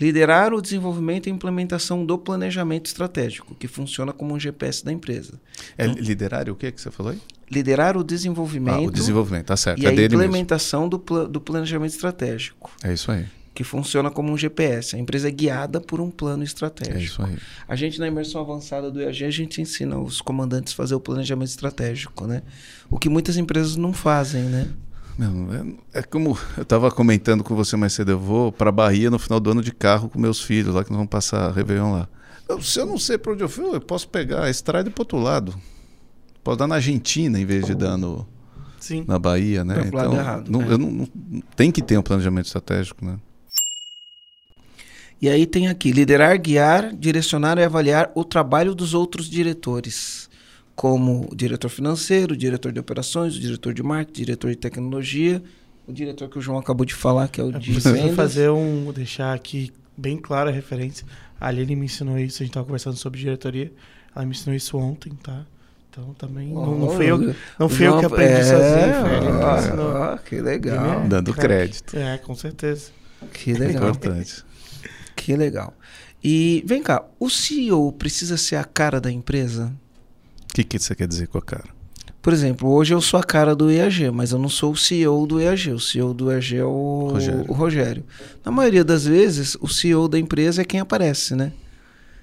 Liderar 0.00 0.52
o 0.52 0.60
desenvolvimento 0.60 1.28
e 1.28 1.30
implementação 1.30 2.04
do 2.04 2.18
planejamento 2.18 2.86
estratégico, 2.86 3.54
que 3.54 3.68
funciona 3.68 4.12
como 4.12 4.34
um 4.34 4.40
GPS 4.40 4.84
da 4.84 4.92
empresa. 4.92 5.40
É 5.78 5.86
então, 5.86 6.02
liderar 6.02 6.50
o 6.50 6.56
que 6.56 6.72
que 6.72 6.80
você 6.80 6.90
falou 6.90 7.12
aí? 7.12 7.20
Liderar 7.48 7.96
o 7.96 8.02
desenvolvimento. 8.02 8.74
Ah, 8.74 8.80
o 8.80 8.90
desenvolvimento, 8.90 9.46
tá 9.46 9.56
certo. 9.56 9.80
E 9.80 9.86
é 9.86 9.90
a 9.90 9.92
implementação 9.92 10.88
do, 10.88 10.98
do 11.28 11.40
planejamento 11.40 11.92
estratégico. 11.92 12.68
É 12.82 12.92
isso 12.92 13.12
aí. 13.12 13.26
Que 13.54 13.64
funciona 13.64 14.10
como 14.10 14.32
um 14.32 14.36
GPS. 14.36 14.96
A 14.96 14.98
empresa 14.98 15.28
é 15.28 15.30
guiada 15.30 15.80
por 15.80 16.00
um 16.00 16.10
plano 16.10 16.42
estratégico. 16.42 16.98
É 16.98 17.02
isso 17.02 17.22
aí. 17.22 17.36
A 17.66 17.76
gente, 17.76 17.98
na 17.98 18.06
imersão 18.06 18.40
avançada 18.40 18.90
do 18.90 19.00
EAG, 19.00 19.24
a 19.24 19.30
gente 19.30 19.60
ensina 19.60 19.98
os 19.98 20.20
comandantes 20.20 20.72
a 20.72 20.76
fazer 20.76 20.94
o 20.94 21.00
planejamento 21.00 21.48
estratégico, 21.48 22.26
né? 22.26 22.42
O 22.88 22.98
que 22.98 23.08
muitas 23.08 23.36
empresas 23.36 23.76
não 23.76 23.92
fazem, 23.92 24.44
né? 24.44 24.68
Não, 25.18 25.76
é, 25.92 25.98
é, 25.98 26.02
como 26.02 26.38
eu 26.56 26.62
estava 26.62 26.90
comentando 26.90 27.44
com 27.44 27.54
você 27.54 27.76
mais 27.76 27.92
cedo, 27.92 28.10
eu 28.12 28.18
vou 28.18 28.50
para 28.50 28.72
Bahia 28.72 29.10
no 29.10 29.18
final 29.18 29.38
do 29.38 29.50
ano 29.50 29.62
de 29.62 29.72
carro 29.72 30.08
com 30.08 30.18
meus 30.18 30.40
filhos, 30.40 30.74
lá 30.74 30.82
que 30.82 30.90
nós 30.90 30.96
vamos 30.96 31.10
passar 31.10 31.52
Réveillon 31.52 31.92
lá. 31.92 32.08
Eu, 32.48 32.62
se 32.62 32.80
eu 32.80 32.86
não 32.86 32.98
sei 32.98 33.18
para 33.18 33.32
onde 33.32 33.42
eu 33.42 33.48
fui, 33.48 33.64
eu 33.66 33.80
posso 33.80 34.08
pegar 34.08 34.44
a 34.44 34.50
estrada 34.50 34.88
e 34.88 34.90
ir 34.90 34.94
para 34.94 35.02
outro 35.02 35.18
lado. 35.18 35.54
Posso 36.42 36.56
dar 36.56 36.66
na 36.66 36.76
Argentina 36.76 37.38
em 37.38 37.44
vez 37.44 37.66
de 37.66 37.74
dar 37.74 37.98
no, 37.98 38.26
Sim. 38.78 39.04
na 39.06 39.18
Bahia, 39.18 39.62
né? 39.62 39.82
então, 39.86 40.14
errado, 40.14 40.50
não, 40.50 40.62
é. 40.62 40.72
eu 40.72 40.78
não, 40.78 40.90
não, 40.90 41.08
tem 41.54 41.70
que 41.70 41.82
ter 41.82 41.98
um 41.98 42.02
planejamento 42.02 42.46
estratégico, 42.46 43.04
né? 43.04 43.18
E 45.20 45.28
aí 45.28 45.46
tem 45.46 45.68
aqui: 45.68 45.92
liderar, 45.92 46.40
guiar, 46.40 46.94
direcionar 46.94 47.58
e 47.58 47.64
avaliar 47.64 48.10
o 48.14 48.24
trabalho 48.24 48.74
dos 48.74 48.94
outros 48.94 49.28
diretores, 49.28 50.30
como 50.74 51.28
o 51.30 51.36
diretor 51.36 51.68
financeiro, 51.68 52.34
o 52.34 52.36
diretor 52.36 52.72
de 52.72 52.80
operações, 52.80 53.36
o 53.36 53.40
diretor 53.40 53.74
de 53.74 53.82
marketing, 53.82 54.22
o 54.22 54.24
diretor 54.24 54.50
de 54.50 54.56
tecnologia, 54.56 55.42
o 55.86 55.92
diretor 55.92 56.28
que 56.28 56.38
o 56.38 56.40
João 56.40 56.58
acabou 56.58 56.86
de 56.86 56.94
falar, 56.94 57.28
que 57.28 57.40
é 57.40 57.44
o 57.44 57.52
de 57.52 57.72
vendas. 57.72 58.14
fazer 58.14 58.50
um, 58.50 58.90
deixar 58.92 59.34
aqui 59.34 59.72
bem 59.96 60.16
clara 60.16 60.50
a 60.50 60.52
referência. 60.52 61.06
A 61.38 61.48
Aline 61.48 61.76
me 61.76 61.86
ensinou 61.86 62.18
isso, 62.18 62.42
a 62.42 62.44
gente 62.44 62.50
estava 62.50 62.66
conversando 62.66 62.96
sobre 62.96 63.20
diretoria. 63.20 63.72
Ela 64.14 64.24
me 64.24 64.32
ensinou 64.32 64.56
isso 64.56 64.76
ontem, 64.78 65.12
tá? 65.22 65.44
Então 65.90 66.14
também 66.14 66.52
oh, 66.54 66.66
não, 66.66 66.78
não 66.78 66.90
fui 66.90 67.06
eu, 67.06 67.34
não 67.58 67.68
fui 67.68 67.86
eu 67.86 67.98
que 67.98 68.06
aprendi 68.06 68.32
é, 68.32 68.44
sozinho. 68.44 68.94
Foi 70.16 70.18
que 70.24 70.40
legal. 70.40 71.06
Dando 71.08 71.34
crédito. 71.34 71.96
É, 71.96 72.16
com 72.18 72.34
certeza. 72.34 72.90
Que 73.32 73.52
legal. 73.52 73.90
Importante. 73.90 74.44
Que 75.20 75.36
legal. 75.36 75.74
E 76.24 76.64
vem 76.66 76.82
cá, 76.82 77.04
o 77.18 77.28
CEO 77.28 77.92
precisa 77.92 78.38
ser 78.38 78.56
a 78.56 78.64
cara 78.64 78.98
da 78.98 79.12
empresa? 79.12 79.70
O 80.50 80.54
que, 80.54 80.64
que 80.64 80.78
você 80.78 80.94
quer 80.94 81.06
dizer 81.06 81.28
com 81.28 81.36
a 81.36 81.42
cara? 81.42 81.68
Por 82.22 82.32
exemplo, 82.32 82.70
hoje 82.70 82.94
eu 82.94 83.02
sou 83.02 83.20
a 83.20 83.22
cara 83.22 83.54
do 83.54 83.70
EAG, 83.70 84.10
mas 84.10 84.32
eu 84.32 84.38
não 84.38 84.48
sou 84.48 84.72
o 84.72 84.76
CEO 84.76 85.26
do 85.26 85.38
EAG. 85.38 85.72
O 85.72 85.78
CEO 85.78 86.14
do 86.14 86.32
EAG 86.32 86.56
é 86.56 86.64
o 86.64 87.10
Rogério. 87.12 87.44
o 87.48 87.52
Rogério. 87.52 88.04
Na 88.42 88.50
maioria 88.50 88.82
das 88.82 89.04
vezes, 89.04 89.58
o 89.60 89.68
CEO 89.68 90.08
da 90.08 90.18
empresa 90.18 90.62
é 90.62 90.64
quem 90.64 90.80
aparece, 90.80 91.34
né? 91.34 91.52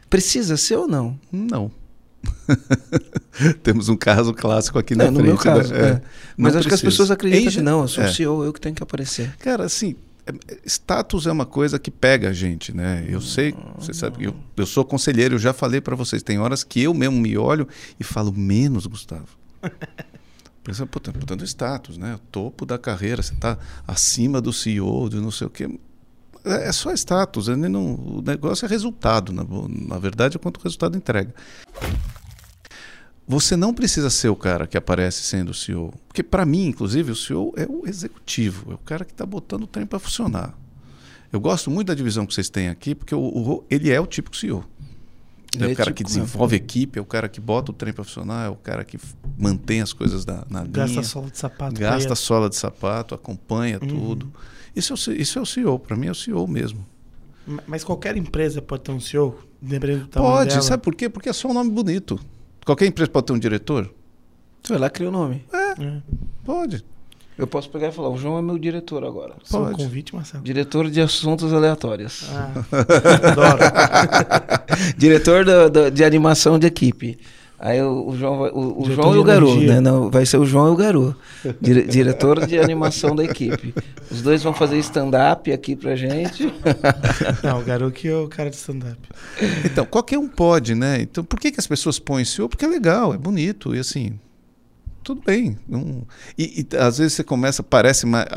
Precisa 0.09 0.57
ser 0.57 0.77
ou 0.77 0.87
não? 0.87 1.19
Não. 1.31 1.71
Temos 3.61 3.89
um 3.89 3.95
caso 3.95 4.33
clássico 4.33 4.79
aqui 4.79 4.95
na 4.95 5.03
é, 5.03 5.07
frente. 5.07 5.19
No 5.19 5.23
meu 5.23 5.37
caso, 5.37 5.71
né? 5.71 5.79
é. 5.79 6.01
Mas 6.35 6.55
acho 6.55 6.63
precisa. 6.63 6.69
que 6.69 6.73
as 6.73 6.81
pessoas 6.81 7.11
acreditam 7.11 7.53
que 7.53 7.61
não, 7.61 7.81
eu 7.81 7.87
sou 7.87 8.03
é. 8.03 8.07
o 8.07 8.13
CEO, 8.13 8.43
eu 8.43 8.51
que 8.51 8.59
tenho 8.59 8.73
que 8.73 8.81
aparecer. 8.81 9.35
Cara, 9.37 9.65
assim, 9.65 9.95
é, 9.95 9.95
status 10.65 11.27
é 11.27 11.31
uma 11.31 11.45
coisa 11.45 11.79
que 11.79 11.91
pega 11.91 12.29
a 12.29 12.33
gente, 12.33 12.75
né? 12.75 13.05
Eu 13.07 13.21
sei, 13.21 13.55
você 13.77 13.93
sabe, 13.93 14.25
eu, 14.25 14.35
eu 14.55 14.65
sou 14.65 14.83
conselheiro, 14.83 15.35
eu 15.35 15.39
já 15.39 15.53
falei 15.53 15.81
para 15.81 15.95
vocês, 15.95 16.23
tem 16.23 16.39
horas 16.39 16.63
que 16.63 16.81
eu 16.81 16.93
mesmo 16.93 17.19
me 17.19 17.37
olho 17.37 17.67
e 17.99 18.03
falo 18.03 18.31
menos, 18.31 18.85
Gustavo. 18.85 19.27
Pensa, 20.63 20.85
puta, 20.85 21.13
portanto, 21.13 21.45
status, 21.45 21.97
né? 21.97 22.15
O 22.15 22.19
topo 22.19 22.65
da 22.65 22.77
carreira, 22.77 23.23
você 23.23 23.33
está 23.33 23.57
acima 23.87 24.41
do 24.41 24.51
CEO, 24.51 25.09
de 25.09 25.15
não 25.15 25.31
sei 25.31 25.47
o 25.47 25.49
quê. 25.49 25.69
É, 26.43 26.67
é 26.67 26.71
só 26.71 26.91
status, 26.91 27.47
não, 27.47 27.95
o 27.95 28.21
negócio 28.21 28.65
é 28.65 28.69
resultado, 28.69 29.31
na, 29.31 29.45
na 29.69 29.97
verdade 29.97 30.35
é 30.35 30.39
quanto 30.39 30.57
o 30.57 30.63
resultado 30.63 30.97
entrega. 30.97 31.33
Você 33.27 33.57
não 33.57 33.73
precisa 33.73 34.09
ser 34.09 34.29
o 34.29 34.35
cara 34.35 34.65
que 34.65 34.77
aparece 34.77 35.21
sendo 35.23 35.49
o 35.49 35.53
CEO. 35.53 35.93
Porque, 36.07 36.23
para 36.23 36.45
mim, 36.45 36.67
inclusive, 36.67 37.11
o 37.11 37.15
CEO 37.15 37.53
é 37.57 37.65
o 37.69 37.85
executivo, 37.85 38.71
é 38.71 38.75
o 38.75 38.77
cara 38.77 39.03
que 39.03 39.11
está 39.11 39.25
botando 39.25 39.63
o 39.63 39.67
trem 39.67 39.85
para 39.85 39.99
funcionar. 39.99 40.57
Eu 41.31 41.41
gosto 41.41 41.69
muito 41.69 41.87
da 41.87 41.93
divisão 41.93 42.25
que 42.25 42.33
vocês 42.33 42.49
têm 42.49 42.69
aqui, 42.69 42.95
porque 42.95 43.13
o, 43.13 43.19
o 43.19 43.63
ele 43.69 43.91
é 43.91 43.99
o 43.99 44.05
típico 44.05 44.35
CEO. 44.35 44.63
É, 45.59 45.65
é 45.65 45.67
o 45.73 45.75
cara 45.75 45.91
que 45.91 46.03
desenvolve 46.03 46.55
a 46.55 46.57
equipe, 46.57 46.97
é 46.97 47.01
o 47.01 47.05
cara 47.05 47.27
que 47.27 47.41
bota 47.41 47.71
o 47.71 47.73
trem 47.73 47.91
para 47.91 48.05
funcionar, 48.05 48.47
é 48.47 48.49
o 48.49 48.55
cara 48.55 48.85
que 48.85 48.97
mantém 49.37 49.81
as 49.81 49.91
coisas 49.91 50.25
na, 50.25 50.45
na 50.49 50.63
gasta 50.63 50.85
linha. 50.85 51.01
Gasta 51.01 51.03
sola 51.03 51.29
de 51.29 51.37
sapato. 51.37 51.79
Gasta 51.79 52.15
sola 52.15 52.49
de 52.49 52.55
sapato, 52.55 53.15
acompanha 53.15 53.79
uhum. 53.81 53.87
tudo. 53.87 54.33
Isso 54.73 54.93
é, 54.93 54.95
o, 54.95 55.15
isso 55.15 55.39
é 55.39 55.41
o 55.41 55.45
CEO, 55.45 55.79
para 55.79 55.97
mim 55.97 56.07
é 56.07 56.11
o 56.11 56.15
CEO 56.15 56.47
mesmo. 56.47 56.85
Mas 57.65 57.83
qualquer 57.83 58.15
empresa 58.15 58.61
pode 58.61 58.83
ter 58.83 58.91
um 58.91 58.99
CEO, 58.99 59.37
dependendo 59.61 60.01
do 60.01 60.07
tamanho 60.07 60.33
Pode, 60.33 60.49
dela. 60.49 60.61
sabe 60.61 60.83
por 60.83 60.95
quê? 60.95 61.09
Porque 61.09 61.29
é 61.29 61.33
só 61.33 61.49
um 61.49 61.53
nome 61.53 61.71
bonito. 61.71 62.19
Qualquer 62.67 62.85
empresa 62.85 63.09
pode 63.09 63.27
ter 63.27 63.31
um 63.31 63.39
diretor? 63.39 63.89
Você 64.61 64.73
vai 64.73 64.77
lá 64.81 64.89
cria 64.89 65.07
o 65.07 65.11
nome. 65.11 65.45
É, 65.53 65.81
é, 65.81 66.01
pode. 66.43 66.83
Eu 67.37 67.47
posso 67.47 67.69
pegar 67.69 67.87
e 67.87 67.91
falar, 67.93 68.09
o 68.09 68.17
João 68.17 68.37
é 68.37 68.41
meu 68.41 68.57
diretor 68.57 69.05
agora. 69.05 69.35
Pode. 69.49 69.73
um 69.73 69.77
convite, 69.77 70.13
Marcelo. 70.13 70.43
Diretor 70.43 70.89
de 70.89 70.99
assuntos 70.99 71.53
aleatórios. 71.53 72.29
Ah, 72.29 72.51
adoro. 73.31 73.59
diretor 74.97 75.45
do, 75.45 75.69
do, 75.69 75.89
de 75.89 76.03
animação 76.03 76.59
de 76.59 76.67
equipe. 76.67 77.17
Aí 77.59 77.81
o, 77.81 78.09
o 78.09 78.15
João, 78.15 78.37
vai, 78.37 78.51
o, 78.51 78.81
o 78.83 78.91
João 78.91 79.15
e 79.15 79.17
o 79.17 79.23
Garu, 79.23 79.59
né? 79.61 79.81
Não, 79.81 80.11
vai 80.11 80.27
ser 80.27 80.37
o 80.37 80.45
João 80.45 80.67
e 80.67 80.71
o 80.71 80.75
Garu, 80.75 81.15
dire, 81.59 81.83
diretor 81.83 82.45
de 82.45 82.59
animação 82.59 83.15
da 83.15 83.23
equipe. 83.23 83.73
Os 84.11 84.21
dois 84.21 84.43
vão 84.43 84.53
fazer 84.53 84.77
stand-up 84.77 85.51
aqui 85.51 85.75
pra 85.75 85.95
gente. 85.95 86.53
Não, 87.43 87.59
o 87.59 87.63
Garu 87.63 87.89
que 87.89 88.07
é 88.07 88.15
o 88.15 88.27
cara 88.27 88.51
de 88.51 88.57
stand-up. 88.57 88.97
Então, 89.65 89.85
qualquer 89.85 90.19
um 90.19 90.27
pode, 90.27 90.75
né? 90.75 91.01
Então, 91.01 91.23
por 91.23 91.39
que, 91.39 91.51
que 91.51 91.59
as 91.59 91.65
pessoas 91.65 91.97
põem 91.97 92.23
CEO? 92.23 92.47
Porque 92.47 92.63
é 92.63 92.67
legal, 92.67 93.11
é 93.13 93.17
bonito 93.17 93.75
e 93.75 93.79
assim, 93.79 94.19
tudo 95.07 95.21
bem. 95.25 95.57
Não... 95.65 96.05
E, 96.37 96.65
e, 96.69 96.77
às 96.77 96.97
vezes 96.97 97.13
você 97.13 97.23
começa, 97.23 97.63
parece 97.63 98.05
mais. 98.05 98.27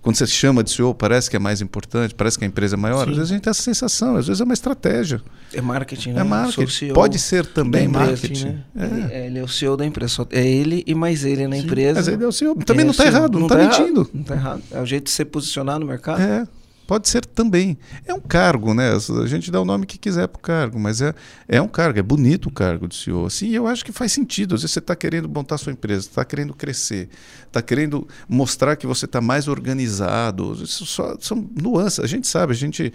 Quando 0.00 0.16
você 0.16 0.26
chama 0.26 0.64
de 0.64 0.70
CEO, 0.70 0.94
parece 0.94 1.28
que 1.28 1.36
é 1.36 1.38
mais 1.38 1.60
importante, 1.60 2.14
parece 2.14 2.38
que 2.38 2.44
a 2.44 2.48
empresa 2.48 2.76
é 2.76 2.78
maior. 2.78 3.04
Sim. 3.04 3.10
Às 3.10 3.16
vezes 3.16 3.30
a 3.30 3.34
gente 3.34 3.42
tem 3.42 3.50
essa 3.50 3.62
sensação, 3.62 4.16
às 4.16 4.26
vezes 4.26 4.40
é 4.40 4.44
uma 4.44 4.54
estratégia. 4.54 5.20
É 5.52 5.60
marketing, 5.60 6.12
né? 6.12 6.22
É 6.22 6.24
marketing. 6.24 6.94
Pode 6.94 7.18
ser 7.18 7.44
também 7.44 7.86
marketing. 7.86 8.62
Né? 8.74 9.10
É. 9.12 9.26
Ele 9.26 9.38
é 9.38 9.42
o 9.42 9.48
CEO 9.48 9.76
da 9.76 9.84
empresa. 9.84 10.26
É 10.30 10.46
ele 10.46 10.82
e 10.86 10.94
mais 10.94 11.26
ele 11.26 11.46
na 11.46 11.56
Sim. 11.56 11.62
empresa. 11.62 11.94
Mas 11.96 12.08
ele 12.08 12.24
é 12.24 12.26
o 12.26 12.32
CEO. 12.32 12.54
Também 12.64 12.82
é 12.82 12.84
não 12.84 12.92
está 12.92 13.04
errado, 13.04 13.38
não 13.38 13.46
está 13.46 13.58
tá 13.58 13.64
mentindo. 13.64 14.08
Não 14.14 14.22
está 14.22 14.34
errado. 14.34 14.62
É 14.70 14.80
o 14.80 14.86
jeito 14.86 15.04
de 15.04 15.10
se 15.10 15.24
posicionar 15.26 15.78
no 15.78 15.86
mercado. 15.86 16.22
É. 16.22 16.46
Pode 16.86 17.08
ser 17.08 17.24
também. 17.24 17.78
É 18.06 18.12
um 18.12 18.20
cargo, 18.20 18.74
né? 18.74 18.92
A 18.92 19.26
gente 19.26 19.50
dá 19.50 19.60
o 19.60 19.64
nome 19.64 19.86
que 19.86 19.98
quiser 19.98 20.28
para 20.28 20.38
o 20.38 20.42
cargo, 20.42 20.78
mas 20.78 21.00
é, 21.00 21.14
é 21.48 21.60
um 21.60 21.68
cargo, 21.68 21.98
é 21.98 22.02
bonito 22.02 22.48
o 22.48 22.52
cargo 22.52 22.86
de 22.86 22.94
CEO. 22.94 23.26
Assim, 23.26 23.50
eu 23.50 23.66
acho 23.66 23.84
que 23.84 23.92
faz 23.92 24.12
sentido. 24.12 24.54
Às 24.54 24.62
vezes 24.62 24.72
você 24.72 24.78
está 24.80 24.94
querendo 24.94 25.28
montar 25.28 25.58
sua 25.58 25.72
empresa, 25.72 26.00
está 26.00 26.24
querendo 26.24 26.54
crescer, 26.54 27.08
está 27.46 27.62
querendo 27.62 28.06
mostrar 28.28 28.76
que 28.76 28.86
você 28.86 29.06
está 29.06 29.20
mais 29.20 29.48
organizado. 29.48 30.52
Isso 30.62 30.84
só 30.84 31.16
são 31.20 31.48
nuances. 31.60 32.00
A 32.00 32.06
gente 32.06 32.26
sabe, 32.26 32.52
a 32.52 32.56
gente 32.56 32.92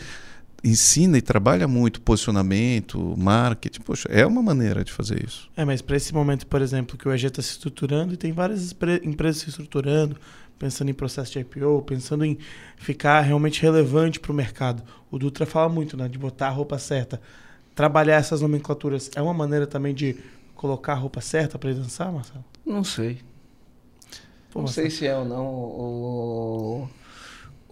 ensina 0.63 1.17
e 1.17 1.21
trabalha 1.21 1.67
muito 1.67 2.01
posicionamento, 2.01 3.15
marketing. 3.17 3.81
Poxa, 3.81 4.07
é 4.11 4.25
uma 4.25 4.41
maneira 4.41 4.83
de 4.83 4.91
fazer 4.91 5.23
isso. 5.25 5.49
É, 5.55 5.63
mas 5.65 5.81
para 5.81 5.97
esse 5.97 6.13
momento, 6.13 6.45
por 6.47 6.61
exemplo, 6.61 6.97
que 6.97 7.07
o 7.07 7.13
EG 7.13 7.27
está 7.27 7.41
se 7.41 7.51
estruturando 7.51 8.13
e 8.13 8.17
tem 8.17 8.31
várias 8.31 8.75
empresas 9.03 9.41
se 9.41 9.49
estruturando, 9.49 10.17
pensando 10.59 10.89
em 10.89 10.93
processo 10.93 11.31
de 11.31 11.39
IPO, 11.39 11.81
pensando 11.83 12.25
em 12.25 12.37
ficar 12.75 13.21
realmente 13.21 13.61
relevante 13.61 14.19
para 14.19 14.31
o 14.31 14.35
mercado. 14.35 14.83
O 15.09 15.17
Dutra 15.17 15.45
fala 15.45 15.69
muito, 15.69 15.95
né, 15.95 16.09
de 16.09 16.19
botar 16.19 16.47
a 16.47 16.51
roupa 16.51 16.77
certa. 16.77 17.19
Trabalhar 17.73 18.17
essas 18.17 18.41
nomenclaturas 18.41 19.09
é 19.15 19.21
uma 19.21 19.33
maneira 19.33 19.65
também 19.65 19.95
de 19.95 20.17
colocar 20.53 20.93
a 20.93 20.95
roupa 20.97 21.21
certa 21.21 21.57
para 21.57 21.73
dançar, 21.73 22.11
Marcelo? 22.11 22.43
Não 22.65 22.83
sei. 22.83 23.21
Pô, 24.51 24.59
não 24.59 24.67
sei 24.67 24.89
se 24.89 25.07
é 25.07 25.17
ou 25.17 25.23
não 25.23 25.45
o, 25.45 26.89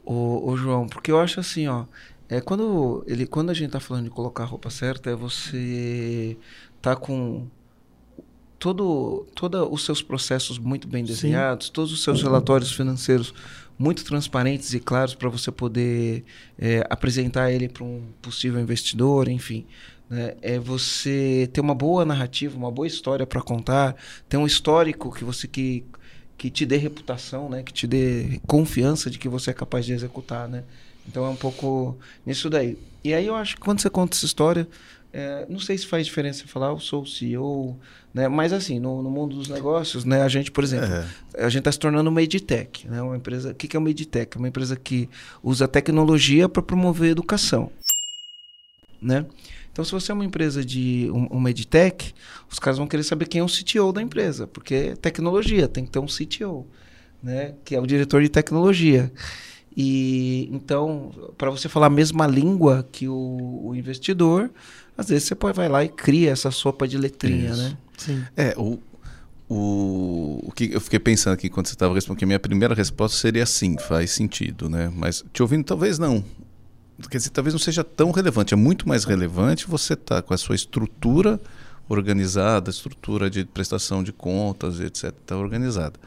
o, 0.05 0.51
o, 0.51 0.57
João, 0.57 0.87
porque 0.87 1.11
eu 1.11 1.19
acho 1.19 1.39
assim, 1.39 1.67
ó, 1.67 1.85
é 2.29 2.39
quando 2.39 3.03
ele 3.07 3.25
quando 3.25 3.49
a 3.49 3.53
gente 3.53 3.67
está 3.67 3.79
falando 3.79 4.05
de 4.05 4.09
colocar 4.11 4.43
a 4.43 4.45
roupa 4.45 4.69
certa, 4.69 5.09
é 5.09 5.15
você 5.15 6.37
tá 6.81 6.95
com 6.95 7.47
todo, 8.59 9.27
todo 9.35 9.71
os 9.71 9.85
seus 9.85 10.01
processos 10.01 10.57
muito 10.57 10.87
bem 10.87 11.03
desenhados, 11.03 11.67
Sim. 11.67 11.73
todos 11.73 11.91
os 11.91 12.03
seus 12.03 12.21
relatórios 12.21 12.71
financeiros 12.71 13.33
muito 13.77 14.03
transparentes 14.03 14.73
e 14.73 14.79
claros 14.79 15.13
para 15.13 15.29
você 15.29 15.51
poder 15.51 16.25
é, 16.57 16.85
apresentar 16.89 17.51
ele 17.51 17.69
para 17.69 17.83
um 17.83 18.01
possível 18.21 18.59
investidor, 18.59 19.27
enfim. 19.27 19.65
Né? 20.09 20.35
É 20.41 20.57
você 20.57 21.49
ter 21.53 21.61
uma 21.61 21.75
boa 21.75 22.03
narrativa, 22.03 22.57
uma 22.57 22.71
boa 22.71 22.87
história 22.87 23.25
para 23.25 23.41
contar, 23.41 23.95
ter 24.27 24.37
um 24.37 24.47
histórico 24.47 25.13
que 25.13 25.23
você 25.23 25.47
que, 25.47 25.85
que 26.37 26.49
te 26.49 26.65
dê 26.65 26.77
reputação, 26.77 27.49
né? 27.49 27.61
que 27.61 27.71
te 27.71 27.85
dê 27.85 28.41
confiança 28.47 29.11
de 29.11 29.19
que 29.19 29.29
você 29.29 29.51
é 29.51 29.53
capaz 29.53 29.85
de 29.85 29.93
executar. 29.93 30.47
Né? 30.47 30.63
Então 31.07 31.23
é 31.25 31.29
um 31.29 31.35
pouco 31.35 31.97
nisso 32.25 32.49
daí. 32.49 32.77
E 33.03 33.13
aí 33.13 33.27
eu 33.27 33.35
acho 33.35 33.55
que 33.55 33.61
quando 33.61 33.79
você 33.79 33.91
conta 33.91 34.17
essa 34.17 34.25
história, 34.25 34.67
é, 35.13 35.45
não 35.47 35.59
sei 35.59 35.77
se 35.77 35.85
faz 35.85 36.05
diferença 36.05 36.47
falar, 36.47 36.67
eu 36.67 36.79
sou 36.79 37.03
o 37.03 37.07
CEO, 37.07 37.79
né? 38.17 38.27
Mas 38.27 38.51
assim, 38.51 38.79
no, 38.79 39.03
no 39.03 39.11
mundo 39.11 39.35
dos 39.35 39.47
negócios, 39.47 40.03
né? 40.03 40.23
A 40.23 40.27
gente, 40.27 40.49
por 40.49 40.63
exemplo, 40.63 40.87
é. 40.87 41.45
a 41.45 41.49
gente 41.49 41.59
está 41.59 41.71
se 41.71 41.77
tornando 41.77 42.09
uma 42.09 42.19
edtech, 42.23 42.87
né? 42.87 42.99
Uma 42.99 43.15
empresa. 43.15 43.51
O 43.51 43.53
que, 43.53 43.67
que 43.67 43.77
é 43.77 43.79
uma 43.79 43.91
edtech? 43.91 44.35
É 44.35 44.39
uma 44.39 44.47
empresa 44.47 44.75
que 44.75 45.07
usa 45.43 45.67
tecnologia 45.67 46.49
para 46.49 46.63
promover 46.63 47.11
educação, 47.11 47.71
né? 48.99 49.23
Então, 49.71 49.85
se 49.85 49.91
você 49.91 50.11
é 50.11 50.15
uma 50.15 50.25
empresa 50.25 50.65
de 50.65 51.07
um, 51.13 51.27
uma 51.27 51.51
edtech, 51.51 52.15
os 52.51 52.57
caras 52.57 52.79
vão 52.79 52.87
querer 52.87 53.03
saber 53.03 53.27
quem 53.27 53.39
é 53.39 53.43
o 53.43 53.47
CTO 53.47 53.93
da 53.93 54.01
empresa, 54.01 54.47
porque 54.47 54.73
é 54.73 54.95
tecnologia, 54.95 55.67
tem 55.67 55.85
que 55.85 55.91
ter 55.91 55.99
um 55.99 56.07
CTO, 56.07 56.65
né? 57.21 57.53
Que 57.63 57.75
é 57.75 57.79
o 57.79 57.85
diretor 57.85 58.23
de 58.23 58.29
tecnologia. 58.29 59.11
E 59.79 60.49
então, 60.51 61.11
para 61.37 61.51
você 61.51 61.69
falar 61.69 61.85
a 61.85 61.91
mesma 61.91 62.25
língua 62.25 62.89
que 62.91 63.07
o, 63.07 63.61
o, 63.65 63.75
investidor, 63.75 64.49
às 64.97 65.09
vezes 65.09 65.25
você 65.25 65.35
pode 65.35 65.55
vai 65.55 65.69
lá 65.69 65.83
e 65.83 65.89
cria 65.89 66.31
essa 66.31 66.49
sopa 66.49 66.87
de 66.87 66.97
letrinha, 66.97 67.51
Isso. 67.51 67.61
né? 67.61 67.77
Sim. 67.97 68.23
É, 68.35 68.53
o, 68.57 68.79
o, 69.47 70.43
o 70.47 70.51
que 70.51 70.71
eu 70.73 70.81
fiquei 70.81 70.99
pensando 70.99 71.33
aqui 71.33 71.49
quando 71.49 71.67
você 71.67 71.73
estava 71.73 71.93
respondendo, 71.93 72.19
que 72.19 72.25
a 72.25 72.27
minha 72.27 72.39
primeira 72.39 72.73
resposta 72.73 73.17
seria 73.17 73.45
sim, 73.45 73.77
faz 73.77 74.11
sentido, 74.11 74.69
né? 74.69 74.91
Mas 74.93 75.23
te 75.31 75.41
ouvindo, 75.41 75.63
talvez 75.63 75.99
não. 75.99 76.23
Quer 77.09 77.17
dizer, 77.17 77.29
talvez 77.29 77.53
não 77.53 77.59
seja 77.59 77.83
tão 77.83 78.09
relevante. 78.09 78.53
É 78.53 78.57
muito 78.57 78.87
mais 78.87 79.03
relevante 79.03 79.67
você 79.67 79.93
estar 79.93 80.15
tá 80.15 80.21
com 80.21 80.33
a 80.33 80.37
sua 80.37 80.55
estrutura 80.55 81.39
organizada, 81.87 82.69
estrutura 82.69 83.29
de 83.29 83.45
prestação 83.45 84.03
de 84.03 84.11
contas, 84.11 84.79
etc., 84.79 85.11
tá 85.25 85.37
organizada. 85.37 85.99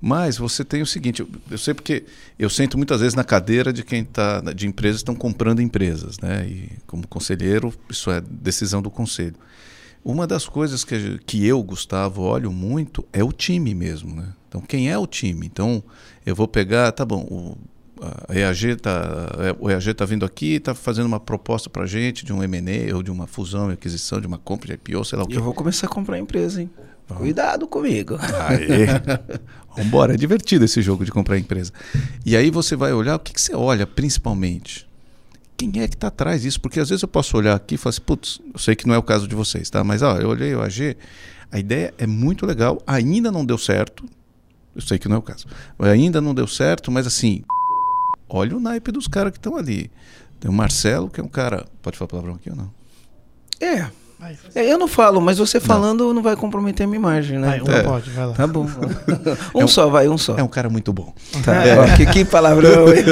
Mas 0.00 0.36
você 0.36 0.64
tem 0.64 0.82
o 0.82 0.86
seguinte, 0.86 1.20
eu, 1.20 1.28
eu 1.50 1.58
sei 1.58 1.74
porque 1.74 2.04
eu 2.38 2.50
sento 2.50 2.76
muitas 2.76 3.00
vezes 3.00 3.14
na 3.14 3.24
cadeira 3.24 3.72
de 3.72 3.82
quem 3.82 4.02
está 4.02 4.40
de 4.40 4.66
empresas 4.66 5.00
estão 5.00 5.14
comprando 5.14 5.60
empresas, 5.60 6.18
né? 6.18 6.46
E 6.46 6.70
como 6.86 7.06
conselheiro, 7.06 7.72
isso 7.88 8.10
é 8.10 8.20
decisão 8.20 8.82
do 8.82 8.90
conselho. 8.90 9.36
Uma 10.04 10.26
das 10.26 10.46
coisas 10.46 10.84
que, 10.84 11.18
que 11.24 11.46
eu, 11.46 11.62
Gustavo, 11.62 12.22
olho 12.22 12.52
muito 12.52 13.04
é 13.12 13.24
o 13.24 13.32
time 13.32 13.74
mesmo, 13.74 14.14
né? 14.14 14.28
Então, 14.48 14.60
quem 14.60 14.90
é 14.90 14.98
o 14.98 15.06
time? 15.06 15.46
Então, 15.46 15.82
eu 16.26 16.34
vou 16.34 16.46
pegar, 16.46 16.92
tá 16.92 17.04
bom, 17.04 17.22
o, 17.22 17.58
a 18.28 18.38
EAG 18.38 18.76
tá, 18.76 19.30
é, 19.38 19.56
o 19.58 19.70
EAG 19.70 19.90
está 19.90 20.04
vindo 20.04 20.24
aqui, 20.24 20.54
está 20.54 20.74
fazendo 20.74 21.06
uma 21.06 21.18
proposta 21.18 21.70
para 21.70 21.84
a 21.84 21.86
gente 21.86 22.24
de 22.24 22.32
um 22.32 22.42
M&A 22.42 22.94
ou 22.94 23.02
de 23.02 23.10
uma 23.10 23.26
fusão 23.26 23.70
e 23.70 23.74
aquisição 23.74 24.20
de 24.20 24.26
uma 24.26 24.38
compra 24.38 24.68
de 24.68 24.74
IPO, 24.74 25.04
sei 25.04 25.18
lá 25.18 25.24
o 25.24 25.26
quê. 25.26 25.36
Eu 25.38 25.42
vou 25.42 25.54
começar 25.54 25.86
a 25.86 25.90
comprar 25.90 26.16
a 26.16 26.18
empresa, 26.18 26.60
hein? 26.60 26.70
Cuidado 27.08 27.66
comigo. 27.66 28.16
Aê. 28.20 28.86
Vambora, 29.76 30.14
é 30.14 30.16
divertido 30.16 30.64
esse 30.64 30.80
jogo 30.80 31.04
de 31.04 31.10
comprar 31.10 31.38
empresa. 31.38 31.72
E 32.24 32.36
aí 32.36 32.50
você 32.50 32.76
vai 32.76 32.92
olhar, 32.92 33.16
o 33.16 33.18
que, 33.18 33.32
que 33.32 33.40
você 33.40 33.54
olha 33.54 33.86
principalmente? 33.86 34.88
Quem 35.56 35.80
é 35.80 35.88
que 35.88 35.94
está 35.94 36.08
atrás 36.08 36.42
disso? 36.42 36.60
Porque 36.60 36.80
às 36.80 36.88
vezes 36.88 37.02
eu 37.02 37.08
posso 37.08 37.36
olhar 37.36 37.54
aqui 37.54 37.74
e 37.74 37.78
falar 37.78 37.90
assim, 37.90 38.02
putz, 38.02 38.40
eu 38.52 38.58
sei 38.58 38.74
que 38.74 38.86
não 38.86 38.94
é 38.94 38.98
o 38.98 39.02
caso 39.02 39.28
de 39.28 39.34
vocês, 39.34 39.68
tá? 39.68 39.84
Mas 39.84 40.02
ó, 40.02 40.16
eu 40.18 40.28
olhei 40.28 40.54
o 40.54 40.62
AG, 40.62 40.96
a 41.50 41.58
ideia 41.58 41.94
é 41.98 42.06
muito 42.06 42.46
legal, 42.46 42.80
ainda 42.86 43.30
não 43.30 43.44
deu 43.44 43.58
certo, 43.58 44.04
eu 44.74 44.82
sei 44.82 44.98
que 44.98 45.08
não 45.08 45.16
é 45.16 45.18
o 45.18 45.22
caso, 45.22 45.46
ainda 45.78 46.20
não 46.20 46.34
deu 46.34 46.46
certo, 46.46 46.90
mas 46.90 47.06
assim, 47.06 47.44
olha 48.28 48.56
o 48.56 48.60
naipe 48.60 48.90
dos 48.90 49.06
caras 49.06 49.32
que 49.32 49.38
estão 49.38 49.56
ali. 49.56 49.90
Tem 50.40 50.50
o 50.50 50.54
Marcelo, 50.54 51.08
que 51.08 51.20
é 51.20 51.24
um 51.24 51.28
cara. 51.28 51.64
Pode 51.80 51.96
falar 51.96 52.08
palavrão 52.08 52.34
aqui 52.34 52.50
ou 52.50 52.56
não? 52.56 52.70
É. 53.60 53.90
É, 54.54 54.72
eu 54.72 54.78
não 54.78 54.88
falo, 54.88 55.20
mas 55.20 55.38
você 55.38 55.60
falando 55.60 56.04
não, 56.04 56.14
não 56.14 56.22
vai 56.22 56.36
comprometer 56.36 56.84
a 56.84 56.86
minha 56.86 56.98
imagem, 56.98 57.38
né? 57.38 57.48
Vai, 57.48 57.60
um 57.60 57.78
é. 57.78 57.82
pode, 57.82 58.10
vai 58.10 58.26
lá. 58.26 58.32
Tá 58.32 58.46
bom. 58.46 58.66
um, 59.54 59.60
é 59.60 59.64
um, 59.64 59.68
só, 59.68 59.88
vai, 59.88 60.08
um 60.08 60.18
só. 60.18 60.36
É 60.36 60.42
um 60.42 60.48
cara 60.48 60.68
muito 60.68 60.92
bom. 60.92 61.12
Tá, 61.44 61.64
é. 61.64 61.96
que, 61.96 62.06
que 62.06 62.24
palavrão, 62.24 62.88
hein? 62.88 63.04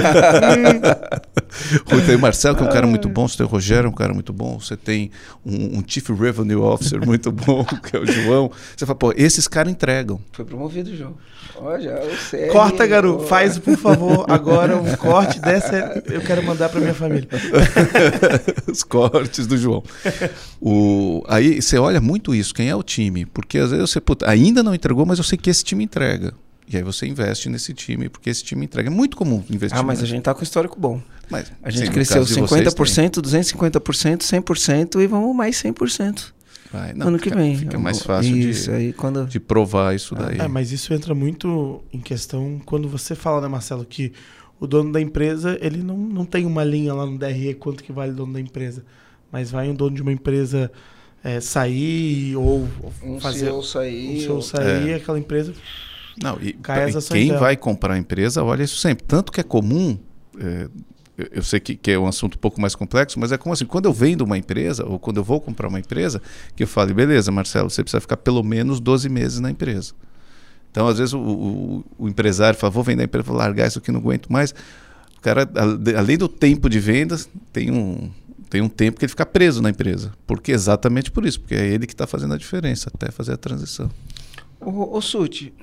tem 2.07 2.17
o 2.17 2.19
Marcelo, 2.19 2.57
que 2.57 2.63
é 2.63 2.67
um 2.67 2.71
cara 2.71 2.87
muito 2.87 3.09
bom. 3.09 3.27
Você 3.27 3.37
tem 3.37 3.47
o 3.47 3.49
Rogério, 3.49 3.91
um 3.91 3.95
cara 3.95 4.15
muito 4.15 4.33
bom. 4.33 4.59
Você 4.59 4.77
tem 4.77 5.11
um, 5.45 5.79
um 5.79 5.85
Chief 5.87 6.09
Revenue 6.11 6.57
Officer 6.57 7.05
muito 7.05 7.31
bom, 7.31 7.65
que 7.65 7.97
é 7.97 8.01
o 8.01 8.07
João. 8.07 8.51
Você 8.77 8.87
fala, 8.87 8.99
pô, 8.99 9.13
esses 9.17 9.49
caras 9.49 9.73
entregam. 9.73 10.21
Foi 10.33 10.45
promovido, 10.45 10.95
João. 10.97 11.15
Olha, 11.57 12.01
você. 12.07 12.47
Corta, 12.49 12.87
garoto. 12.87 13.25
Faz, 13.27 13.59
por 13.59 13.77
favor, 13.77 14.25
agora 14.29 14.77
um 14.77 14.97
corte 14.97 15.39
dessa. 15.41 16.03
Eu 16.07 16.21
quero 16.23 16.43
mandar 16.43 16.69
para 16.69 16.81
minha 16.81 16.95
família. 16.95 17.29
Os 18.71 18.83
cortes 18.83 19.47
do 19.47 19.57
João. 19.57 19.83
O, 20.61 20.92
aí 21.29 21.61
você 21.61 21.79
olha 21.79 22.01
muito 22.01 22.35
isso, 22.35 22.55
quem 22.55 22.69
é 22.69 22.77
o 22.77 22.83
time. 22.83 23.27
Porque 23.27 23.59
às 23.59 23.71
vezes 23.71 23.91
você, 23.91 24.01
puta, 24.01 24.29
ainda 24.29 24.63
não 24.63 24.75
entregou, 24.75 25.05
mas 25.05 25.19
eu 25.19 25.25
sei 25.25 25.39
que 25.39 25.51
esse 25.51 25.65
time 25.65 25.85
entrega. 25.85 26.35
E 26.69 26.77
aí 26.77 26.83
você 26.83 27.07
investe 27.07 27.49
nesse 27.49 27.75
time, 27.75 28.09
porque 28.09 28.31
esse 28.31 28.43
time 28.43 28.65
entrega. 28.65 28.89
É 28.89 28.91
muito 28.91 29.17
comum 29.17 29.43
investir. 29.51 29.79
Ah, 29.79 29.83
mas 29.83 30.03
a 30.03 30.07
gente 30.07 30.23
tá 30.23 30.33
com 30.33 30.43
histórico 30.43 30.79
bom. 30.81 31.03
Mas, 31.29 31.53
a 31.63 31.71
gente 31.71 31.87
sim, 31.87 31.93
cresceu 31.93 32.23
50%, 32.23 32.77
vocês, 32.77 33.53
250%, 33.53 34.19
100% 34.19 35.03
e 35.03 35.07
vamos 35.07 35.35
mais 35.35 35.57
100%. 35.57 36.33
Vai, 36.73 36.95
não, 36.95 37.09
ano 37.09 37.19
fica, 37.19 37.31
que 37.31 37.37
vem. 37.37 37.57
Fica 37.57 37.79
mais 37.79 38.01
fácil 38.01 38.35
isso, 38.35 38.71
de, 38.71 38.77
aí 38.77 38.93
quando... 38.95 39.27
de 39.27 39.39
provar 39.39 39.95
isso 39.95 40.15
daí. 40.15 40.39
É, 40.39 40.49
mas 40.49 40.73
isso 40.73 40.95
entra 40.95 41.15
muito 41.15 41.83
em 41.93 42.01
questão 42.01 42.61
quando 42.65 42.89
você 42.89 43.15
fala, 43.15 43.43
né, 43.43 43.49
Marcelo, 43.49 43.85
que 43.85 44.13
o 44.59 44.67
dono 44.67 44.91
da 44.91 45.01
empresa, 45.01 45.59
ele 45.61 45.83
não, 45.83 45.99
não 45.99 46.25
tem 46.25 46.47
uma 46.47 46.65
linha 46.65 46.95
lá 46.95 47.05
no 47.05 47.19
DRE 47.19 47.55
quanto 47.55 47.83
que 47.85 47.93
vale 47.93 48.13
o 48.13 48.15
dono 48.15 48.33
da 48.33 48.41
empresa. 48.41 48.85
Mas 49.33 49.51
vai 49.51 49.69
um 49.69 49.75
dono 49.75 49.97
de 49.97 50.03
uma 50.03 50.13
empresa 50.13 50.71
é, 51.25 51.41
sair 51.41 52.37
ou 52.37 52.69
um 53.03 53.19
fazer... 53.19 53.47
CEO 53.47 53.63
sair. 53.63 54.17
Um 54.17 54.21
CEO 54.21 54.43
sair, 54.43 54.91
é. 54.91 54.95
aquela 54.97 55.19
empresa... 55.19 55.55
Não, 56.23 56.39
e 56.43 56.53
cai 56.53 56.91
as 56.91 57.09
quem 57.09 57.29
dela. 57.29 57.41
vai 57.41 57.57
comprar 57.57 57.95
a 57.95 57.99
empresa 57.99 58.45
olha 58.45 58.63
isso 58.63 58.77
sempre. 58.77 59.03
Tanto 59.07 59.33
que 59.33 59.41
é 59.41 59.43
comum 59.43 59.99
é, 60.39 60.69
eu 61.31 61.43
sei 61.43 61.61
que, 61.61 61.77
que, 61.77 61.91
é 61.91 61.99
um 61.99 62.07
assunto 62.07 62.37
um 62.37 62.39
pouco 62.39 62.61
mais 62.61 62.75
complexo, 62.75 63.21
mas 63.21 63.33
é 63.33 63.39
como 63.39 63.53
assim, 63.53 63.67
quando 63.67 63.85
eu 63.87 63.93
vendo 63.93 64.23
uma 64.23 64.39
empresa, 64.39 64.85
ou 64.87 64.99
quando 64.99 65.19
eu 65.19 65.25
vou 65.25 65.41
comprar 65.41 65.69
uma 65.69 65.79
empresa, 65.79 66.23
que 66.57 66.63
eu 66.63 66.67
falo, 66.67 66.95
beleza, 66.95 67.31
Marcelo, 67.31 67.69
você 67.69 67.83
precisa 67.83 68.01
ficar 68.01 68.17
pelo 68.17 68.43
menos 68.43 68.81
12 68.81 69.09
meses 69.09 69.39
na 69.39 69.51
empresa. 69.51 69.93
Então, 70.71 70.89
às 70.89 70.99
vezes, 70.99 71.13
o, 71.13 71.21
o, 71.21 71.85
o 71.99 72.09
empresário 72.09 72.59
fala, 72.59 72.71
vou 72.71 72.83
vender 72.83 73.03
a 73.03 73.05
empresa, 73.05 73.27
vou 73.27 73.37
largar 73.37 73.69
isso 73.69 73.79
aqui, 73.79 73.93
não 73.93 74.01
aguento 74.01 74.33
mais. 74.33 74.53
O 75.19 75.21
cara, 75.21 75.49
além 75.97 76.17
do 76.17 76.29
tempo 76.29 76.69
de 76.69 76.81
vendas, 76.81 77.29
tem 77.53 77.71
um, 77.71 78.11
tem 78.53 78.61
um 78.61 78.69
tempo 78.69 78.99
que 78.99 79.07
ele 79.07 79.11
fica 79.11 79.25
preso 79.25 79.63
na 79.63 79.71
empresa. 79.71 80.13
Porque 80.27 80.53
exatamente 80.53 81.11
por 81.11 81.25
isso, 81.25 81.41
porque 81.41 81.55
é 81.55 81.67
ele 81.67 81.87
que 81.87 81.95
está 81.95 82.07
fazendo 82.07 82.35
a 82.35 82.37
diferença 82.37 82.91
até 82.93 83.11
fazer 83.11 83.33
a 83.33 83.37
transição. 83.39 83.91
Ô, 84.61 84.95
ô 84.95 85.01
Suti, 85.01 85.55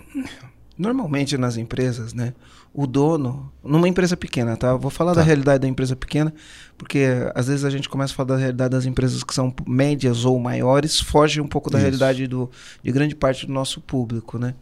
normalmente 0.76 1.38
nas 1.38 1.56
empresas, 1.56 2.16
né? 2.16 2.34
o 2.74 2.88
dono, 2.88 3.52
numa 3.64 3.88
empresa 3.88 4.18
pequena, 4.18 4.58
tá? 4.58 4.76
vou 4.76 4.90
falar 4.90 5.14
tá. 5.14 5.20
da 5.20 5.26
realidade 5.26 5.62
da 5.62 5.68
empresa 5.68 5.96
pequena, 5.96 6.34
porque 6.78 7.06
às 7.36 7.48
vezes 7.48 7.64
a 7.64 7.70
gente 7.70 7.88
começa 7.88 8.14
a 8.14 8.16
falar 8.16 8.30
da 8.30 8.38
realidade 8.38 8.72
das 8.72 8.86
empresas 8.86 9.24
que 9.24 9.36
são 9.36 9.54
médias 9.68 10.26
ou 10.26 10.40
maiores, 10.40 11.00
foge 11.00 11.40
um 11.40 11.48
pouco 11.48 11.70
da 11.70 11.78
Isso. 11.78 11.84
realidade 11.84 12.26
do, 12.26 12.50
de 12.84 12.92
grande 12.92 13.16
parte 13.16 13.46
do 13.46 13.54
nosso 13.54 13.82
público, 13.82 14.40
né? 14.40 14.56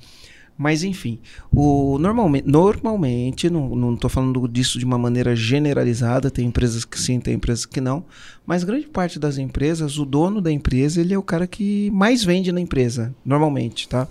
Mas 0.57 0.83
enfim, 0.83 1.19
o, 1.51 1.99
normalmente, 1.99 2.47
normalmente 2.47 3.49
não 3.49 3.93
estou 3.93 4.09
falando 4.09 4.47
disso 4.47 4.79
de 4.79 4.85
uma 4.85 4.97
maneira 4.97 5.35
generalizada, 5.35 6.31
tem 6.31 6.47
empresas 6.47 6.83
que 6.83 6.99
sim, 6.99 7.19
tem 7.19 7.35
empresas 7.35 7.65
que 7.65 7.79
não, 7.79 8.03
mas 8.45 8.63
grande 8.63 8.87
parte 8.87 9.19
das 9.19 9.37
empresas, 9.37 9.99
o 9.99 10.05
dono 10.05 10.41
da 10.41 10.51
empresa, 10.51 10.99
ele 10.99 11.13
é 11.13 11.17
o 11.17 11.21
cara 11.21 11.45
que 11.45 11.91
mais 11.91 12.23
vende 12.23 12.51
na 12.51 12.59
empresa, 12.59 13.13
normalmente, 13.23 13.87
tá? 13.87 14.07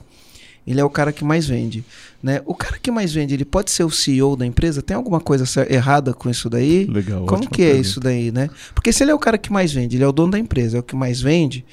Ele 0.66 0.80
é 0.80 0.84
o 0.84 0.90
cara 0.90 1.12
que 1.12 1.24
mais 1.24 1.46
vende. 1.46 1.84
Né? 2.20 2.42
O 2.44 2.54
cara 2.54 2.76
que 2.76 2.90
mais 2.90 3.12
vende, 3.12 3.32
ele 3.32 3.44
pode 3.44 3.70
ser 3.70 3.84
o 3.84 3.90
CEO 3.90 4.34
da 4.36 4.44
empresa? 4.44 4.82
Tem 4.82 4.96
alguma 4.96 5.20
coisa 5.20 5.44
errada 5.72 6.12
com 6.12 6.28
isso 6.28 6.50
daí? 6.50 6.86
Legal. 6.86 7.24
Como 7.24 7.48
que 7.48 7.62
é 7.62 7.66
pergunta. 7.66 7.88
isso 7.88 8.00
daí, 8.00 8.32
né? 8.32 8.50
Porque 8.74 8.92
se 8.92 9.04
ele 9.04 9.12
é 9.12 9.14
o 9.14 9.18
cara 9.18 9.38
que 9.38 9.52
mais 9.52 9.72
vende, 9.72 9.96
ele 9.96 10.02
é 10.02 10.08
o 10.08 10.12
dono 10.12 10.32
da 10.32 10.38
empresa, 10.38 10.76
é 10.76 10.80
o 10.80 10.82
que 10.82 10.96
mais 10.96 11.20
vende, 11.20 11.64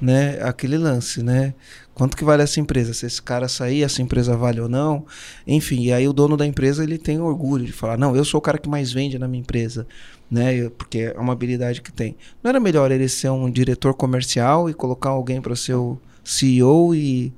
né? 0.00 0.42
Aquele 0.42 0.76
lance, 0.76 1.22
né? 1.22 1.54
Quanto 2.02 2.16
que 2.16 2.24
vale 2.24 2.42
essa 2.42 2.58
empresa? 2.58 2.92
Se 2.92 3.06
esse 3.06 3.22
cara 3.22 3.46
sair, 3.46 3.84
essa 3.84 4.02
empresa 4.02 4.36
vale 4.36 4.60
ou 4.60 4.68
não? 4.68 5.06
Enfim, 5.46 5.82
e 5.82 5.92
aí 5.92 6.08
o 6.08 6.12
dono 6.12 6.36
da 6.36 6.44
empresa, 6.44 6.82
ele 6.82 6.98
tem 6.98 7.20
orgulho 7.20 7.64
de 7.64 7.70
falar, 7.70 7.96
não, 7.96 8.16
eu 8.16 8.24
sou 8.24 8.38
o 8.38 8.40
cara 8.40 8.58
que 8.58 8.68
mais 8.68 8.90
vende 8.90 9.20
na 9.20 9.28
minha 9.28 9.40
empresa, 9.40 9.86
né? 10.28 10.68
Porque 10.70 11.12
é 11.14 11.20
uma 11.20 11.32
habilidade 11.32 11.80
que 11.80 11.92
tem. 11.92 12.16
Não 12.42 12.48
era 12.48 12.58
melhor 12.58 12.90
ele 12.90 13.08
ser 13.08 13.30
um 13.30 13.48
diretor 13.48 13.94
comercial 13.94 14.68
e 14.68 14.74
colocar 14.74 15.10
alguém 15.10 15.40
para 15.40 15.54
ser 15.54 15.74
o 15.74 15.96
CEO 16.24 16.92
e 16.92 17.32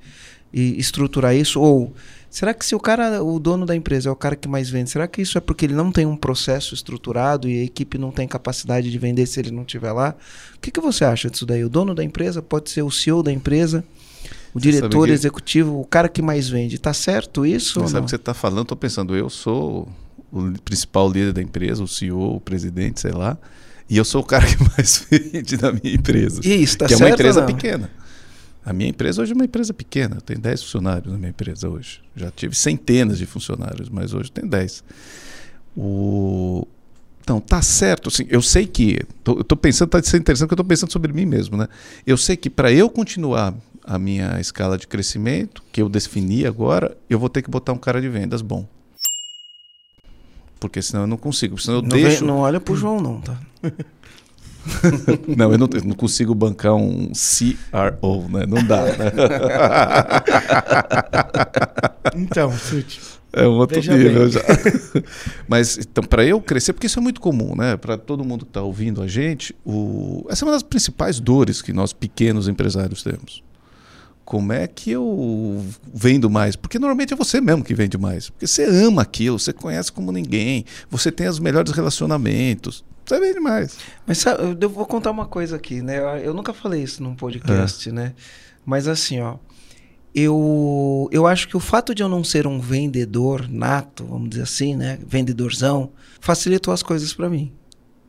e 0.50 0.79
estruturar 0.79 1.35
isso? 1.35 1.61
Ou 1.61 1.92
será 2.31 2.55
que 2.55 2.64
se 2.64 2.74
o 2.74 2.81
cara, 2.81 3.22
o 3.22 3.38
dono 3.38 3.66
da 3.66 3.77
empresa 3.77 4.09
é 4.09 4.12
o 4.12 4.16
cara 4.16 4.35
que 4.35 4.48
mais 4.48 4.70
vende, 4.70 4.88
será 4.88 5.07
que 5.07 5.20
isso 5.20 5.37
é 5.37 5.42
porque 5.42 5.66
ele 5.66 5.74
não 5.74 5.92
tem 5.92 6.07
um 6.07 6.16
processo 6.16 6.74
estruturado 6.74 7.48
e 7.48 7.61
a 7.61 7.64
equipe 7.64 7.98
não 7.98 8.11
tem 8.11 8.27
capacidade 8.27 8.90
de 8.90 8.98
vender 8.98 9.27
se 9.27 9.40
ele 9.40 9.50
não 9.50 9.62
estiver 9.62 9.92
lá? 9.92 10.14
O 10.57 10.61
que, 10.61 10.70
que 10.70 10.81
você 10.81 11.05
acha 11.05 11.29
disso 11.29 11.44
daí? 11.44 11.64
O 11.64 11.68
dono 11.68 11.94
da 11.94 12.03
empresa 12.03 12.40
pode 12.40 12.70
ser 12.70 12.83
o 12.83 12.90
CEO 12.90 13.22
da 13.22 13.33
empresa? 13.33 13.85
O 14.54 14.60
você 14.60 14.70
diretor 14.70 15.10
executivo, 15.10 15.80
o 15.80 15.84
cara 15.84 16.08
que 16.08 16.22
mais 16.22 16.48
vende. 16.48 16.78
Tá 16.78 16.94
certo 16.94 17.44
isso? 17.44 17.80
Você 17.80 17.88
sabe 17.88 18.02
o 18.02 18.04
que 18.04 18.10
você 18.10 18.16
está 18.16 18.32
falando? 18.32 18.62
Estou 18.62 18.76
pensando, 18.76 19.16
eu 19.16 19.28
sou 19.28 19.88
o 20.32 20.52
principal 20.64 21.08
líder 21.08 21.32
da 21.32 21.42
empresa, 21.42 21.82
o 21.82 21.88
CEO, 21.88 22.36
o 22.36 22.40
presidente, 22.40 23.00
sei 23.00 23.12
lá. 23.12 23.36
E 23.90 23.96
eu 23.96 24.04
sou 24.04 24.22
o 24.22 24.24
cara 24.24 24.46
que 24.46 24.56
mais 24.76 25.06
vende 25.10 25.60
na 25.60 25.72
minha 25.72 25.94
empresa. 25.94 26.40
Isso, 26.44 26.78
tá 26.78 26.86
que 26.86 26.94
certo. 26.94 27.02
é 27.02 27.06
uma 27.06 27.14
empresa 27.14 27.42
pequena. 27.42 27.90
A 28.64 28.72
minha 28.72 28.88
empresa 28.88 29.20
hoje 29.20 29.32
é 29.32 29.34
uma 29.34 29.44
empresa 29.44 29.74
pequena, 29.74 30.16
eu 30.16 30.20
tenho 30.22 30.40
10 30.40 30.62
funcionários 30.62 31.12
na 31.12 31.18
minha 31.18 31.28
empresa 31.30 31.68
hoje. 31.68 32.00
Já 32.16 32.30
tive 32.30 32.54
centenas 32.54 33.18
de 33.18 33.26
funcionários, 33.26 33.90
mas 33.90 34.14
hoje 34.14 34.32
tem 34.32 34.46
10. 34.46 34.82
O... 35.76 36.66
Então, 37.20 37.40
tá 37.40 37.60
certo. 37.60 38.08
Assim, 38.08 38.26
eu 38.28 38.40
sei 38.40 38.66
que. 38.66 39.00
Tô, 39.22 39.34
eu 39.34 39.40
estou 39.42 39.56
pensando, 39.56 39.88
está 39.88 40.02
sendo 40.02 40.22
interessante 40.22 40.48
que 40.48 40.52
eu 40.52 40.56
estou 40.56 40.64
pensando 40.64 40.92
sobre 40.92 41.12
mim 41.12 41.26
mesmo. 41.26 41.56
Né? 41.56 41.68
Eu 42.06 42.16
sei 42.16 42.36
que 42.36 42.48
para 42.48 42.72
eu 42.72 42.88
continuar 42.88 43.54
a 43.85 43.99
minha 43.99 44.40
escala 44.40 44.79
de 44.79 44.87
crescimento, 44.87 45.62
que 45.70 45.83
eu 45.83 45.88
defini 45.88 46.47
agora, 46.47 46.97
eu 47.09 47.18
vou 47.18 47.29
ter 47.29 47.42
que 47.42 47.51
botar 47.51 47.73
um 47.73 47.79
cara 47.79 48.01
de 48.01 48.09
vendas 48.09 48.40
bom. 48.42 48.66
Porque 50.59 50.81
senão 50.81 51.03
eu 51.03 51.07
não 51.07 51.18
consigo. 51.18 51.59
Senão 51.59 51.79
eu 51.79 51.83
não 51.83 51.88
deixo. 51.90 52.20
Vem, 52.20 52.29
não 52.29 52.38
olha 52.38 52.59
pro 52.59 52.75
João, 52.75 52.99
não, 53.01 53.20
tá? 53.20 53.38
não, 55.37 55.53
eu 55.53 55.59
não, 55.59 55.68
eu 55.75 55.85
não, 55.85 55.94
consigo 55.94 56.35
bancar 56.35 56.75
um 56.75 57.12
CRO, 57.12 58.29
né? 58.31 58.47
Não 58.47 58.64
dá. 58.66 58.83
Né? 58.85 59.12
então, 62.16 62.51
Suti. 62.53 62.99
É 63.37 63.49
um 63.49 63.59
outro 63.59 63.81
nível 63.81 64.31
já. 64.31 64.40
Mas 65.49 65.77
então, 65.77 66.05
para 66.05 66.25
eu 66.25 66.40
crescer, 66.40 66.73
porque 66.73 66.87
isso 66.87 66.99
é 67.01 67.03
muito 67.03 67.20
comum, 67.20 67.55
né? 67.57 67.77
Para 67.77 67.99
todo 67.99 68.25
mundo 68.25 68.44
que 68.44 68.51
está 68.51 68.62
ouvindo 68.62 69.03
a 69.03 69.09
gente, 69.09 69.55
o... 69.66 70.25
essa 70.31 70.44
é 70.44 70.47
uma 70.47 70.53
das 70.53 70.62
principais 70.62 71.18
dores 71.18 71.61
que 71.61 71.73
nós 71.73 71.92
pequenos 71.92 72.47
empresários 72.47 73.03
temos. 73.03 73.42
Como 74.24 74.52
é 74.52 74.66
que 74.66 74.90
eu 74.90 75.64
vendo 75.92 76.30
mais? 76.30 76.56
Porque 76.56 76.78
normalmente 76.78 77.12
é 77.12 77.16
você 77.16 77.40
mesmo 77.40 77.62
que 77.62 77.74
vende 77.74 77.98
mais. 77.98 78.30
Porque 78.30 78.46
você 78.46 78.64
ama 78.64 79.02
aquilo, 79.02 79.38
você 79.38 79.52
conhece 79.52 79.92
como 79.92 80.10
ninguém, 80.10 80.64
você 80.90 81.12
tem 81.12 81.28
os 81.28 81.38
melhores 81.38 81.72
relacionamentos. 81.72 82.84
Você 83.04 83.20
vende 83.20 83.38
mais. 83.40 83.76
Mas 84.06 84.18
sabe, 84.18 84.56
eu 84.58 84.70
vou 84.70 84.87
contar 84.87 85.10
uma 85.10 85.26
coisa 85.26 85.56
aqui, 85.56 85.82
né? 85.82 86.00
Eu 86.24 86.32
nunca 86.32 86.54
falei 86.54 86.82
isso 86.82 87.02
num 87.02 87.14
podcast, 87.14 87.88
é. 87.88 87.92
né? 87.92 88.14
Mas 88.64 88.88
assim, 88.88 89.20
ó 89.20 89.37
eu, 90.14 91.08
eu 91.10 91.26
acho 91.26 91.48
que 91.48 91.56
o 91.56 91.60
fato 91.60 91.92
de 91.94 92.02
eu 92.02 92.08
não 92.08 92.22
ser 92.22 92.46
um 92.46 92.60
vendedor 92.60 93.48
nato, 93.50 94.04
vamos 94.04 94.30
dizer 94.30 94.42
assim, 94.42 94.76
né, 94.76 94.98
vendedorzão, 95.04 95.90
facilitou 96.20 96.72
as 96.72 96.82
coisas 96.82 97.12
para 97.12 97.28
mim, 97.28 97.52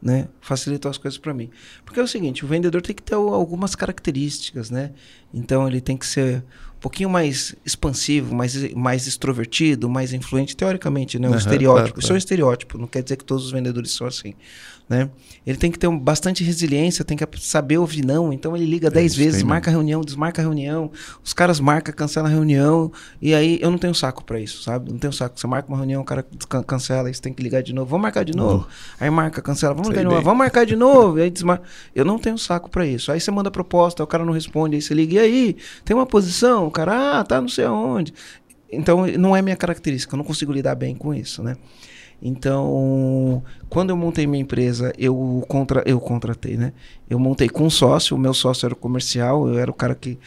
né? 0.05 0.27
Facilitou 0.39 0.91
as 0.91 0.99
coisas 0.99 1.17
para 1.17 1.33
mim. 1.33 1.49
Porque 1.83 1.99
é 1.99 2.03
o 2.03 2.07
seguinte, 2.07 2.45
o 2.45 2.47
vendedor 2.47 2.79
tem 2.79 2.95
que 2.95 3.01
ter 3.01 3.15
algumas 3.15 3.73
características, 3.73 4.69
né? 4.69 4.91
Então 5.33 5.67
ele 5.67 5.81
tem 5.81 5.97
que 5.97 6.05
ser 6.05 6.43
um 6.77 6.79
pouquinho 6.79 7.09
mais 7.09 7.55
expansivo, 7.65 8.35
mais, 8.35 8.71
mais 8.73 9.07
extrovertido, 9.07 9.89
mais 9.89 10.13
influente, 10.13 10.55
teoricamente, 10.55 11.17
né? 11.17 11.27
Um 11.27 11.31
uhum, 11.31 11.37
estereótipo. 11.37 11.73
Claro, 11.73 11.93
claro. 11.93 12.03
Isso 12.03 12.11
é 12.11 12.13
um 12.13 12.17
estereótipo, 12.19 12.77
não 12.77 12.85
quer 12.85 13.01
dizer 13.01 13.15
que 13.17 13.25
todos 13.25 13.45
os 13.45 13.51
vendedores 13.51 13.93
são 13.93 14.05
assim 14.05 14.35
né? 14.87 15.09
Ele 15.45 15.57
tem 15.57 15.71
que 15.71 15.79
ter 15.79 15.87
um, 15.87 15.97
bastante 15.97 16.43
resiliência, 16.43 17.03
tem 17.03 17.17
que 17.17 17.25
saber 17.39 17.77
ouvir 17.77 18.05
não. 18.05 18.31
Então 18.31 18.55
ele 18.55 18.65
liga 18.65 18.89
10 18.89 19.13
é, 19.13 19.17
vezes, 19.17 19.43
marca 19.43 19.71
reunião, 19.71 20.01
desmarca 20.01 20.41
reunião. 20.41 20.91
Os 21.23 21.33
caras 21.33 21.59
marcam, 21.59 21.93
cancela 21.93 22.27
a 22.27 22.31
reunião. 22.31 22.91
E 23.21 23.33
aí 23.33 23.59
eu 23.61 23.71
não 23.71 23.77
tenho 23.77 23.95
saco 23.95 24.23
para 24.23 24.39
isso, 24.39 24.61
sabe? 24.61 24.91
Não 24.91 24.99
tenho 24.99 25.13
saco. 25.13 25.39
Você 25.39 25.47
marca 25.47 25.67
uma 25.67 25.77
reunião, 25.77 26.01
o 26.01 26.05
cara 26.05 26.25
cancela, 26.67 27.11
você 27.11 27.21
tem 27.21 27.33
que 27.33 27.41
ligar 27.41 27.63
de 27.63 27.73
novo. 27.73 27.89
Vamos 27.89 28.03
marcar 28.03 28.23
de 28.23 28.35
novo. 28.35 28.67
Oh. 28.69 29.03
Aí 29.03 29.09
marca, 29.09 29.41
cancela, 29.41 29.73
vamos 29.73 29.89
ligar 29.89 30.01
de 30.01 30.09
novo. 30.09 30.21
Vamos 30.21 30.37
marcar 30.37 30.65
de 30.65 30.75
novo. 30.75 31.19
aí 31.19 31.29
desmarca. 31.29 31.63
Eu 31.93 32.05
não 32.05 32.19
tenho 32.19 32.37
saco 32.37 32.69
para 32.69 32.85
isso. 32.85 33.11
Aí 33.11 33.19
você 33.19 33.31
manda 33.31 33.49
proposta, 33.49 34.03
o 34.03 34.07
cara 34.07 34.23
não 34.23 34.33
responde, 34.33 34.75
aí 34.75 34.81
você 34.81 34.93
liga, 34.93 35.15
e 35.15 35.19
aí? 35.19 35.57
Tem 35.83 35.95
uma 35.95 36.05
posição? 36.05 36.67
O 36.67 36.71
cara, 36.71 37.19
ah, 37.19 37.23
tá 37.23 37.41
não 37.41 37.49
sei 37.49 37.65
aonde. 37.65 38.13
Então 38.71 39.07
não 39.07 39.35
é 39.35 39.41
minha 39.41 39.55
característica, 39.55 40.13
eu 40.13 40.17
não 40.17 40.25
consigo 40.25 40.51
lidar 40.51 40.75
bem 40.75 40.95
com 40.95 41.13
isso, 41.13 41.41
né? 41.41 41.55
Então, 42.21 43.43
quando 43.69 43.91
eu 43.91 43.97
montei 43.97 44.25
minha 44.25 44.41
empresa, 44.41 44.93
eu, 44.97 45.43
contra, 45.47 45.83
eu 45.85 45.99
contratei, 45.99 46.57
né? 46.57 46.73
Eu 47.09 47.19
montei 47.19 47.49
com 47.49 47.65
um 47.65 47.69
sócio, 47.69 48.15
o 48.15 48.19
meu 48.19 48.33
sócio 48.33 48.65
era 48.65 48.73
o 48.73 48.77
comercial, 48.77 49.47
eu 49.47 49.59
era 49.59 49.69
o 49.69 49.73
cara 49.73 49.93
que 49.93 50.17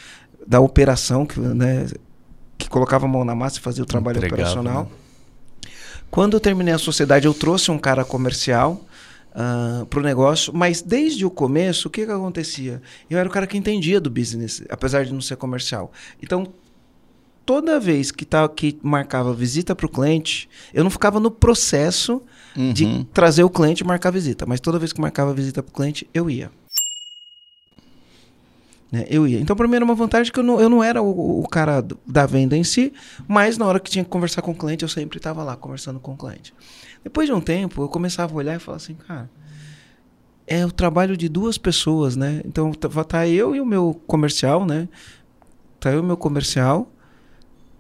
da 0.46 0.60
operação, 0.60 1.26
que, 1.26 1.38
né, 1.38 1.86
que 2.56 2.68
colocava 2.70 3.04
a 3.04 3.08
mão 3.08 3.24
na 3.24 3.34
massa 3.34 3.58
e 3.58 3.60
fazia 3.60 3.82
o 3.82 3.86
trabalho 3.86 4.16
Entregava, 4.16 4.42
operacional. 4.42 4.84
Né? 4.84 5.70
Quando 6.10 6.34
eu 6.34 6.40
terminei 6.40 6.72
a 6.72 6.78
sociedade, 6.78 7.26
eu 7.26 7.34
trouxe 7.34 7.70
um 7.70 7.78
cara 7.78 8.02
comercial 8.02 8.72
uh, 8.72 8.82
ah, 9.34 9.86
para 9.90 10.00
o 10.00 10.02
negócio, 10.02 10.54
mas 10.54 10.80
desde 10.80 11.26
o 11.26 11.30
começo, 11.30 11.88
o 11.88 11.90
que, 11.90 12.06
que 12.06 12.10
acontecia? 12.10 12.80
Eu 13.10 13.18
era 13.18 13.28
o 13.28 13.32
cara 13.32 13.46
que 13.46 13.58
entendia 13.58 14.00
do 14.00 14.08
business, 14.08 14.62
apesar 14.70 15.04
de 15.04 15.12
não 15.12 15.20
ser 15.20 15.36
comercial. 15.36 15.92
Então, 16.22 16.46
toda 17.48 17.80
vez 17.80 18.10
que, 18.10 18.26
tá, 18.26 18.46
que 18.46 18.78
marcava 18.82 19.32
visita 19.32 19.74
para 19.74 19.86
o 19.86 19.88
cliente, 19.88 20.50
eu 20.74 20.84
não 20.84 20.90
ficava 20.90 21.18
no 21.18 21.30
processo 21.30 22.20
uhum. 22.54 22.74
de 22.74 23.04
trazer 23.04 23.42
o 23.42 23.48
cliente 23.48 23.82
e 23.82 23.86
marcar 23.86 24.10
visita, 24.10 24.44
mas 24.44 24.60
toda 24.60 24.78
vez 24.78 24.92
que 24.92 25.00
marcava 25.00 25.32
visita 25.32 25.62
para 25.62 25.70
o 25.70 25.74
cliente, 25.74 26.06
eu 26.12 26.28
ia. 26.28 26.50
Né? 28.92 29.06
Eu 29.08 29.26
ia. 29.26 29.40
Então, 29.40 29.56
para 29.56 29.66
mim 29.66 29.76
era 29.76 29.84
uma 29.84 29.94
vantagem 29.94 30.30
que 30.30 30.38
eu 30.38 30.44
não, 30.44 30.60
eu 30.60 30.68
não 30.68 30.84
era 30.84 31.00
o, 31.00 31.40
o, 31.40 31.48
cara 31.48 31.82
da 32.06 32.26
venda 32.26 32.54
em 32.54 32.62
si, 32.62 32.92
mas 33.26 33.56
na 33.56 33.64
hora 33.64 33.80
que 33.80 33.90
tinha 33.90 34.04
que 34.04 34.10
conversar 34.10 34.42
com 34.42 34.50
o 34.50 34.54
cliente, 34.54 34.82
eu 34.82 34.88
sempre 34.88 35.16
estava 35.16 35.42
lá 35.42 35.56
conversando 35.56 35.98
com 35.98 36.12
o 36.12 36.18
cliente. 36.18 36.52
Depois 37.02 37.26
de 37.26 37.32
um 37.32 37.40
tempo, 37.40 37.82
eu 37.82 37.88
começava 37.88 38.30
a 38.30 38.36
olhar 38.36 38.56
e 38.56 38.58
falar 38.58 38.76
assim, 38.76 38.92
cara, 38.92 39.30
é 40.46 40.66
o 40.66 40.70
trabalho 40.70 41.16
de 41.16 41.30
duas 41.30 41.56
pessoas, 41.56 42.14
né? 42.14 42.42
Então, 42.44 42.72
tá, 42.72 43.04
tá 43.04 43.26
eu 43.26 43.56
e 43.56 43.60
o 43.62 43.64
meu 43.64 43.98
comercial, 44.06 44.66
né? 44.66 44.86
Tá 45.80 45.92
eu 45.92 45.96
e 45.96 46.00
o 46.00 46.04
meu 46.04 46.18
comercial 46.18 46.92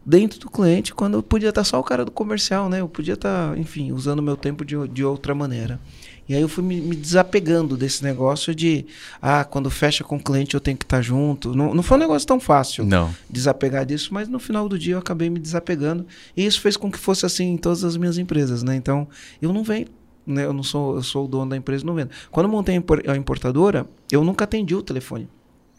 dentro 0.08 0.40
do 0.40 0.48
cliente 0.48 0.94
quando 0.94 1.14
eu 1.18 1.22
podia 1.22 1.50
estar 1.50 1.64
só 1.64 1.78
o 1.78 1.84
cara 1.84 2.02
do 2.02 2.10
comercial, 2.10 2.70
né? 2.70 2.80
Eu 2.80 2.88
podia 2.88 3.12
estar, 3.12 3.56
enfim, 3.58 3.92
usando 3.92 4.20
o 4.20 4.22
meu 4.22 4.38
tempo 4.38 4.64
de, 4.64 4.74
de 4.88 5.04
outra 5.04 5.34
maneira. 5.34 5.78
E 6.26 6.34
aí 6.34 6.40
eu 6.40 6.48
fui 6.48 6.64
me, 6.64 6.80
me, 6.80 6.96
desapegando 6.96 7.76
desse 7.76 8.02
negócio 8.02 8.54
de, 8.54 8.86
ah, 9.20 9.44
quando 9.44 9.70
fecha 9.70 10.02
com 10.02 10.16
o 10.16 10.22
cliente 10.22 10.54
eu 10.54 10.60
tenho 10.60 10.78
que 10.78 10.84
estar 10.84 11.02
junto. 11.02 11.54
Não, 11.54 11.74
não 11.74 11.82
foi 11.82 11.98
um 11.98 12.00
negócio 12.00 12.26
tão 12.26 12.40
fácil 12.40 12.86
não. 12.86 13.14
desapegar 13.28 13.84
disso, 13.84 14.12
mas 14.12 14.28
no 14.28 14.38
final 14.38 14.66
do 14.66 14.78
dia 14.78 14.94
eu 14.94 14.98
acabei 14.98 15.28
me 15.28 15.38
desapegando. 15.38 16.06
E 16.34 16.44
isso 16.44 16.60
fez 16.60 16.74
com 16.74 16.90
que 16.90 16.98
fosse 16.98 17.26
assim 17.26 17.52
em 17.52 17.56
todas 17.58 17.84
as 17.84 17.96
minhas 17.98 18.16
empresas, 18.16 18.62
né? 18.62 18.76
Então, 18.76 19.06
eu 19.42 19.52
não 19.52 19.62
venho, 19.62 19.88
né? 20.26 20.46
Eu 20.46 20.54
não 20.54 20.62
sou, 20.62 20.96
eu 20.96 21.02
sou 21.02 21.26
o 21.26 21.28
dono 21.28 21.50
da 21.50 21.56
empresa, 21.56 21.84
não 21.84 21.94
vendo. 21.94 22.10
Quando 22.30 22.46
eu 22.46 22.52
montei 22.52 22.82
a 23.06 23.16
importadora, 23.16 23.86
eu 24.10 24.24
nunca 24.24 24.44
atendi 24.44 24.74
o 24.74 24.82
telefone. 24.82 25.28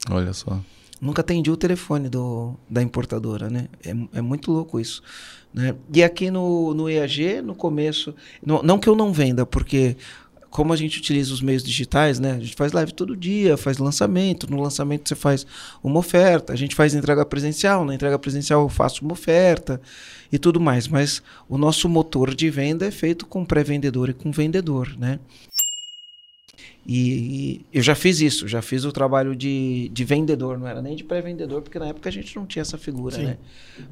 Olha 0.10 0.34
só. 0.34 0.60
Nunca 1.00 1.22
atendi 1.22 1.50
o 1.50 1.58
telefone 1.58 2.10
do, 2.10 2.56
da 2.70 2.82
importadora, 2.82 3.50
né? 3.50 3.68
É, 3.86 4.20
é 4.20 4.22
muito 4.22 4.52
louco 4.52 4.80
isso. 4.80 5.02
Né? 5.54 5.76
E 5.94 6.04
aqui 6.04 6.30
no, 6.30 6.74
no 6.74 6.90
EAG, 6.90 7.42
no 7.42 7.56
começo, 7.56 8.14
não, 8.46 8.62
não 8.62 8.78
que 8.78 8.88
eu 8.88 8.96
não 8.96 9.14
venda, 9.14 9.46
porque 9.46 9.96
como 10.50 10.74
a 10.74 10.76
gente 10.76 10.98
utiliza 10.98 11.34
os 11.34 11.42
meios 11.42 11.64
digitais, 11.64 12.20
né? 12.20 12.34
A 12.34 12.40
gente 12.40 12.56
faz 12.56 12.72
live 12.72 12.92
todo 12.92 13.16
dia, 13.16 13.56
faz 13.56 13.78
lançamento. 13.78 14.50
No 14.50 14.62
lançamento 14.62 15.08
você 15.08 15.16
faz 15.16 15.46
uma 15.84 16.00
oferta. 16.00 16.54
A 16.54 16.56
gente 16.56 16.76
faz 16.76 16.94
entrega 16.94 17.26
presencial. 17.26 17.86
Na 17.86 17.94
entrega 17.94 18.18
presencial 18.18 18.62
eu 18.62 18.70
faço 18.70 19.04
uma 19.04 19.14
oferta 19.14 19.80
e 20.32 20.40
tudo 20.40 20.60
mais. 20.60 20.88
Mas 20.88 21.22
o 21.48 21.58
nosso 21.58 21.88
motor 21.88 22.34
de 22.34 22.50
venda 22.50 22.86
é 22.86 22.92
feito 22.92 23.26
com 23.26 23.46
pré-vendedor 23.46 24.10
e 24.10 24.14
com 24.14 24.32
vendedor, 24.32 24.96
né? 24.98 25.20
E, 26.86 27.10
e, 27.12 27.66
eu 27.72 27.82
já 27.84 27.94
fiz 27.94 28.20
isso, 28.20 28.48
já 28.48 28.62
fiz 28.62 28.84
o 28.84 28.92
trabalho 28.92 29.36
de, 29.36 29.90
de 29.90 30.04
vendedor, 30.04 30.58
não 30.58 30.68
era 30.68 30.82
nem 30.82 30.96
de 30.96 31.04
pré-vendedor, 31.04 31.62
porque 31.62 31.78
na 31.78 31.88
época 31.88 32.10
a 32.10 32.12
gente 32.12 32.36
não 32.36 32.46
tinha 32.46 32.62
essa 32.62 32.78
figura, 32.78 33.16
Sim. 33.16 33.26
né? 33.26 33.38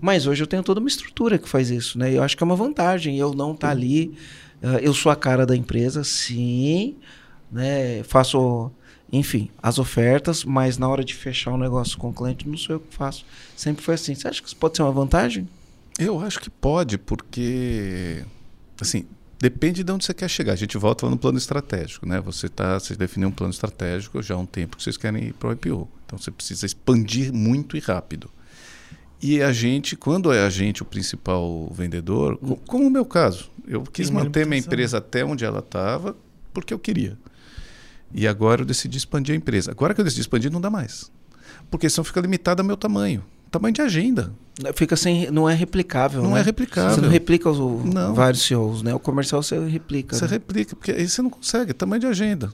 Mas 0.02 0.26
hoje 0.26 0.42
eu 0.42 0.48
tenho 0.48 0.64
toda 0.64 0.80
uma 0.80 0.90
estrutura 0.90 1.38
que 1.38 1.48
faz 1.48 1.70
isso, 1.70 2.00
né? 2.00 2.14
Eu 2.14 2.24
acho 2.24 2.36
que 2.36 2.44
é 2.44 2.46
uma 2.46 2.56
vantagem 2.56 3.18
eu 3.18 3.34
não 3.34 3.52
estar 3.54 3.68
tá 3.68 3.72
ali. 3.72 4.18
Uh, 4.64 4.80
eu 4.82 4.94
sou 4.94 5.12
a 5.12 5.16
cara 5.16 5.46
da 5.46 5.56
empresa, 5.56 6.04
sim, 6.04 6.96
né? 7.52 8.02
Faço, 8.04 8.72
enfim, 9.12 9.50
as 9.62 9.78
ofertas, 9.78 10.44
mas 10.44 10.80
na 10.80 10.90
hora 10.90 11.04
de 11.04 11.14
fechar 11.14 11.52
o 11.52 11.56
um 11.56 11.60
negócio 11.60 11.98
com 11.98 12.10
o 12.10 12.14
cliente, 12.14 12.48
não 12.48 12.58
sou 12.58 12.78
eu 12.78 12.80
que 12.80 12.96
faço. 12.96 13.24
Sempre 13.56 13.84
foi 13.84 13.94
assim. 13.94 14.16
Você 14.16 14.28
acha 14.28 14.42
que 14.42 14.48
isso 14.48 14.58
pode 14.58 14.76
ser 14.76 14.82
uma 14.82 14.92
vantagem? 14.92 15.48
Eu 16.00 16.20
acho 16.20 16.40
que 16.40 16.50
pode, 16.50 16.98
porque 16.98 18.24
assim, 18.82 19.06
Depende 19.40 19.84
de 19.84 19.92
onde 19.92 20.04
você 20.04 20.14
quer 20.14 20.28
chegar. 20.28 20.54
A 20.54 20.56
gente 20.56 20.78
volta 20.78 21.06
lá 21.06 21.12
no 21.12 21.18
plano 21.18 21.38
estratégico, 21.38 22.08
né? 22.08 22.20
Você 22.22 22.50
tá, 22.50 22.80
você 22.80 22.96
definiu 22.96 23.30
um 23.30 23.32
plano 23.32 23.52
estratégico 23.52 24.22
já 24.22 24.34
há 24.34 24.38
um 24.38 24.46
tempo 24.46 24.76
que 24.76 24.84
vocês 24.84 24.98
querem 24.98 25.26
ir 25.26 25.34
para 25.34 25.50
o 25.50 25.52
IPO. 25.52 25.88
Então 26.06 26.18
você 26.18 26.32
precisa 26.32 26.66
expandir 26.66 27.32
muito 27.32 27.78
e 27.78 27.80
rápido. 27.80 28.30
E 29.22 29.42
a 29.42 29.52
gente, 29.52 29.96
quando 29.96 30.32
é 30.32 30.44
a 30.44 30.50
gente 30.50 30.82
o 30.82 30.86
principal 30.86 31.72
vendedor, 31.72 32.40
hum. 32.42 32.56
como 32.68 32.88
o 32.88 32.90
meu 32.90 33.06
caso, 33.06 33.50
eu 33.68 33.84
quis 33.84 34.10
manter 34.10 34.46
minha 34.46 34.60
empresa 34.60 34.98
até 34.98 35.24
onde 35.24 35.46
ela 35.46 35.60
estava 35.60 36.16
porque 36.54 36.74
eu 36.74 36.80
queria. 36.80 37.18
E 38.14 38.28
agora 38.28 38.62
eu 38.62 38.66
decidi 38.66 38.98
expandir 38.98 39.34
a 39.34 39.38
empresa. 39.38 39.72
Agora 39.72 39.94
que 39.94 40.02
eu 40.02 40.06
decidi 40.06 40.22
expandir, 40.22 40.52
não 40.52 40.62
dá 40.62 40.70
mais. 40.70 41.12
Porque 41.70 41.90
senão 41.90 42.04
fica 42.04 42.22
limitado 42.22 42.62
ao 42.62 42.66
meu 42.66 42.78
tamanho 42.78 43.24
tamanho 43.52 43.74
de 43.74 43.82
agenda. 43.82 44.32
Fica 44.74 44.96
sem. 44.96 45.30
Não 45.30 45.48
é 45.48 45.54
replicável. 45.54 46.22
Não 46.22 46.34
né? 46.34 46.40
é 46.40 46.44
replicável. 46.44 46.96
Você 46.96 47.02
não 47.02 47.10
replica 47.10 47.50
os 47.50 47.86
não. 47.86 48.14
vários 48.14 48.44
CEOs, 48.44 48.82
né? 48.82 48.94
O 48.94 49.00
comercial 49.00 49.44
você 49.44 49.60
replica. 49.68 50.16
Você 50.16 50.26
né? 50.26 50.32
replica, 50.32 50.76
porque 50.76 50.92
aí 50.92 51.08
você 51.08 51.22
não 51.22 51.30
consegue, 51.30 51.74
tamanho 51.74 52.00
de 52.00 52.08
agenda. 52.08 52.52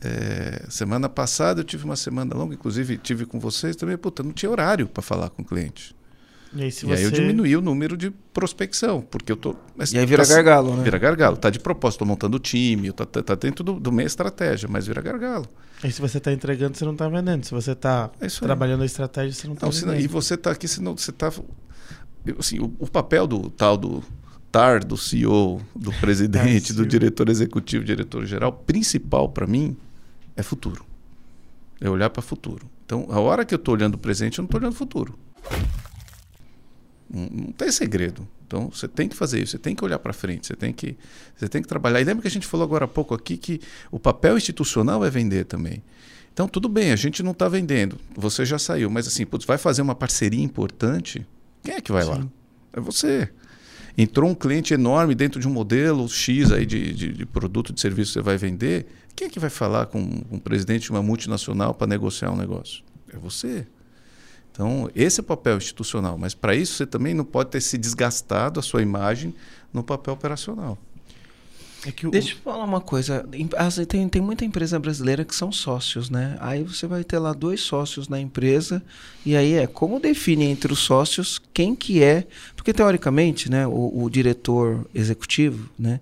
É, 0.00 0.64
semana 0.68 1.08
passada 1.08 1.60
eu 1.60 1.64
tive 1.64 1.84
uma 1.84 1.96
semana 1.96 2.34
longa, 2.34 2.54
inclusive 2.54 2.98
tive 2.98 3.26
com 3.26 3.40
vocês 3.40 3.74
também. 3.74 3.96
Puta, 3.96 4.22
não 4.22 4.32
tinha 4.32 4.50
horário 4.50 4.86
para 4.86 5.02
falar 5.02 5.30
com 5.30 5.42
o 5.42 5.44
cliente. 5.44 5.96
E 6.54 6.62
aí, 6.62 6.68
e 6.68 6.72
você... 6.72 6.92
aí 6.92 7.02
eu 7.02 7.10
diminuí 7.10 7.56
o 7.56 7.60
número 7.60 7.96
de 7.96 8.10
prospecção, 8.32 9.00
porque 9.00 9.32
eu 9.32 9.36
tô. 9.36 9.56
Mas 9.74 9.92
e 9.92 9.98
aí 9.98 10.06
vira 10.06 10.24
tá, 10.24 10.34
gargalo, 10.34 10.76
né? 10.76 10.84
Vira 10.84 10.98
gargalo. 10.98 11.36
Tá 11.36 11.50
de 11.50 11.58
propósito, 11.58 12.00
tô 12.00 12.04
montando 12.04 12.36
o 12.36 12.40
time, 12.40 12.92
tá, 12.92 13.04
tá, 13.04 13.22
tá 13.22 13.34
dentro 13.34 13.64
do, 13.64 13.80
do 13.80 13.90
meio 13.90 14.06
estratégia, 14.06 14.68
mas 14.70 14.86
vira 14.86 15.02
gargalo. 15.02 15.48
E 15.84 15.92
se 15.92 16.00
você 16.00 16.16
está 16.16 16.32
entregando, 16.32 16.76
você 16.76 16.84
não 16.84 16.92
está 16.92 17.06
vendendo. 17.08 17.44
Se 17.44 17.50
você 17.50 17.72
está 17.72 18.10
é 18.18 18.26
trabalhando 18.26 18.82
a 18.82 18.86
estratégia, 18.86 19.32
você 19.32 19.46
não 19.46 19.54
está 19.54 19.68
vendendo. 19.68 20.00
e 20.00 20.06
você 20.06 20.32
está 20.32 20.50
aqui, 20.50 20.66
senão 20.66 20.96
você 20.96 21.10
está. 21.10 21.30
Assim, 22.38 22.58
o, 22.58 22.74
o, 22.78 22.86
papel 22.86 23.26
do 23.26 23.50
tal 23.50 23.76
do 23.76 24.02
TAR, 24.50 24.82
do 24.82 24.96
CEO, 24.96 25.60
do 25.76 25.92
presidente, 26.00 26.72
do 26.72 26.86
diretor 26.86 27.28
executivo, 27.28 27.84
diretor 27.84 28.24
geral, 28.24 28.50
principal 28.50 29.28
para 29.28 29.46
mim 29.46 29.76
é 30.34 30.42
futuro. 30.42 30.86
É 31.82 31.90
olhar 31.90 32.08
para 32.08 32.22
futuro. 32.22 32.66
Então, 32.86 33.06
a 33.10 33.20
hora 33.20 33.44
que 33.44 33.52
eu 33.52 33.58
estou 33.58 33.74
olhando 33.74 33.96
o 33.96 33.98
presente, 33.98 34.38
eu 34.38 34.42
não 34.42 34.46
estou 34.46 34.58
olhando 34.58 34.72
o 34.72 34.76
futuro. 34.76 35.18
Não, 37.10 37.28
não 37.30 37.52
tem 37.52 37.70
segredo. 37.70 38.26
Então 38.54 38.70
você 38.70 38.86
tem 38.86 39.08
que 39.08 39.16
fazer 39.16 39.42
isso, 39.42 39.52
você 39.52 39.58
tem 39.58 39.74
que 39.74 39.84
olhar 39.84 39.98
para 39.98 40.12
frente, 40.12 40.46
você 40.46 40.54
tem 40.54 40.72
que, 40.72 40.96
você 41.36 41.48
tem 41.48 41.60
que 41.60 41.66
trabalhar. 41.66 42.00
E 42.00 42.04
lembra 42.04 42.22
que 42.22 42.28
a 42.28 42.30
gente 42.30 42.46
falou 42.46 42.64
agora 42.64 42.84
há 42.84 42.88
pouco 42.88 43.12
aqui 43.12 43.36
que 43.36 43.60
o 43.90 43.98
papel 43.98 44.36
institucional 44.36 45.04
é 45.04 45.10
vender 45.10 45.44
também. 45.44 45.82
Então 46.32 46.46
tudo 46.46 46.68
bem, 46.68 46.92
a 46.92 46.96
gente 46.96 47.20
não 47.20 47.32
está 47.32 47.48
vendendo, 47.48 47.98
você 48.16 48.44
já 48.44 48.58
saiu, 48.58 48.88
mas 48.88 49.08
assim, 49.08 49.26
putz, 49.26 49.44
vai 49.44 49.58
fazer 49.58 49.82
uma 49.82 49.94
parceria 49.94 50.42
importante, 50.42 51.26
quem 51.64 51.74
é 51.74 51.80
que 51.80 51.90
vai 51.90 52.04
Sim. 52.04 52.10
lá? 52.10 52.28
É 52.72 52.80
você. 52.80 53.28
Entrou 53.98 54.30
um 54.30 54.34
cliente 54.34 54.72
enorme 54.72 55.16
dentro 55.16 55.40
de 55.40 55.48
um 55.48 55.52
modelo 55.52 56.08
X 56.08 56.52
aí 56.52 56.64
de, 56.64 56.92
de, 56.92 57.12
de 57.12 57.26
produto, 57.26 57.72
de 57.72 57.80
serviço 57.80 58.12
que 58.12 58.14
você 58.14 58.22
vai 58.22 58.36
vender. 58.36 58.86
Quem 59.16 59.26
é 59.26 59.30
que 59.30 59.38
vai 59.40 59.50
falar 59.50 59.86
com, 59.86 60.22
com 60.22 60.36
o 60.36 60.40
presidente 60.40 60.84
de 60.84 60.90
uma 60.90 61.02
multinacional 61.02 61.74
para 61.74 61.86
negociar 61.88 62.30
um 62.30 62.36
negócio? 62.36 62.82
É 63.12 63.16
você. 63.16 63.66
Então, 64.54 64.88
esse 64.94 65.18
é 65.18 65.22
o 65.22 65.24
papel 65.24 65.56
institucional. 65.56 66.16
Mas 66.16 66.32
para 66.32 66.54
isso, 66.54 66.74
você 66.74 66.86
também 66.86 67.12
não 67.12 67.24
pode 67.24 67.50
ter 67.50 67.60
se 67.60 67.76
desgastado 67.76 68.60
a 68.60 68.62
sua 68.62 68.82
imagem 68.82 69.34
no 69.72 69.82
papel 69.82 70.14
operacional. 70.14 70.78
É 71.84 72.06
o... 72.06 72.10
Deixa 72.10 72.34
eu 72.34 72.38
falar 72.38 72.62
uma 72.62 72.80
coisa. 72.80 73.26
Tem, 73.88 74.08
tem 74.08 74.22
muita 74.22 74.44
empresa 74.44 74.78
brasileira 74.78 75.24
que 75.24 75.34
são 75.34 75.50
sócios, 75.50 76.08
né? 76.08 76.36
Aí 76.40 76.62
você 76.62 76.86
vai 76.86 77.02
ter 77.02 77.18
lá 77.18 77.32
dois 77.32 77.62
sócios 77.62 78.08
na 78.08 78.20
empresa. 78.20 78.80
E 79.26 79.34
aí 79.34 79.54
é 79.54 79.66
como 79.66 79.98
define 79.98 80.44
entre 80.44 80.72
os 80.72 80.78
sócios 80.78 81.42
quem 81.52 81.74
que 81.74 82.00
é. 82.00 82.24
Porque 82.54 82.72
teoricamente, 82.72 83.50
né, 83.50 83.66
o, 83.66 84.04
o 84.04 84.08
diretor 84.08 84.86
executivo, 84.94 85.68
né? 85.76 86.00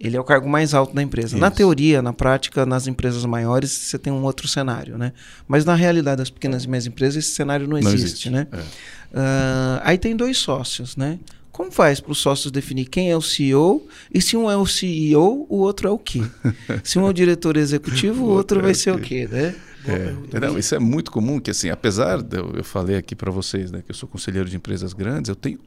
Ele 0.00 0.16
é 0.16 0.20
o 0.20 0.24
cargo 0.24 0.48
mais 0.48 0.72
alto 0.72 0.94
da 0.94 1.02
empresa. 1.02 1.28
Isso. 1.28 1.38
Na 1.38 1.50
teoria, 1.50 2.00
na 2.00 2.12
prática, 2.12 2.64
nas 2.64 2.86
empresas 2.86 3.24
maiores, 3.26 3.70
você 3.70 3.98
tem 3.98 4.10
um 4.10 4.22
outro 4.22 4.48
cenário, 4.48 4.96
né? 4.96 5.12
Mas 5.46 5.66
na 5.66 5.74
realidade 5.74 6.16
das 6.16 6.30
pequenas 6.30 6.64
e 6.64 6.68
médias 6.68 6.86
empresas, 6.86 7.16
esse 7.16 7.34
cenário 7.34 7.66
não, 7.68 7.78
não 7.78 7.88
existe, 7.88 8.04
existe, 8.04 8.30
né? 8.30 8.46
É. 8.50 8.56
Uh, 8.56 9.80
aí 9.82 9.98
tem 9.98 10.16
dois 10.16 10.38
sócios, 10.38 10.96
né? 10.96 11.18
Como 11.52 11.70
faz 11.70 12.00
para 12.00 12.12
os 12.12 12.18
sócios 12.18 12.50
definir 12.50 12.86
quem 12.86 13.10
é 13.10 13.16
o 13.16 13.20
CEO 13.20 13.86
e 14.12 14.22
se 14.22 14.34
um 14.34 14.50
é 14.50 14.56
o 14.56 14.64
CEO, 14.64 15.46
o 15.50 15.58
outro 15.58 15.88
é 15.88 15.90
o 15.90 15.98
quê? 15.98 16.22
se 16.82 16.98
um 16.98 17.06
é 17.06 17.10
o 17.10 17.12
diretor 17.12 17.58
executivo, 17.58 18.24
o 18.24 18.28
outro, 18.28 18.62
vai 18.62 18.70
é 18.70 18.74
ser 18.74 18.94
o 18.94 18.98
quê, 18.98 19.28
né? 19.30 19.54
É, 19.84 20.40
não, 20.40 20.58
isso 20.58 20.74
é 20.74 20.78
muito 20.78 21.10
comum, 21.10 21.38
que 21.38 21.50
assim, 21.50 21.68
apesar 21.68 22.22
de 22.22 22.38
eu, 22.38 22.52
eu 22.56 22.64
falei 22.64 22.96
aqui 22.96 23.14
para 23.14 23.30
vocês, 23.30 23.70
né, 23.70 23.82
que 23.84 23.90
eu 23.90 23.94
sou 23.94 24.08
conselheiro 24.08 24.48
de 24.48 24.56
empresas 24.56 24.92
grandes, 24.92 25.28
eu 25.28 25.36
tenho 25.36 25.58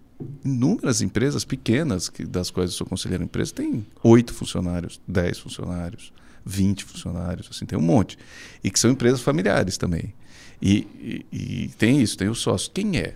inúmeras 0.44 1.02
empresas 1.02 1.44
pequenas, 1.46 2.10
que, 2.10 2.26
das 2.26 2.50
quais 2.50 2.72
eu 2.72 2.76
sou 2.78 2.88
conselheiro 2.88 3.24
de 3.24 3.28
empresa, 3.28 3.54
tem 3.54 3.86
oito 4.04 4.34
funcionários, 4.34 5.00
dez 5.08 5.40
funcionários, 5.40 6.14
vinte 6.46 6.84
funcionários, 6.84 7.48
assim, 7.50 7.66
tem 7.66 7.78
um 7.78 7.82
monte. 7.82 8.18
E 8.64 8.70
que 8.70 8.80
são 8.80 8.92
empresas 8.92 9.22
familiares 9.22 9.78
também. 9.78 10.14
E, 10.62 10.88
e, 11.32 11.38
e 11.64 11.68
tem 11.78 12.02
isso, 12.02 12.18
tem 12.18 12.30
o 12.30 12.36
sócio. 12.36 12.72
Quem 12.72 12.98
é? 12.98 13.16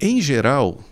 Em 0.00 0.20
geral, 0.20 0.82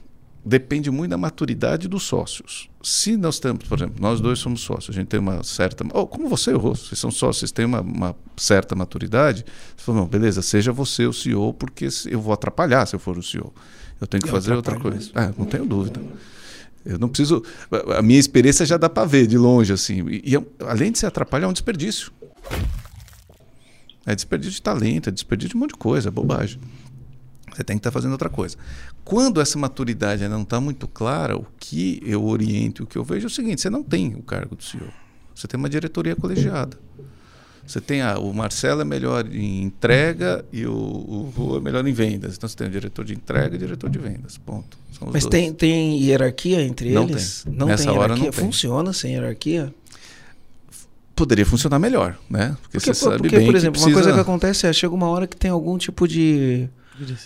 depende 0.45 0.91
muito 0.91 1.11
da 1.11 1.19
maturidade 1.19 1.89
dos 1.89 2.05
sócios. 2.05 2.69
Se 2.83 3.17
nós 3.17 3.39
temos, 3.39 3.65
por 3.65 3.79
exemplo, 3.79 3.97
nós 4.01 4.21
dois 4.21 4.39
somos 4.39 4.63
sócios, 4.63 4.97
a 4.97 4.99
gente 4.99 5.09
tem 5.09 5.21
uma 5.21 5.43
certa. 5.43 5.85
Oh, 5.93 6.07
como 6.07 6.29
você 6.29 6.53
e 6.53 6.55
o 6.55 6.61
vocês 6.61 6.99
são 6.99 7.11
sócios, 7.11 7.41
vocês 7.41 7.53
têm 7.53 7.67
uma, 7.67 7.81
uma 7.81 8.17
certa 8.37 8.75
maturidade, 8.75 9.45
você 9.77 9.85
fala, 9.85 9.99
não, 9.99 10.07
beleza, 10.07 10.41
seja 10.41 10.73
você 10.73 11.07
o 11.07 11.13
CEO, 11.13 11.53
porque 11.53 11.89
eu 12.07 12.21
vou 12.21 12.33
atrapalhar 12.33 12.87
se 12.87 12.97
eu 12.97 13.01
for 13.01 13.19
o 13.19 13.23
CEO. 13.23 13.53
Eu 14.01 14.07
tenho 14.07 14.23
que 14.23 14.29
eu 14.29 14.33
fazer 14.33 14.55
outra 14.55 14.79
coisa. 14.79 15.11
É, 15.15 15.33
não 15.37 15.45
tenho 15.45 15.67
dúvida. 15.67 16.01
Eu 16.85 16.99
não 16.99 17.09
preciso. 17.09 17.43
A 17.97 18.03
minha 18.03 18.19
experiência 18.19 18.65
já 18.65 18.77
dá 18.77 18.89
para 18.89 19.07
ver 19.07 19.27
de 19.27 19.37
longe, 19.37 19.73
assim. 19.73 20.09
E, 20.09 20.35
e, 20.35 20.47
além 20.65 20.91
de 20.91 20.99
se 20.99 21.07
atrapalhar, 21.07 21.47
é 21.47 21.49
um 21.49 21.53
desperdício. 21.53 22.11
É 24.07 24.15
desperdício 24.15 24.55
de 24.55 24.63
talento, 24.63 25.09
é 25.09 25.13
desperdício 25.13 25.51
de 25.51 25.57
um 25.57 25.61
monte 25.61 25.73
de 25.73 25.77
coisa, 25.77 26.09
é 26.09 26.11
bobagem. 26.11 26.59
Você 27.53 27.63
tem 27.63 27.77
que 27.77 27.81
estar 27.81 27.91
tá 27.91 27.95
fazendo 27.95 28.13
outra 28.13 28.31
coisa. 28.31 28.57
Quando 29.05 29.41
essa 29.41 29.59
maturidade 29.59 30.23
ainda 30.23 30.35
não 30.35 30.43
está 30.43 30.61
muito 30.61 30.89
clara, 30.89 31.37
o 31.37 31.47
que 31.59 32.01
eu 32.05 32.25
oriento, 32.25 32.85
o 32.85 32.87
que 32.87 32.97
eu 32.97 33.05
vejo 33.05 33.27
é 33.27 33.29
o 33.29 33.31
seguinte: 33.31 33.61
você 33.61 33.69
não 33.69 33.83
tem 33.83 34.15
o 34.15 34.23
cargo 34.23 34.57
do 34.57 34.65
CEO. 34.65 34.89
Você 35.35 35.47
tem 35.47 35.59
uma 35.59 35.69
diretoria 35.69 36.17
colegiada. 36.17 36.79
Você 37.71 37.81
tem 37.81 38.03
a, 38.03 38.19
o 38.19 38.35
Marcelo 38.35 38.81
é 38.81 38.85
melhor 38.85 39.25
em 39.33 39.63
entrega 39.63 40.45
e 40.53 40.67
o, 40.67 40.73
o 40.73 41.33
Rua 41.37 41.59
é 41.59 41.61
melhor 41.61 41.87
em 41.87 41.93
vendas. 41.93 42.35
Então 42.35 42.49
você 42.49 42.57
tem 42.57 42.67
o 42.67 42.71
diretor 42.71 43.05
de 43.05 43.15
entrega 43.15 43.55
e 43.55 43.57
o 43.57 43.61
diretor 43.61 43.89
de 43.89 43.97
vendas. 43.97 44.37
Ponto. 44.39 44.77
Mas 45.13 45.25
tem, 45.25 45.53
tem 45.53 46.03
hierarquia 46.03 46.63
entre 46.63 46.91
não 46.91 47.05
eles? 47.05 47.45
Tem. 47.45 47.55
Não 47.55 47.69
Nessa 47.69 47.85
tem 47.85 47.97
hora 47.97 48.17
não 48.17 48.23
tem. 48.23 48.33
Funciona 48.33 48.93
sem 48.93 49.13
hierarquia? 49.13 49.73
Poderia 51.15 51.47
funcionar 51.47 51.79
melhor, 51.79 52.19
né? 52.29 52.57
Porque, 52.61 52.79
porque 52.79 52.93
você 52.93 52.95
sabe 52.95 53.19
porque, 53.19 53.37
bem 53.37 53.47
por 53.47 53.55
exemplo, 53.55 53.81
precisa... 53.81 53.91
uma 53.91 54.03
coisa 54.03 54.15
que 54.15 54.21
acontece 54.21 54.67
é 54.67 54.73
chega 54.73 54.93
uma 54.93 55.07
hora 55.07 55.29
que 55.29 55.37
tem 55.37 55.53
algum 55.53 55.79
tipo 55.79 56.09
de 56.09 56.69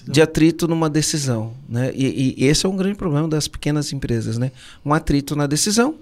de 0.07 0.20
atrito 0.20 0.68
numa 0.68 0.90
decisão, 0.90 1.54
né? 1.66 1.90
E, 1.94 2.37
e, 2.38 2.44
esse 2.44 2.66
é 2.66 2.68
um 2.68 2.76
grande 2.76 2.96
problema 2.96 3.26
das 3.26 3.48
pequenas 3.48 3.92
empresas, 3.94 4.37
né? 4.37 4.52
Um 4.85 4.92
atrito 4.92 5.35
na 5.35 5.46
decisão, 5.46 5.96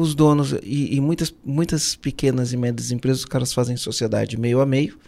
os 0.00 0.14
donos 0.14 0.54
e, 0.62 0.96
e 0.96 1.00
muitas 1.00 1.32
muitas 1.44 1.94
pequenas 1.94 2.52
e 2.52 2.56
médias 2.56 2.90
empresas, 2.90 3.20
os 3.20 3.26
caras 3.26 3.52
fazem 3.52 3.76
sociedade 3.76 4.38
meio 4.38 4.60
a 4.60 4.66
meio, 4.66 4.98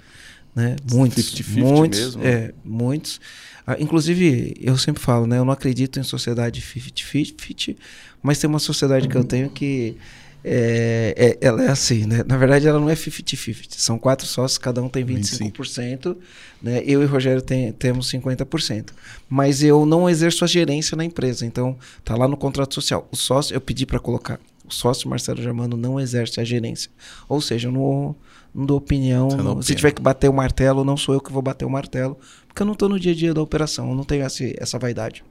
né? 0.55 0.77
Muitos, 0.91 1.31
50 1.31 1.61
-50 1.61 1.63
muitos, 1.63 2.01
mesmo, 2.01 2.23
é, 2.23 2.41
né? 2.41 2.51
muitos. 2.65 3.21
Ah, 3.67 3.77
inclusive, 3.79 4.57
eu 4.61 4.77
sempre 4.77 5.03
falo, 5.03 5.27
né? 5.27 5.39
Eu 5.39 5.45
não 5.45 5.53
acredito 5.53 5.99
em 5.99 6.03
sociedade 6.03 6.61
50-50, 6.61 7.77
mas 8.23 8.39
tem 8.39 8.49
uma 8.51 8.59
sociedade 8.59 9.09
que 9.09 9.17
eu 9.17 9.25
tenho 9.25 9.49
que 9.49 9.97
é, 10.45 11.15
é, 11.41 11.47
ela 11.47 11.63
é 11.63 11.69
assim, 11.69 12.05
né? 12.05 12.25
Na 12.27 12.37
verdade, 12.37 12.67
ela 12.67 12.81
não 12.81 12.91
é 12.91 12.95
50-50. 12.95 13.75
São 13.79 13.97
quatro 13.99 14.27
sócios, 14.27 14.59
cada 14.59 14.83
um 14.83 14.89
tem 14.89 15.05
25%. 15.05 15.53
25%. 15.53 16.17
Né? 16.61 16.83
Eu 16.85 17.03
e 17.03 17.05
o 17.05 17.09
Rogério 17.09 17.41
tem, 17.41 17.73
temos 17.73 18.11
50%. 18.11 18.91
Mas 19.29 19.63
eu 19.63 19.87
não 19.87 20.11
exerço 20.11 20.45
a 20.45 20.49
gerência 20.49 20.97
na 20.97 21.05
empresa. 21.05 21.47
Então, 21.47 21.79
tá 22.05 22.17
lá 22.17 22.27
no 22.27 22.37
contrato 22.37 22.75
social. 22.75 23.09
O 23.13 23.17
sócio, 23.17 23.55
eu 23.55 23.61
pedi 23.61 23.87
para 23.87 24.01
colocar. 24.01 24.41
Sócio 24.75 25.09
Marcelo 25.09 25.43
Germano 25.43 25.77
não 25.77 26.01
exerce 26.01 26.41
a 26.41 26.45
gerência. 26.45 26.91
Ou 27.29 27.41
seja, 27.41 27.69
eu 27.69 27.73
não, 27.73 28.17
não 28.55 28.67
dou 28.67 28.79
opinião. 28.79 29.29
Não 29.29 29.63
se 29.63 29.75
tiver 29.75 29.93
que 29.93 30.03
bater 30.03 30.29
o 30.29 30.33
martelo, 30.33 30.85
não 30.85 30.97
sou 30.97 31.15
eu 31.15 31.21
que 31.21 31.33
vou 31.33 31.43
bater 31.43 31.65
o 31.65 31.71
martelo. 31.71 32.19
Porque 32.47 32.63
eu 32.63 32.67
não 32.67 32.73
estou 32.75 32.89
no 32.89 32.99
dia 32.99 33.13
a 33.13 33.15
dia 33.15 33.35
da 33.35 33.43
operação. 33.43 33.89
Eu 33.91 33.95
não 33.95 34.05
tenho 34.05 34.25
essa, 34.25 34.45
essa 34.59 34.79
vaidade. 34.79 35.25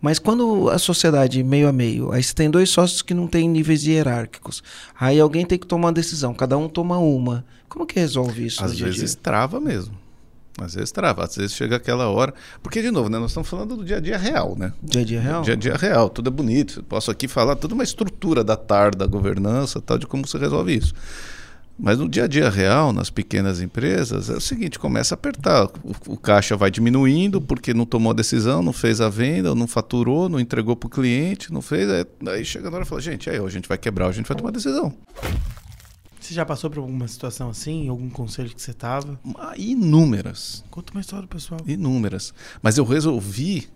Mas 0.00 0.18
quando 0.18 0.70
a 0.70 0.78
sociedade 0.78 1.42
meio 1.42 1.68
a 1.68 1.72
meio, 1.72 2.10
aí 2.10 2.22
você 2.22 2.32
tem 2.32 2.50
dois 2.50 2.70
sócios 2.70 3.02
que 3.02 3.12
não 3.12 3.26
têm 3.26 3.48
níveis 3.48 3.84
hierárquicos, 3.84 4.62
aí 4.98 5.20
alguém 5.20 5.44
tem 5.44 5.58
que 5.58 5.66
tomar 5.66 5.88
uma 5.88 5.92
decisão, 5.92 6.32
cada 6.32 6.56
um 6.56 6.68
toma 6.68 6.98
uma. 6.98 7.44
Como 7.68 7.84
que 7.84 8.00
resolve 8.00 8.46
isso? 8.46 8.64
Às 8.64 8.78
vezes 8.78 9.14
trava 9.14 9.60
mesmo. 9.60 9.99
Às 10.64 10.74
vezes 10.74 10.92
trava, 10.92 11.24
às 11.24 11.36
vezes 11.36 11.52
chega 11.52 11.76
aquela 11.76 12.08
hora. 12.08 12.34
Porque, 12.62 12.82
de 12.82 12.90
novo, 12.90 13.08
né, 13.08 13.18
nós 13.18 13.30
estamos 13.30 13.48
falando 13.48 13.76
do 13.76 13.84
dia 13.84 13.96
a 13.96 14.00
dia 14.00 14.18
real, 14.18 14.56
né? 14.56 14.72
Dia 14.82 15.02
a 15.02 15.04
dia 15.04 15.20
real? 15.20 15.42
Dia 15.42 15.54
a 15.54 15.56
dia 15.56 15.76
real, 15.76 16.08
tudo 16.08 16.28
é 16.28 16.32
bonito. 16.32 16.82
Posso 16.84 17.10
aqui 17.10 17.28
falar 17.28 17.56
toda 17.56 17.74
uma 17.74 17.84
estrutura 17.84 18.42
da 18.44 18.56
TAR, 18.56 18.94
da 18.94 19.06
governança, 19.06 19.80
tal, 19.80 19.98
de 19.98 20.06
como 20.06 20.26
se 20.26 20.36
resolve 20.38 20.74
isso. 20.74 20.94
Mas 21.82 21.98
no 21.98 22.06
dia 22.06 22.24
a 22.24 22.26
dia 22.26 22.50
real, 22.50 22.92
nas 22.92 23.08
pequenas 23.08 23.62
empresas, 23.62 24.28
é 24.28 24.34
o 24.34 24.40
seguinte: 24.40 24.78
começa 24.78 25.14
a 25.14 25.16
apertar. 25.16 25.64
O, 25.82 26.12
o 26.12 26.16
caixa 26.16 26.54
vai 26.54 26.70
diminuindo 26.70 27.40
porque 27.40 27.72
não 27.72 27.86
tomou 27.86 28.10
a 28.10 28.14
decisão, 28.14 28.62
não 28.62 28.72
fez 28.72 29.00
a 29.00 29.08
venda, 29.08 29.54
não 29.54 29.66
faturou, 29.66 30.28
não 30.28 30.38
entregou 30.38 30.76
para 30.76 30.88
o 30.88 30.90
cliente, 30.90 31.50
não 31.50 31.62
fez. 31.62 31.88
Aí, 31.88 32.06
aí 32.34 32.44
chega 32.44 32.68
na 32.68 32.76
hora 32.76 32.84
e 32.84 32.88
fala: 32.88 33.00
gente, 33.00 33.30
aí 33.30 33.38
a 33.38 33.48
gente 33.48 33.66
vai 33.66 33.78
quebrar, 33.78 34.08
a 34.08 34.12
gente 34.12 34.26
vai 34.26 34.36
tomar 34.36 34.50
decisão. 34.50 34.94
Você 36.30 36.34
já 36.36 36.46
passou 36.46 36.70
por 36.70 36.78
alguma 36.78 37.08
situação 37.08 37.50
assim? 37.50 37.88
Algum 37.88 38.08
conselho 38.08 38.54
que 38.54 38.62
você 38.62 38.72
tava? 38.72 39.18
Inúmeras. 39.56 40.62
Conta 40.70 40.92
uma 40.92 41.00
história, 41.00 41.26
pessoal. 41.26 41.60
Inúmeras. 41.66 42.32
Mas 42.62 42.78
eu 42.78 42.84
resolvi 42.84 43.68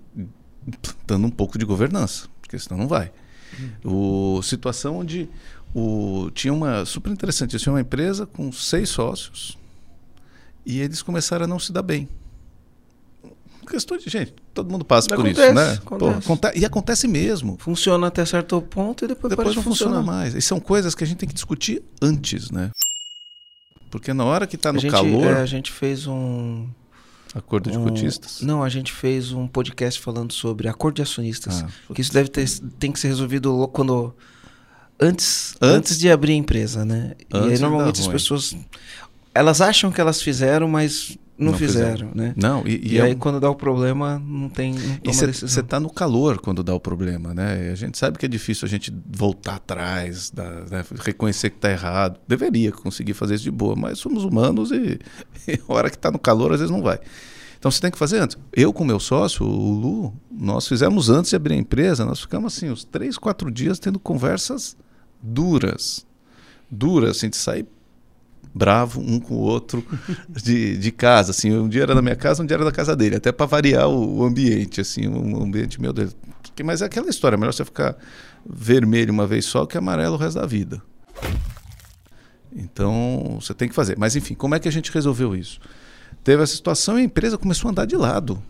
dando 1.05 1.27
um 1.27 1.31
pouco 1.33 1.59
de 1.59 1.65
governança, 1.65 2.29
porque 2.41 2.57
senão 2.57 2.79
não 2.79 2.87
vai. 2.87 3.11
Hum. 3.59 4.37
O, 4.39 4.43
situação 4.43 4.99
onde 4.99 5.29
o, 5.75 6.31
tinha 6.33 6.55
uma 6.55 6.85
super 6.85 7.11
interessante, 7.11 7.59
tinha 7.59 7.73
uma 7.73 7.81
empresa 7.81 8.25
com 8.25 8.53
seis 8.53 8.89
sócios 8.89 9.59
e 10.65 10.79
eles 10.79 11.03
começaram 11.03 11.47
a 11.47 11.49
não 11.49 11.59
se 11.59 11.73
dar 11.73 11.83
bem. 11.83 12.09
Questão 13.65 13.97
de 13.97 14.09
gente, 14.09 14.35
todo 14.53 14.71
mundo 14.71 14.85
passa 14.85 15.09
por 15.15 15.27
isso, 15.27 15.41
né? 15.53 15.73
Acontece. 15.75 16.27
Pô, 16.27 16.51
e 16.55 16.65
acontece 16.65 17.09
mesmo. 17.09 17.57
Funciona 17.59 18.07
até 18.07 18.25
certo 18.25 18.61
ponto 18.63 19.05
e 19.05 19.09
depois, 19.09 19.31
depois 19.31 19.57
não 19.57 19.63
funciona 19.63 20.03
mais. 20.03 20.35
E 20.35 20.43
são 20.43 20.61
coisas 20.61 20.95
que 20.95 21.03
a 21.05 21.07
gente 21.07 21.19
tem 21.19 21.29
que 21.29 21.35
discutir 21.35 21.83
antes, 22.01 22.51
né? 22.51 22.71
Porque 23.91 24.13
na 24.13 24.25
hora 24.25 24.47
que 24.47 24.57
está 24.57 24.73
no 24.73 24.79
a 24.79 24.81
gente, 24.81 24.91
calor. 24.91 25.25
É, 25.25 25.41
a 25.41 25.47
gente 25.47 25.71
fez 25.71 26.07
um. 26.07 26.69
Acordo 27.35 27.71
de 27.71 27.79
um, 27.79 27.85
cotistas? 27.85 28.41
Não, 28.41 28.63
a 28.63 28.69
gente 28.69 28.93
fez 28.93 29.33
um 29.33 29.47
podcast 29.47 30.01
falando 30.01 30.33
sobre 30.33 30.69
acordo 30.69 30.97
de 30.97 31.03
acionistas. 31.03 31.63
Ah, 31.63 31.95
que 31.95 32.01
isso 32.01 32.13
deve 32.13 32.29
ter 32.29 32.49
tem 32.79 32.93
que 32.93 32.99
ser 32.99 33.09
resolvido 33.09 33.69
quando 33.73 34.15
antes, 35.01 35.55
antes, 35.61 35.77
antes 35.77 35.99
de 35.99 36.11
abrir 36.11 36.33
a 36.33 36.37
empresa, 36.37 36.85
né? 36.85 37.13
Antes 37.33 37.51
e 37.51 37.55
aí 37.55 37.59
normalmente 37.59 38.01
as 38.01 38.09
pessoas 38.09 38.57
elas 39.35 39.61
acham 39.61 39.91
que 39.91 40.01
elas 40.01 40.23
fizeram, 40.23 40.69
mas 40.69 41.19
não, 41.37 41.51
não 41.51 41.59
fizeram, 41.59 42.09
fizeram, 42.09 42.11
né? 42.15 42.33
Não, 42.37 42.67
e, 42.67 42.77
e, 42.77 42.95
e 42.95 42.99
é 42.99 43.03
aí 43.03 43.15
um... 43.15 43.19
quando 43.19 43.41
dá 43.41 43.51
o 43.51 43.57
problema, 43.57 44.23
não 44.25 44.49
tem 44.49 44.73
não 44.75 44.81
E 45.03 45.13
você 45.13 45.61
está 45.61 45.81
no 45.81 45.91
calor 45.91 46.39
quando 46.39 46.63
dá 46.63 46.73
o 46.73 46.79
problema, 46.79 47.35
né? 47.35 47.71
A 47.73 47.75
gente 47.75 47.99
sabe 47.99 48.19
que 48.19 48.27
é 48.27 48.29
difícil 48.29 48.67
a 48.67 48.69
gente 48.69 48.95
voltar 49.07 49.57
atrás, 49.57 50.31
da, 50.31 50.45
né? 50.71 50.85
reconhecer 51.01 51.51
que 51.51 51.57
está 51.57 51.71
errado. 51.71 52.21
Deveria 52.29 52.71
conseguir 52.71 53.15
fazer 53.15 53.35
isso 53.35 53.45
de 53.45 53.51
boa, 53.51 53.75
mas 53.75 53.99
somos 53.99 54.25
humanos 54.25 54.71
e, 54.71 54.99
e 55.49 55.61
a 55.69 55.73
hora 55.73 55.91
que 55.91 55.97
está 55.97 56.11
no 56.11 56.19
calor 56.19 56.53
às 56.53 56.61
vezes 56.61 56.71
não 56.71 56.83
vai. 56.83 57.01
Então 57.59 57.71
você 57.71 57.81
tem 57.81 57.91
que 57.91 57.99
fazer 57.99 58.19
antes. 58.19 58.39
Eu 58.53 58.73
com 58.73 58.85
meu 58.85 59.01
sócio, 59.01 59.45
o 59.45 59.73
Lu, 59.73 60.15
nós 60.31 60.69
fizemos 60.69 61.11
antes 61.11 61.31
de 61.31 61.37
abrir 61.37 61.55
a 61.55 61.59
empresa, 61.59 62.05
nós 62.05 62.21
ficamos 62.21 62.55
assim, 62.55 62.71
uns 62.71 62.85
três, 62.85 63.19
quatro 63.19 63.51
dias 63.51 63.79
tendo 63.79 63.99
conversas 63.99 64.77
duras. 65.21 66.07
Duras, 66.71 67.17
assim, 67.17 67.31
de 67.31 67.37
sair 67.37 67.67
bravo 68.55 69.01
um 69.01 69.19
com 69.19 69.35
o 69.35 69.39
outro 69.39 69.85
de, 70.29 70.79
de 70.79 70.93
casa. 70.93 71.33
Assim, 71.33 71.53
um 71.53 71.69
dia 71.69 71.83
era 71.83 71.95
na 71.95 72.01
minha 72.01 72.15
casa, 72.15 72.43
um 72.43 72.47
dia 72.47 72.57
era 72.57 72.65
da 72.65 72.73
casa 72.73 72.95
dele, 72.95 73.17
até 73.17 73.33
para 73.33 73.47
variar 73.47 73.89
o, 73.89 74.19
o, 74.19 74.25
ambiente, 74.25 74.81
assim, 74.81 75.09
um 75.09 75.43
ambiente, 75.43 75.81
meu 75.81 75.93
Deus. 75.93 76.17
Mas 76.65 76.83
é 76.83 76.85
aquela 76.85 77.11
história, 77.11 77.37
melhor 77.37 77.53
você 77.53 77.65
ficar 77.65 77.97
vermelho 78.49 79.13
uma 79.13 79.27
vez 79.27 79.45
só 79.45 79.67
que 79.67 79.77
amarelo 79.77 80.15
o 80.15 80.19
resto 80.19 80.39
da 80.39 80.47
vida. 80.47 80.81
Então, 82.55 83.39
você 83.41 83.53
tem 83.53 83.69
que 83.69 83.75
fazer. 83.75 83.99
Mas 83.99 84.15
enfim, 84.15 84.35
como 84.35 84.55
é 84.55 84.61
que 84.61 84.69
a 84.69 84.73
gente 84.73 84.93
resolveu 84.93 85.35
isso? 85.35 85.59
Teve 86.23 86.43
essa 86.43 86.55
situação 86.55 86.97
e 86.99 87.03
a 87.03 87.05
empresa 87.05 87.37
começou 87.37 87.69
a 87.69 87.73
andar 87.73 87.87
de 87.87 87.97
lado. 87.97 88.41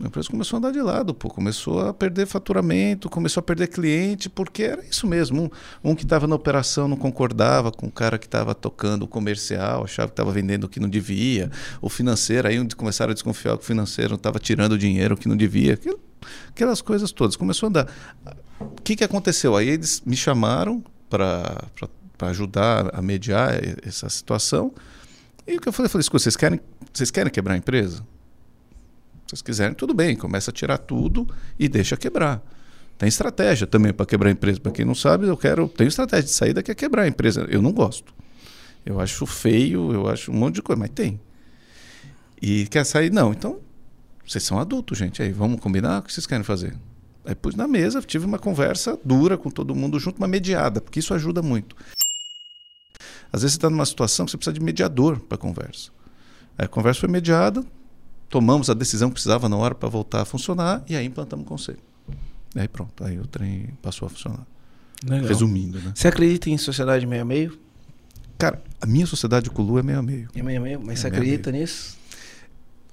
A 0.00 0.06
empresa 0.08 0.28
começou 0.28 0.56
a 0.56 0.58
andar 0.58 0.72
de 0.72 0.82
lado, 0.82 1.14
pô, 1.14 1.28
começou 1.28 1.80
a 1.80 1.94
perder 1.94 2.26
faturamento, 2.26 3.08
começou 3.08 3.40
a 3.40 3.44
perder 3.44 3.68
cliente, 3.68 4.28
porque 4.28 4.64
era 4.64 4.84
isso 4.84 5.06
mesmo. 5.06 5.50
Um, 5.84 5.90
um 5.90 5.94
que 5.94 6.02
estava 6.02 6.26
na 6.26 6.34
operação 6.34 6.88
não 6.88 6.96
concordava 6.96 7.70
com 7.70 7.86
o 7.86 7.90
cara 7.90 8.18
que 8.18 8.26
estava 8.26 8.56
tocando 8.56 9.04
o 9.04 9.08
comercial, 9.08 9.84
achava 9.84 10.08
que 10.08 10.12
estava 10.12 10.32
vendendo 10.32 10.64
o 10.64 10.68
que 10.68 10.80
não 10.80 10.88
devia. 10.88 11.48
O 11.80 11.88
financeiro, 11.88 12.48
aí 12.48 12.74
começaram 12.74 13.12
a 13.12 13.14
desconfiar 13.14 13.56
que 13.56 13.62
o 13.62 13.66
financeiro 13.66 14.16
estava 14.16 14.40
tirando 14.40 14.76
dinheiro 14.76 15.16
que 15.16 15.28
não 15.28 15.36
devia. 15.36 15.78
Aquelas 16.48 16.82
coisas 16.82 17.12
todas. 17.12 17.36
Começou 17.36 17.68
a 17.68 17.70
andar. 17.70 17.88
O 18.58 18.82
que, 18.82 18.96
que 18.96 19.04
aconteceu? 19.04 19.56
Aí 19.56 19.68
eles 19.68 20.02
me 20.04 20.16
chamaram 20.16 20.82
para 21.08 21.68
ajudar 22.22 22.90
a 22.92 23.00
mediar 23.00 23.60
essa 23.86 24.08
situação. 24.08 24.72
E 25.46 25.56
o 25.56 25.60
que 25.60 25.68
eu 25.68 25.72
falei, 25.72 25.86
eu 25.86 25.90
falei, 25.90 26.06
vocês 26.10 26.34
querem, 26.34 26.58
vocês 26.92 27.12
querem 27.12 27.30
quebrar 27.30 27.54
a 27.54 27.56
empresa? 27.56 28.04
Vocês 29.36 29.42
quiserem, 29.42 29.74
tudo 29.74 29.92
bem, 29.92 30.16
começa 30.16 30.50
a 30.50 30.54
tirar 30.54 30.78
tudo 30.78 31.28
e 31.58 31.68
deixa 31.68 31.96
quebrar. 31.96 32.42
Tem 32.96 33.08
estratégia 33.08 33.66
também 33.66 33.92
para 33.92 34.06
quebrar 34.06 34.28
a 34.28 34.32
empresa. 34.32 34.60
Para 34.60 34.72
quem 34.72 34.84
não 34.84 34.94
sabe, 34.94 35.26
eu 35.26 35.36
quero. 35.36 35.68
Tenho 35.68 35.88
estratégia 35.88 36.24
de 36.24 36.30
saída 36.30 36.62
que 36.62 36.70
é 36.70 36.74
quebrar 36.74 37.02
a 37.02 37.08
empresa. 37.08 37.46
Eu 37.50 37.60
não 37.60 37.72
gosto. 37.72 38.14
Eu 38.86 39.00
acho 39.00 39.26
feio, 39.26 39.92
eu 39.92 40.08
acho 40.08 40.30
um 40.30 40.34
monte 40.34 40.56
de 40.56 40.62
coisa, 40.62 40.78
mas 40.78 40.90
tem. 40.90 41.20
E 42.40 42.66
quer 42.66 42.84
sair? 42.84 43.10
Não. 43.10 43.32
Então, 43.32 43.58
vocês 44.26 44.44
são 44.44 44.58
adultos, 44.58 44.96
gente. 44.96 45.22
Aí, 45.22 45.32
vamos 45.32 45.60
combinar 45.60 45.98
o 45.98 46.02
que 46.02 46.12
vocês 46.12 46.26
querem 46.26 46.44
fazer. 46.44 46.76
Aí 47.24 47.34
pus 47.34 47.54
na 47.54 47.66
mesa, 47.66 48.02
tive 48.02 48.26
uma 48.26 48.38
conversa 48.38 48.98
dura 49.02 49.38
com 49.38 49.50
todo 49.50 49.74
mundo 49.74 49.98
junto, 49.98 50.18
uma 50.18 50.28
mediada, 50.28 50.80
porque 50.80 51.00
isso 51.00 51.14
ajuda 51.14 51.40
muito. 51.40 51.74
Às 53.32 53.42
vezes 53.42 53.54
você 53.54 53.58
está 53.58 53.70
numa 53.70 53.86
situação 53.86 54.26
que 54.26 54.32
você 54.32 54.36
precisa 54.36 54.52
de 54.52 54.60
mediador 54.60 55.18
para 55.20 55.36
a 55.36 55.38
conversa. 55.38 55.90
A 56.56 56.68
conversa 56.68 57.00
foi 57.00 57.08
mediada, 57.08 57.64
tomamos 58.34 58.68
a 58.68 58.74
decisão 58.74 59.10
que 59.10 59.14
precisava 59.14 59.48
na 59.48 59.56
hora 59.56 59.76
para 59.76 59.88
voltar 59.88 60.22
a 60.22 60.24
funcionar 60.24 60.82
e 60.88 60.96
aí 60.96 61.06
implantamos 61.06 61.46
o 61.46 61.48
conselho. 61.48 61.78
E 62.52 62.58
aí 62.58 62.66
pronto, 62.66 63.04
aí 63.04 63.16
o 63.16 63.24
trem 63.28 63.68
passou 63.80 64.06
a 64.06 64.08
funcionar. 64.08 64.44
Legal. 65.08 65.28
Resumindo, 65.28 65.78
né? 65.78 65.92
Você 65.94 66.08
acredita 66.08 66.50
em 66.50 66.58
sociedade 66.58 67.06
meio 67.06 67.22
a 67.22 67.24
meio? 67.24 67.56
Cara, 68.36 68.60
a 68.80 68.86
minha 68.86 69.06
sociedade 69.06 69.48
com 69.50 69.62
o 69.62 69.64
Lu 69.64 69.78
é 69.78 69.84
meio 69.84 70.00
a 70.00 70.02
meio. 70.02 70.28
É 70.34 70.42
meio 70.42 70.58
a 70.58 70.62
meio? 70.64 70.80
Mas 70.84 70.98
é 70.98 71.02
você 71.02 71.06
acredita 71.06 71.52
nisso? 71.52 71.96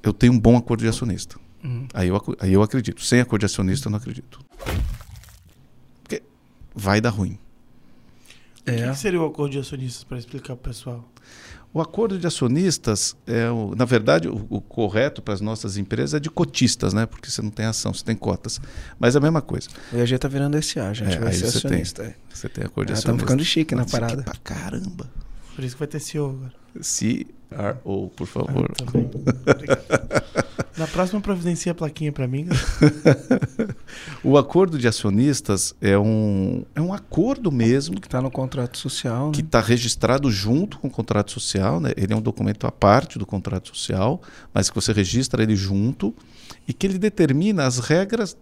Eu 0.03 0.13
tenho 0.13 0.31
um 0.31 0.39
bom 0.39 0.55
acordo 0.55 0.81
de 0.81 0.87
acionista. 0.87 1.39
Uhum. 1.63 1.87
Aí, 1.91 2.09
eu, 2.09 2.21
aí 2.39 2.53
eu 2.53 2.61
acredito. 2.61 3.03
Sem 3.03 3.19
acordo 3.19 3.39
de 3.39 3.47
acionista, 3.47 3.87
eu 3.87 3.91
não 3.91 3.97
acredito. 3.97 4.45
Porque 6.03 6.21
vai 6.75 7.01
dar 7.01 7.09
ruim. 7.09 7.39
É. 8.63 8.87
O 8.87 8.91
que 8.91 8.99
seria 8.99 9.19
o 9.19 9.25
acordo 9.25 9.53
de 9.53 9.57
acionistas 9.57 10.03
para 10.03 10.19
explicar 10.19 10.55
para 10.55 10.69
o 10.69 10.73
pessoal? 10.73 11.11
O 11.73 11.79
acordo 11.79 12.19
de 12.19 12.27
acionistas 12.27 13.15
é, 13.25 13.49
o, 13.49 13.73
na 13.75 13.85
verdade, 13.85 14.27
o, 14.27 14.45
o 14.49 14.59
correto 14.59 15.21
para 15.21 15.33
as 15.33 15.39
nossas 15.39 15.77
empresas 15.77 16.15
é 16.15 16.19
de 16.19 16.29
cotistas, 16.29 16.93
né? 16.93 17.05
Porque 17.05 17.29
você 17.29 17.41
não 17.41 17.49
tem 17.49 17.65
ação, 17.65 17.93
você 17.93 18.03
tem 18.03 18.15
cotas. 18.15 18.59
Mas 18.99 19.15
é 19.15 19.19
a 19.19 19.21
mesma 19.21 19.41
coisa. 19.41 19.69
O 19.93 19.97
EAG 19.97 20.15
está 20.15 20.27
virando 20.27 20.61
SA, 20.61 20.91
gente. 20.93 21.15
É, 21.15 21.19
vai 21.19 21.31
ser 21.31 21.49
você 21.49 21.57
acionista. 21.59 22.03
Tem, 22.03 22.15
você 22.29 22.49
tem 22.49 22.65
acordo 22.65 22.87
de 22.87 22.93
ah, 22.93 22.97
acionistas. 22.97 22.99
Estamos 22.99 23.21
ficando 23.21 23.45
chique 23.45 23.73
na 23.73 23.85
parada. 23.85 24.17
Chique 24.17 24.23
pra 24.23 24.55
caramba. 24.55 25.09
Por 25.55 25.63
isso 25.63 25.75
que 25.75 25.79
vai 25.79 25.87
ter 25.87 25.99
CEO 25.99 26.29
agora. 26.29 26.53
CRO, 26.79 28.09
por 28.15 28.27
favor. 28.27 28.71
Ah, 28.81 30.23
Na 30.77 30.87
próxima 30.87 31.19
providencia 31.19 31.73
a 31.73 31.75
plaquinha 31.75 32.11
para 32.11 32.27
mim. 32.27 32.47
o 34.23 34.37
acordo 34.37 34.79
de 34.79 34.87
acionistas 34.87 35.75
é 35.81 35.97
um, 35.97 36.63
é 36.73 36.81
um 36.81 36.93
acordo 36.93 37.51
mesmo. 37.51 37.99
Que 37.99 38.07
está 38.07 38.21
no 38.21 38.31
contrato 38.31 38.77
social. 38.77 39.27
Né? 39.27 39.33
Que 39.33 39.41
está 39.41 39.59
registrado 39.59 40.31
junto 40.31 40.79
com 40.79 40.87
o 40.87 40.91
contrato 40.91 41.31
social. 41.31 41.79
Né? 41.79 41.91
Ele 41.97 42.13
é 42.13 42.15
um 42.15 42.21
documento 42.21 42.65
à 42.65 42.71
parte 42.71 43.19
do 43.19 43.25
contrato 43.25 43.75
social, 43.75 44.21
mas 44.53 44.69
que 44.69 44.75
você 44.75 44.93
registra 44.93 45.43
ele 45.43 45.55
junto 45.55 46.15
e 46.67 46.73
que 46.73 46.87
ele 46.87 46.97
determina 46.97 47.65
as 47.65 47.79
regras 47.79 48.37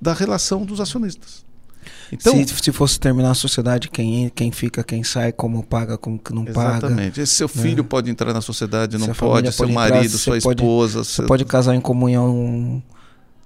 da 0.00 0.12
relação 0.12 0.64
dos 0.64 0.80
acionistas. 0.80 1.44
Então, 2.12 2.34
se, 2.46 2.54
se 2.62 2.72
fosse 2.72 2.98
terminar 2.98 3.30
a 3.30 3.34
sociedade, 3.34 3.88
quem, 3.88 4.28
quem 4.28 4.50
fica, 4.50 4.82
quem 4.82 5.02
sai, 5.02 5.32
como 5.32 5.62
paga, 5.62 5.96
como 5.96 6.18
que 6.18 6.32
não 6.32 6.42
exatamente. 6.42 6.80
paga. 6.80 6.86
Exatamente. 6.86 7.26
Seu 7.26 7.48
filho 7.48 7.80
é. 7.80 7.84
pode 7.84 8.10
entrar 8.10 8.32
na 8.32 8.40
sociedade, 8.40 8.98
não 8.98 9.08
pode, 9.14 9.52
seu 9.52 9.64
pode 9.64 9.74
marido, 9.74 10.04
entrar, 10.06 10.18
sua 10.18 10.40
pode, 10.40 10.62
esposa. 10.62 11.04
Você 11.04 11.22
pode 11.22 11.44
casar 11.44 11.74
em 11.74 11.80
comunhão 11.80 12.82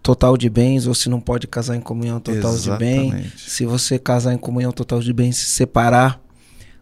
total 0.02 0.36
de 0.36 0.48
bens 0.48 0.86
ou 0.86 0.94
se 0.94 1.08
não 1.08 1.20
pode 1.20 1.46
casar 1.46 1.76
em 1.76 1.80
comunhão 1.80 2.20
total 2.20 2.54
exatamente. 2.54 3.16
de 3.16 3.22
bens. 3.22 3.32
Se 3.38 3.66
você 3.66 3.98
casar 3.98 4.32
em 4.32 4.38
comunhão 4.38 4.72
total 4.72 5.00
de 5.00 5.12
bens, 5.12 5.36
se 5.36 5.46
separar, 5.46 6.20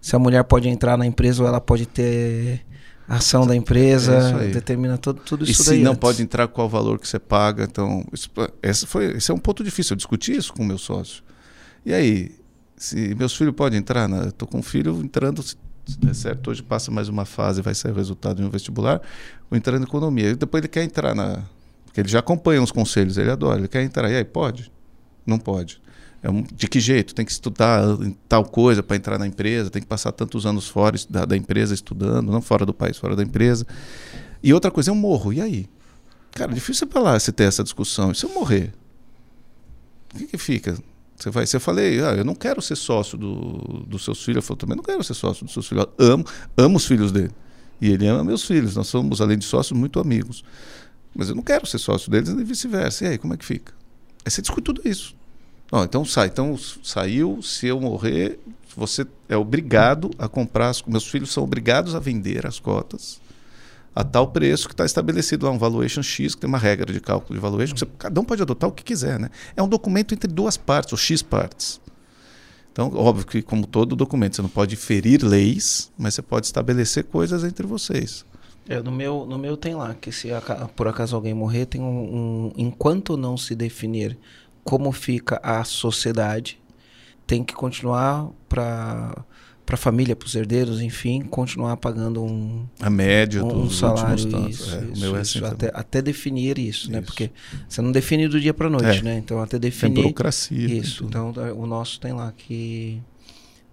se 0.00 0.14
a 0.14 0.18
mulher 0.18 0.44
pode 0.44 0.68
entrar 0.68 0.98
na 0.98 1.06
empresa 1.06 1.42
ou 1.42 1.48
ela 1.48 1.60
pode 1.60 1.86
ter 1.86 2.60
ação 3.08 3.46
da 3.46 3.54
empresa, 3.54 4.40
é 4.42 4.48
determina 4.48 4.98
tudo, 4.98 5.20
tudo 5.20 5.44
isso 5.44 5.62
e 5.62 5.66
daí. 5.66 5.74
E 5.76 5.78
se 5.78 5.84
não 5.84 5.92
antes. 5.92 6.00
pode 6.00 6.22
entrar, 6.22 6.48
qual 6.48 6.66
o 6.66 6.70
valor 6.70 6.98
que 6.98 7.08
você 7.08 7.18
paga? 7.18 7.64
Então, 7.64 8.04
isso, 8.12 8.30
esse, 8.62 8.86
foi, 8.86 9.16
esse 9.16 9.30
é 9.30 9.34
um 9.34 9.38
ponto 9.38 9.62
difícil. 9.62 9.94
Eu 9.94 9.96
discuti 9.96 10.36
isso 10.36 10.52
com 10.52 10.62
o 10.62 10.66
meu 10.66 10.78
sócio. 10.78 11.22
E 11.84 11.92
aí, 11.92 12.34
se 12.76 13.14
meus 13.14 13.36
filhos 13.36 13.54
podem 13.54 13.78
entrar, 13.78 14.08
né? 14.08 14.28
estou 14.28 14.48
com 14.48 14.58
um 14.58 14.62
filho 14.62 15.00
entrando, 15.02 15.42
se 15.42 15.56
der 15.98 16.14
certo, 16.14 16.50
hoje 16.50 16.62
passa 16.62 16.90
mais 16.90 17.08
uma 17.08 17.24
fase, 17.24 17.60
vai 17.60 17.74
sair 17.74 17.92
o 17.92 17.94
resultado 17.94 18.38
de 18.38 18.44
um 18.44 18.50
vestibular, 18.50 19.00
vou 19.50 19.56
entrar 19.56 19.78
na 19.78 19.84
economia. 19.84 20.30
E 20.30 20.34
depois 20.34 20.62
ele 20.62 20.68
quer 20.68 20.82
entrar 20.82 21.14
na. 21.14 21.42
Porque 21.84 22.00
ele 22.00 22.08
já 22.08 22.18
acompanha 22.20 22.62
os 22.62 22.72
conselhos, 22.72 23.18
ele 23.18 23.30
adora, 23.30 23.58
ele 23.58 23.68
quer 23.68 23.82
entrar. 23.82 24.10
E 24.10 24.16
aí, 24.16 24.24
pode? 24.24 24.72
Não 25.26 25.38
pode. 25.38 25.80
É 26.22 26.30
um, 26.30 26.42
de 26.42 26.66
que 26.68 26.80
jeito? 26.80 27.14
Tem 27.14 27.24
que 27.24 27.32
estudar 27.32 27.82
tal 28.26 28.44
coisa 28.46 28.82
para 28.82 28.96
entrar 28.96 29.18
na 29.18 29.26
empresa, 29.26 29.68
tem 29.68 29.82
que 29.82 29.86
passar 29.86 30.10
tantos 30.10 30.46
anos 30.46 30.66
fora 30.66 30.96
da, 31.08 31.26
da, 31.26 31.36
empresa 31.36 31.74
estudando, 31.74 32.32
não 32.32 32.40
fora 32.40 32.64
do 32.64 32.72
país, 32.72 32.96
fora 32.96 33.14
da 33.14 33.22
empresa. 33.22 33.66
E 34.42 34.52
outra 34.54 34.70
coisa, 34.70 34.90
eu 34.90 34.94
morro. 34.94 35.34
E 35.34 35.40
aí? 35.42 35.68
Cara, 36.32 36.52
difícil 36.52 36.86
para 36.86 37.02
lá 37.02 37.18
você 37.18 37.30
ter 37.30 37.44
essa 37.44 37.62
discussão. 37.62 38.10
E 38.10 38.14
se 38.14 38.24
eu 38.24 38.30
morrer? 38.30 38.72
O 40.14 40.18
que, 40.18 40.26
que 40.26 40.38
fica? 40.38 40.78
Você 41.24 41.30
vai, 41.30 41.46
você 41.46 41.58
falei, 41.58 42.04
ah, 42.04 42.12
eu 42.12 42.24
não 42.24 42.34
quero 42.34 42.60
ser 42.60 42.76
sócio 42.76 43.16
do, 43.16 43.82
dos 43.86 44.04
seus 44.04 44.22
filhos. 44.22 44.36
Eu 44.36 44.42
falei, 44.42 44.58
também 44.58 44.76
não 44.76 44.84
quero 44.84 45.02
ser 45.02 45.14
sócio 45.14 45.42
dos 45.42 45.54
seus 45.54 45.66
filhos. 45.66 45.86
Eu 45.96 46.06
amo, 46.12 46.24
amo 46.54 46.76
os 46.76 46.84
filhos 46.84 47.10
dele. 47.10 47.30
E 47.80 47.90
ele 47.90 48.06
ama 48.06 48.22
meus 48.22 48.44
filhos. 48.44 48.76
Nós 48.76 48.88
somos, 48.88 49.22
além 49.22 49.38
de 49.38 49.46
sócios, 49.46 49.78
muito 49.78 49.98
amigos. 49.98 50.44
Mas 51.14 51.30
eu 51.30 51.34
não 51.34 51.42
quero 51.42 51.64
ser 51.64 51.78
sócio 51.78 52.10
deles 52.10 52.28
e 52.28 52.44
vice-versa. 52.44 53.04
E 53.04 53.08
aí, 53.08 53.18
como 53.18 53.32
é 53.32 53.38
que 53.38 53.44
fica? 53.44 53.72
Aí 54.22 54.30
você 54.30 54.42
discute 54.42 54.64
tudo 54.64 54.82
isso. 54.84 55.16
Não, 55.72 55.82
então 55.82 56.04
sai. 56.04 56.26
Então 56.26 56.58
saiu, 56.82 57.40
se 57.40 57.68
eu 57.68 57.80
morrer, 57.80 58.38
você 58.76 59.06
é 59.26 59.36
obrigado 59.36 60.10
a 60.18 60.28
comprar. 60.28 60.68
As, 60.68 60.82
meus 60.82 61.06
filhos 61.06 61.32
são 61.32 61.42
obrigados 61.42 61.94
a 61.94 61.98
vender 61.98 62.46
as 62.46 62.58
cotas 62.58 63.18
a 63.94 64.02
tal 64.02 64.28
preço 64.28 64.66
que 64.66 64.74
está 64.74 64.84
estabelecido 64.84 65.46
lá, 65.46 65.52
um 65.52 65.58
valuation 65.58 66.02
X, 66.02 66.34
que 66.34 66.40
tem 66.40 66.48
uma 66.48 66.58
regra 66.58 66.92
de 66.92 67.00
cálculo 67.00 67.34
de 67.34 67.40
valuation, 67.40 67.74
que 67.74 67.80
você, 67.80 67.86
cada 67.98 68.20
um 68.20 68.24
pode 68.24 68.42
adotar 68.42 68.68
o 68.68 68.72
que 68.72 68.82
quiser. 68.82 69.18
Né? 69.18 69.30
É 69.56 69.62
um 69.62 69.68
documento 69.68 70.14
entre 70.14 70.30
duas 70.30 70.56
partes, 70.56 70.92
ou 70.92 70.98
X 70.98 71.22
partes. 71.22 71.80
Então, 72.72 72.92
óbvio 72.92 73.24
que, 73.24 73.40
como 73.40 73.66
todo 73.66 73.94
documento, 73.94 74.34
você 74.34 74.42
não 74.42 74.48
pode 74.48 74.74
ferir 74.74 75.22
leis, 75.24 75.92
mas 75.96 76.14
você 76.14 76.22
pode 76.22 76.46
estabelecer 76.46 77.04
coisas 77.04 77.44
entre 77.44 77.64
vocês. 77.66 78.24
É, 78.68 78.80
no, 78.82 78.90
meu, 78.90 79.24
no 79.26 79.38
meu 79.38 79.56
tem 79.56 79.74
lá 79.74 79.94
que 79.94 80.10
se 80.10 80.30
por 80.74 80.88
acaso 80.88 81.14
alguém 81.14 81.34
morrer, 81.34 81.66
tem 81.66 81.80
um, 81.80 81.86
um 81.86 82.52
enquanto 82.56 83.16
não 83.16 83.36
se 83.36 83.54
definir 83.54 84.18
como 84.64 84.90
fica 84.90 85.38
a 85.42 85.62
sociedade, 85.62 86.58
tem 87.26 87.44
que 87.44 87.54
continuar 87.54 88.30
para 88.48 89.24
para 89.64 89.74
a 89.74 89.78
família, 89.78 90.14
para 90.14 90.26
os 90.26 90.34
herdeiros, 90.34 90.80
enfim, 90.80 91.22
continuar 91.22 91.76
pagando 91.78 92.22
um 92.22 92.66
a 92.80 92.90
média 92.90 93.42
um, 93.42 93.62
um 93.62 93.70
salário 93.70 94.28
tantos. 94.28 94.60
Isso, 94.60 94.74
é, 94.74 94.84
isso, 94.92 95.16
é 95.16 95.20
assim 95.20 95.44
até, 95.44 95.70
até, 95.72 96.02
definir 96.02 96.58
isso, 96.58 96.60
né? 96.60 96.68
isso, 96.68 96.92
né? 96.92 97.00
Porque 97.00 97.30
você 97.66 97.80
não 97.80 97.90
define 97.90 98.28
do 98.28 98.38
dia 98.38 98.52
para 98.52 98.68
noite, 98.68 98.98
é. 98.98 99.02
né? 99.02 99.18
Então 99.18 99.40
até 99.40 99.58
definir 99.58 99.94
tem 99.94 100.02
burocracia. 100.02 100.66
Isso. 100.66 101.04
Então 101.04 101.32
o 101.56 101.66
nosso 101.66 101.98
tem 101.98 102.12
lá 102.12 102.30
que 102.36 103.00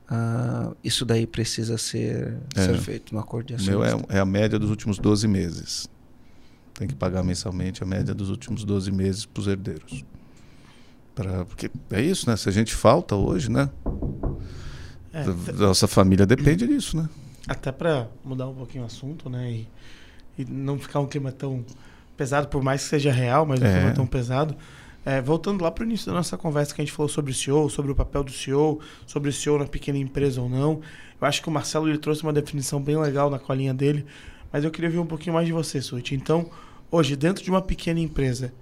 uh, 0.10 0.76
isso 0.82 1.04
daí 1.04 1.28
precisa 1.28 1.78
ser, 1.78 2.38
é. 2.56 2.66
ser 2.66 2.78
feito 2.78 3.14
no 3.14 3.20
acordo 3.20 3.48
de 3.48 3.56
ação. 3.56 3.68
Meu 3.68 3.84
é, 3.84 3.92
é 4.10 4.20
a 4.20 4.26
média 4.26 4.58
dos 4.58 4.70
últimos 4.70 4.98
12 4.98 5.28
meses. 5.28 5.89
Tem 6.74 6.88
que 6.88 6.96
pagar 6.96 7.22
mensalmente 7.22 7.84
a 7.84 7.86
média 7.86 8.14
dos 8.14 8.30
últimos 8.30 8.64
12 8.64 8.92
meses 8.92 9.26
para 9.26 9.42
os 9.42 9.48
herdeiros. 9.48 10.06
Pra, 11.14 11.44
porque 11.44 11.70
é 11.92 12.02
isso, 12.02 12.30
né? 12.30 12.38
Se 12.38 12.48
a 12.48 12.52
gente 12.52 12.74
falta 12.74 13.14
hoje, 13.16 13.52
né? 13.52 13.70
É, 15.14 15.26
Nossa 15.53 15.88
família 15.88 16.26
depende 16.26 16.68
disso, 16.68 16.97
né? 16.97 17.09
Até 17.47 17.72
para 17.72 18.07
mudar 18.24 18.47
um 18.47 18.53
pouquinho 18.53 18.84
o 18.84 18.88
assunto, 18.88 19.30
né? 19.30 19.51
E, 19.51 19.68
e, 20.38 20.45
não 20.45 20.80
ficar 20.80 20.99
um 20.99 21.07
clima 21.07 21.32
tão 21.32 21.66
pesado, 22.16 22.47
por 22.47 22.64
mais 22.64 22.84
que 22.84 22.89
seja 22.89 23.12
real, 23.12 23.45
mas 23.45 23.62
é. 23.62 23.82
não 23.82 23.89
é 23.89 23.91
tão 23.93 24.05
pesado. 24.05 24.55
É, 25.03 25.20
voltando 25.20 25.64
lá 25.64 25.72
para 25.72 25.84
o 25.84 25.88
início 25.88 26.05
da 26.05 26.14
nossa 26.14 26.38
conversa 26.38 26.76
que 26.76 26.82
a 26.82 26.86
gente 26.86 26.93
falou 26.93 27.09
sobre 27.09 27.32
o 27.32 27.36
CEO, 27.36 27.70
sobre 27.70 27.91
o 27.91 27.95
papel 27.95 28.24
do 28.24 28.32
CEO, 28.32 28.80
sobre 29.07 29.30
o 29.30 29.34
CEO 29.34 29.57
na 29.57 29.66
pequena 29.66 29.97
empresa 29.97 30.39
ou 30.39 30.47
não. 30.47 30.82
Eu 31.20 31.28
acho 31.28 31.41
que 31.41 31.49
o 31.49 31.51
Marcelo 31.51 31.89
ele 31.89 31.97
trouxe 31.97 32.22
uma 32.22 32.32
definição 32.32 32.80
bem 32.80 32.97
legal 32.97 33.30
na 33.30 33.39
colinha 33.39 33.74
dele, 33.74 34.05
mas 34.51 34.64
eu 34.64 34.70
queria 34.70 34.89
ver 34.89 34.99
um 34.99 35.05
pouquinho 35.05 35.34
mais 35.34 35.47
de 35.47 35.53
você, 35.53 35.82
Suti. 35.82 36.14
Então, 36.14 36.51
hoje, 36.91 37.16
dentro 37.16 37.43
de 37.43 37.49
uma 37.49 37.62
pequena 37.62 37.99
empresa, 37.99 38.53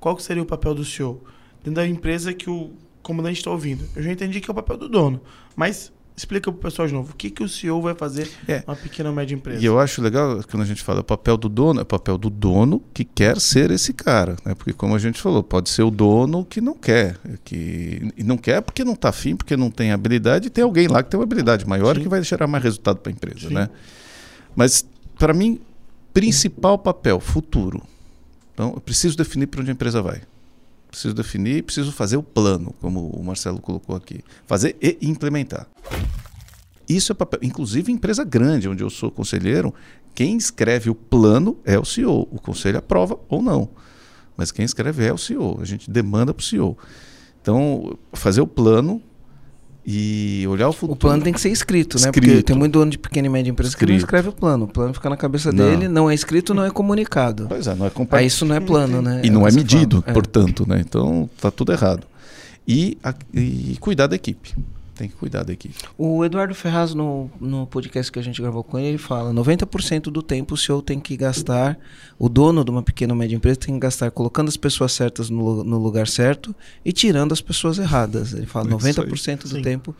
qual 0.00 0.18
seria 0.18 0.42
o 0.42 0.46
papel 0.46 0.74
do 0.74 0.84
CEO? 0.84 1.22
Dentro 1.58 1.74
da 1.74 1.86
empresa 1.86 2.34
que 2.34 2.50
o 2.50 2.72
comandante 3.00 3.38
está 3.38 3.50
ouvindo. 3.50 3.88
Eu 3.94 4.02
já 4.02 4.10
entendi 4.10 4.40
que 4.40 4.50
é 4.50 4.52
o 4.52 4.54
papel 4.54 4.76
do 4.76 4.88
dono, 4.88 5.20
mas 5.54 5.92
Explica 6.16 6.52
para 6.52 6.58
o 6.58 6.62
pessoal 6.62 6.86
de 6.86 6.94
novo, 6.94 7.12
o 7.12 7.16
que, 7.16 7.28
que 7.28 7.42
o 7.42 7.48
CEO 7.48 7.82
vai 7.82 7.92
fazer 7.92 8.30
é. 8.46 8.62
uma 8.68 8.76
pequena 8.76 9.08
ou 9.08 9.14
média 9.14 9.34
empresa? 9.34 9.60
E 9.60 9.64
eu 9.64 9.80
acho 9.80 10.00
legal 10.00 10.40
quando 10.48 10.62
a 10.62 10.66
gente 10.66 10.80
fala 10.80 11.00
o 11.00 11.04
papel 11.04 11.36
do 11.36 11.48
dono, 11.48 11.80
é 11.80 11.82
o 11.82 11.86
papel 11.86 12.16
do 12.16 12.30
dono 12.30 12.80
que 12.94 13.04
quer 13.04 13.40
ser 13.40 13.72
esse 13.72 13.92
cara. 13.92 14.36
Né? 14.44 14.54
Porque 14.54 14.72
como 14.72 14.94
a 14.94 14.98
gente 14.98 15.20
falou, 15.20 15.42
pode 15.42 15.68
ser 15.70 15.82
o 15.82 15.90
dono 15.90 16.44
que 16.44 16.60
não 16.60 16.74
quer. 16.74 17.18
Que, 17.44 18.12
e 18.16 18.22
não 18.22 18.36
quer 18.36 18.62
porque 18.62 18.84
não 18.84 18.92
está 18.92 19.08
afim, 19.08 19.34
porque 19.34 19.56
não 19.56 19.72
tem 19.72 19.90
habilidade, 19.90 20.46
e 20.46 20.50
tem 20.50 20.62
alguém 20.62 20.86
lá 20.86 21.02
que 21.02 21.10
tem 21.10 21.18
uma 21.18 21.24
habilidade 21.24 21.66
maior 21.66 21.96
Sim. 21.96 22.02
que 22.02 22.08
vai 22.08 22.22
gerar 22.22 22.46
mais 22.46 22.62
resultado 22.62 22.98
para 22.98 23.10
a 23.10 23.12
empresa. 23.12 23.50
Né? 23.50 23.68
Mas, 24.54 24.86
para 25.18 25.34
mim, 25.34 25.60
principal 26.12 26.78
papel, 26.78 27.18
futuro. 27.18 27.82
Então, 28.52 28.72
eu 28.74 28.80
preciso 28.80 29.16
definir 29.16 29.48
para 29.48 29.60
onde 29.60 29.70
a 29.70 29.74
empresa 29.74 30.00
vai 30.00 30.20
preciso 30.94 31.14
definir, 31.14 31.64
preciso 31.64 31.90
fazer 31.90 32.16
o 32.16 32.22
plano, 32.22 32.72
como 32.80 33.08
o 33.08 33.24
Marcelo 33.24 33.60
colocou 33.60 33.96
aqui. 33.96 34.20
Fazer 34.46 34.76
e 34.80 34.96
implementar. 35.02 35.66
Isso 36.88 37.10
é 37.10 37.14
papel. 37.14 37.40
Inclusive, 37.42 37.90
em 37.90 37.96
empresa 37.96 38.24
grande, 38.24 38.68
onde 38.68 38.82
eu 38.82 38.90
sou 38.90 39.10
conselheiro, 39.10 39.74
quem 40.14 40.36
escreve 40.36 40.90
o 40.90 40.94
plano 40.94 41.58
é 41.64 41.78
o 41.78 41.84
CEO. 41.84 42.28
O 42.30 42.40
conselho 42.40 42.78
aprova 42.78 43.18
ou 43.28 43.42
não. 43.42 43.68
Mas 44.36 44.52
quem 44.52 44.64
escreve 44.64 45.04
é 45.04 45.12
o 45.12 45.18
CEO. 45.18 45.58
A 45.60 45.64
gente 45.64 45.90
demanda 45.90 46.32
para 46.32 46.42
o 46.42 46.44
CEO. 46.44 46.78
Então, 47.42 47.98
fazer 48.12 48.40
o 48.40 48.46
plano, 48.46 49.02
e 49.86 50.46
olhar 50.48 50.68
o 50.68 50.72
futuro. 50.72 50.92
O 50.92 50.96
plano 50.96 51.22
tem 51.22 51.32
que 51.32 51.40
ser 51.40 51.50
escrito, 51.50 51.96
né? 51.98 52.06
Escrito. 52.06 52.26
Porque 52.26 52.42
tem 52.42 52.56
muito 52.56 52.72
dono 52.72 52.90
de 52.90 52.98
pequena 52.98 53.26
e 53.26 53.30
média 53.30 53.50
empresa 53.50 53.70
escrito. 53.70 53.88
que 53.88 53.92
não 53.92 53.98
escreve 53.98 54.28
o 54.30 54.32
plano. 54.32 54.64
O 54.64 54.68
plano 54.68 54.94
fica 54.94 55.10
na 55.10 55.16
cabeça 55.16 55.52
não. 55.52 55.64
dele, 55.64 55.88
não 55.88 56.10
é 56.10 56.14
escrito, 56.14 56.54
não 56.54 56.64
é 56.64 56.70
comunicado. 56.70 57.46
Pois 57.48 57.66
é, 57.66 57.74
não 57.74 57.86
é 57.86 57.90
compartilhado. 57.90 58.20
Aí 58.20 58.26
isso 58.26 58.44
não 58.46 58.54
é 58.54 58.60
plano, 58.60 59.02
né? 59.02 59.20
E 59.22 59.30
não 59.30 59.46
é 59.46 59.52
medido, 59.52 60.00
fala. 60.00 60.10
É. 60.10 60.14
portanto, 60.14 60.66
né? 60.66 60.80
Então 60.80 61.28
tá 61.40 61.50
tudo 61.50 61.72
errado. 61.72 62.06
E, 62.66 62.96
a, 63.04 63.14
e 63.34 63.76
cuidar 63.78 64.06
da 64.06 64.16
equipe 64.16 64.54
tem 64.94 65.08
que 65.08 65.14
cuidar 65.14 65.42
da 65.42 65.52
equipe. 65.52 65.74
O 65.98 66.24
Eduardo 66.24 66.54
Ferraz, 66.54 66.94
no, 66.94 67.30
no 67.40 67.66
podcast 67.66 68.10
que 68.10 68.18
a 68.18 68.22
gente 68.22 68.40
gravou 68.40 68.62
com 68.62 68.78
ele, 68.78 68.88
ele 68.88 68.98
fala: 68.98 69.32
90% 69.32 70.04
do 70.04 70.22
tempo 70.22 70.54
o 70.54 70.56
senhor 70.56 70.80
tem 70.82 71.00
que 71.00 71.16
gastar, 71.16 71.78
o 72.18 72.28
dono 72.28 72.64
de 72.64 72.70
uma 72.70 72.82
pequena 72.82 73.12
ou 73.12 73.18
média 73.18 73.36
empresa 73.36 73.58
tem 73.58 73.74
que 73.74 73.80
gastar 73.80 74.10
colocando 74.10 74.48
as 74.48 74.56
pessoas 74.56 74.92
certas 74.92 75.28
no, 75.28 75.64
no 75.64 75.78
lugar 75.78 76.06
certo 76.06 76.54
e 76.84 76.92
tirando 76.92 77.32
as 77.32 77.40
pessoas 77.40 77.78
erradas. 77.78 78.32
Ele 78.32 78.46
fala: 78.46 78.68
é 78.68 78.72
90% 78.72 79.42
do 79.42 79.48
Sim. 79.48 79.62
tempo 79.62 79.94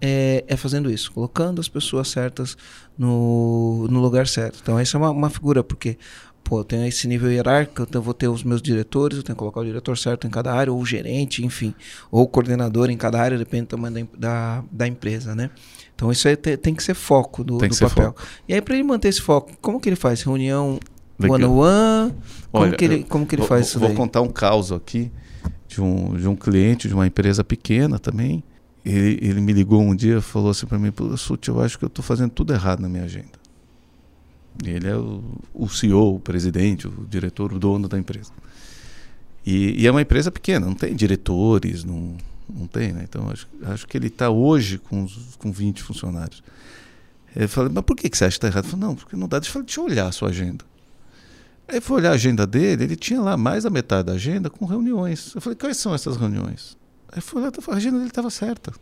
é, 0.00 0.44
é, 0.46 0.56
fazendo 0.56 0.90
isso, 0.90 1.10
colocando 1.12 1.60
as 1.60 1.68
pessoas 1.68 2.08
certas 2.08 2.56
no, 2.96 3.86
no 3.90 4.00
lugar 4.00 4.26
certo. 4.26 4.60
Então, 4.62 4.78
essa 4.78 4.96
é 4.96 4.98
uma, 4.98 5.10
uma 5.10 5.30
figura, 5.30 5.62
porque 5.62 5.98
pô, 6.44 6.60
eu 6.60 6.64
tenho 6.64 6.86
esse 6.86 7.06
nível 7.06 7.30
hierárquico, 7.30 7.82
então 7.82 8.00
eu 8.00 8.04
vou 8.04 8.14
ter 8.14 8.28
os 8.28 8.42
meus 8.42 8.62
diretores, 8.62 9.18
eu 9.18 9.22
tenho 9.22 9.36
que 9.36 9.38
colocar 9.38 9.60
o 9.60 9.64
diretor 9.64 9.96
certo 9.98 10.26
em 10.26 10.30
cada 10.30 10.52
área, 10.52 10.72
ou 10.72 10.80
o 10.80 10.86
gerente, 10.86 11.44
enfim, 11.44 11.74
ou 12.10 12.22
o 12.22 12.26
coordenador 12.26 12.90
em 12.90 12.96
cada 12.96 13.20
área, 13.20 13.36
depende 13.36 13.64
do 13.64 13.68
tamanho 13.68 14.08
da, 14.16 14.18
da, 14.18 14.64
da 14.70 14.86
empresa, 14.88 15.34
né? 15.34 15.50
Então 15.94 16.12
isso 16.12 16.28
aí 16.28 16.36
tem, 16.36 16.56
tem 16.56 16.74
que 16.74 16.82
ser 16.82 16.94
foco 16.94 17.42
do, 17.42 17.58
do 17.58 17.68
papel. 17.68 17.88
Foco. 17.88 18.22
E 18.48 18.54
aí, 18.54 18.62
para 18.62 18.74
ele 18.74 18.84
manter 18.84 19.08
esse 19.08 19.20
foco, 19.20 19.52
como 19.60 19.80
que 19.80 19.88
ele 19.88 19.96
faz? 19.96 20.22
Reunião 20.22 20.78
one-on-one? 21.20 22.14
Como, 22.52 22.64
Olha, 22.64 22.76
que 22.76 22.84
ele, 22.84 23.04
como 23.04 23.26
que 23.26 23.34
ele 23.34 23.42
faz 23.42 23.66
isso 23.66 23.78
Vou 23.80 23.88
daí? 23.88 23.96
contar 23.96 24.20
um 24.22 24.28
caso 24.28 24.74
aqui 24.74 25.10
de 25.66 25.80
um, 25.80 26.16
de 26.16 26.28
um 26.28 26.36
cliente 26.36 26.88
de 26.88 26.94
uma 26.94 27.06
empresa 27.06 27.42
pequena 27.42 27.98
também. 27.98 28.44
Ele, 28.84 29.18
ele 29.20 29.40
me 29.40 29.52
ligou 29.52 29.82
um 29.82 29.94
dia 29.94 30.18
e 30.18 30.20
falou 30.20 30.50
assim 30.50 30.66
para 30.66 30.78
mim, 30.78 30.92
Sut, 31.16 31.48
eu 31.48 31.60
acho 31.60 31.78
que 31.78 31.84
eu 31.84 31.88
estou 31.88 32.02
fazendo 32.02 32.30
tudo 32.30 32.52
errado 32.52 32.80
na 32.80 32.88
minha 32.88 33.04
agenda. 33.04 33.37
Ele 34.64 34.88
é 34.88 34.96
o, 34.96 35.22
o 35.54 35.68
CEO, 35.68 36.16
o 36.16 36.20
presidente, 36.20 36.88
o 36.88 37.06
diretor, 37.08 37.52
o 37.52 37.58
dono 37.58 37.88
da 37.88 37.98
empresa. 37.98 38.32
E, 39.46 39.82
e 39.82 39.86
é 39.86 39.90
uma 39.90 40.02
empresa 40.02 40.30
pequena, 40.30 40.66
não 40.66 40.74
tem 40.74 40.94
diretores, 40.94 41.84
não, 41.84 42.16
não 42.52 42.66
tem, 42.66 42.92
né? 42.92 43.04
Então 43.08 43.30
acho, 43.30 43.46
acho 43.64 43.86
que 43.86 43.96
ele 43.96 44.08
está 44.08 44.30
hoje 44.30 44.78
com, 44.78 45.06
com 45.38 45.52
20 45.52 45.82
funcionários. 45.82 46.42
Eu 47.34 47.48
falei, 47.48 47.70
mas 47.72 47.84
por 47.84 47.96
que, 47.96 48.08
que 48.08 48.18
você 48.18 48.24
acha 48.24 48.32
que 48.32 48.46
está 48.46 48.48
errado? 48.48 48.64
Ele 48.64 48.72
falou, 48.72 48.88
não, 48.88 48.96
porque 48.96 49.16
não 49.16 49.28
dá, 49.28 49.38
deixa, 49.38 49.62
deixa 49.62 49.80
eu 49.80 49.84
olhar 49.84 50.08
a 50.08 50.12
sua 50.12 50.30
agenda. 50.30 50.64
Aí 51.68 51.80
foi 51.80 51.98
olhar 51.98 52.10
a 52.10 52.14
agenda 52.14 52.46
dele, 52.46 52.84
ele 52.84 52.96
tinha 52.96 53.20
lá 53.20 53.36
mais 53.36 53.64
da 53.64 53.70
metade 53.70 54.06
da 54.06 54.14
agenda 54.14 54.48
com 54.48 54.64
reuniões. 54.64 55.34
Eu 55.34 55.40
falei, 55.40 55.56
quais 55.56 55.76
são 55.76 55.94
essas 55.94 56.16
reuniões? 56.16 56.76
Aí 57.12 57.22
olhar, 57.34 57.52
a 57.68 57.74
agenda 57.74 57.98
dele 57.98 58.08
estava 58.08 58.30
certa. 58.30 58.72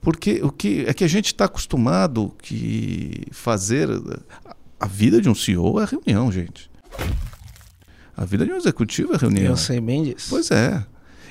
Porque 0.00 0.40
o 0.42 0.50
que 0.50 0.84
é 0.86 0.94
que 0.94 1.02
a 1.02 1.08
gente 1.08 1.26
está 1.26 1.46
acostumado 1.46 2.32
que 2.40 3.26
fazer 3.32 3.88
a 4.80 4.86
vida 4.86 5.20
de 5.20 5.28
um 5.28 5.34
CEO 5.34 5.80
é 5.80 5.84
reunião, 5.84 6.30
gente. 6.30 6.70
A 8.16 8.24
vida 8.24 8.44
de 8.44 8.52
um 8.52 8.56
executivo 8.56 9.14
é 9.14 9.16
reunião. 9.16 9.50
Eu 9.50 9.56
sei 9.56 9.80
bem 9.80 10.04
disso. 10.04 10.26
Pois 10.30 10.50
é. 10.50 10.84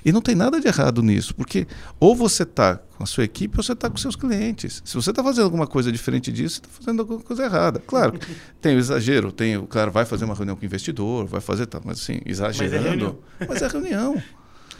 E 0.05 0.11
não 0.11 0.21
tem 0.21 0.35
nada 0.35 0.59
de 0.59 0.67
errado 0.67 1.01
nisso, 1.01 1.35
porque 1.35 1.67
ou 1.99 2.15
você 2.15 2.43
está 2.43 2.77
com 2.77 3.03
a 3.03 3.05
sua 3.05 3.25
equipe 3.25 3.57
ou 3.57 3.63
você 3.63 3.73
está 3.73 3.89
com 3.89 3.97
seus 3.97 4.15
clientes. 4.15 4.81
Se 4.85 4.95
você 4.95 5.09
está 5.09 5.21
fazendo 5.21 5.43
alguma 5.43 5.67
coisa 5.67 5.91
diferente 5.91 6.31
disso, 6.31 6.55
você 6.55 6.61
está 6.61 6.69
fazendo 6.81 7.01
alguma 7.01 7.19
coisa 7.19 7.43
errada. 7.43 7.81
Claro, 7.85 8.17
tem 8.61 8.75
o 8.75 8.79
exagero, 8.79 9.31
tem 9.31 9.57
o 9.57 9.67
cara 9.67 9.91
vai 9.91 10.05
fazer 10.05 10.23
uma 10.23 10.33
reunião 10.33 10.55
com 10.55 10.61
o 10.61 10.65
investidor, 10.65 11.25
vai 11.25 11.41
fazer 11.41 11.65
tal, 11.65 11.81
mas 11.83 11.99
assim, 11.99 12.21
exagerando. 12.25 13.19
Mas 13.47 13.61
é 13.61 13.67
reunião. 13.67 14.13
Mas 14.13 14.23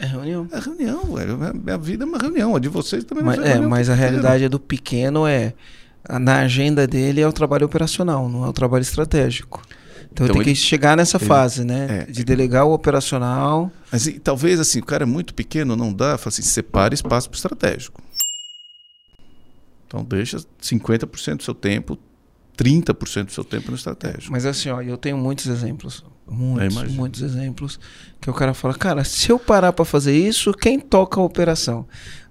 é 0.00 0.06
reunião. 0.06 0.48
É 0.50 0.58
reunião, 0.60 1.14
velho. 1.14 1.38
Minha 1.62 1.76
vida 1.76 2.04
é 2.04 2.06
uma 2.06 2.18
reunião. 2.18 2.56
A 2.56 2.58
de 2.58 2.68
vocês 2.68 3.04
também 3.04 3.24
mas, 3.24 3.36
não 3.36 3.44
é, 3.44 3.60
mas 3.60 3.90
a 3.90 3.94
realidade 3.94 4.44
é 4.44 4.48
do 4.48 4.60
pequeno 4.60 5.26
é 5.26 5.52
na 6.08 6.40
agenda 6.40 6.86
dele 6.86 7.20
é 7.20 7.28
o 7.28 7.32
trabalho 7.32 7.66
operacional, 7.66 8.28
não 8.28 8.44
é 8.44 8.48
o 8.48 8.52
trabalho 8.52 8.82
estratégico. 8.82 9.62
Então, 10.12 10.26
então 10.26 10.36
tem 10.36 10.54
que 10.54 10.54
chegar 10.54 10.96
nessa 10.96 11.18
ele, 11.18 11.26
fase, 11.26 11.64
né? 11.64 12.06
É, 12.08 12.10
de 12.10 12.24
delegar 12.24 12.66
o 12.66 12.72
operacional. 12.72 13.70
Mas 13.92 14.06
e, 14.06 14.18
talvez 14.18 14.58
assim, 14.58 14.80
o 14.80 14.84
cara 14.84 15.04
é 15.04 15.06
muito 15.06 15.34
pequeno, 15.34 15.76
não 15.76 15.92
dá, 15.92 16.16
fala 16.18 16.28
assim, 16.28 16.42
separe 16.42 16.94
espaço 16.94 17.28
para 17.28 17.36
o 17.36 17.38
estratégico. 17.38 18.02
Então 19.86 20.04
deixa 20.04 20.38
50% 20.62 21.36
do 21.36 21.42
seu 21.42 21.54
tempo, 21.54 21.98
30% 22.56 23.26
do 23.26 23.32
seu 23.32 23.44
tempo 23.44 23.70
no 23.70 23.76
estratégico. 23.76 24.32
Mas 24.32 24.44
assim, 24.44 24.70
ó, 24.70 24.80
eu 24.80 24.96
tenho 24.96 25.16
muitos 25.16 25.46
exemplos. 25.46 26.04
Muitos, 26.26 26.92
muitos 26.92 27.22
exemplos. 27.22 27.80
Que 28.20 28.28
o 28.28 28.34
cara 28.34 28.52
fala, 28.52 28.74
cara, 28.74 29.04
se 29.04 29.30
eu 29.30 29.38
parar 29.38 29.72
para 29.72 29.84
fazer 29.84 30.16
isso, 30.16 30.52
quem 30.52 30.78
toca 30.78 31.20
a 31.20 31.24
operação? 31.24 31.86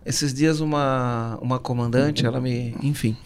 Esses 0.05 0.34
dias 0.34 0.59
uma, 0.59 1.38
uma 1.41 1.57
comandante, 1.57 2.26
ela 2.26 2.39
me. 2.39 2.76
Enfim 2.84 3.18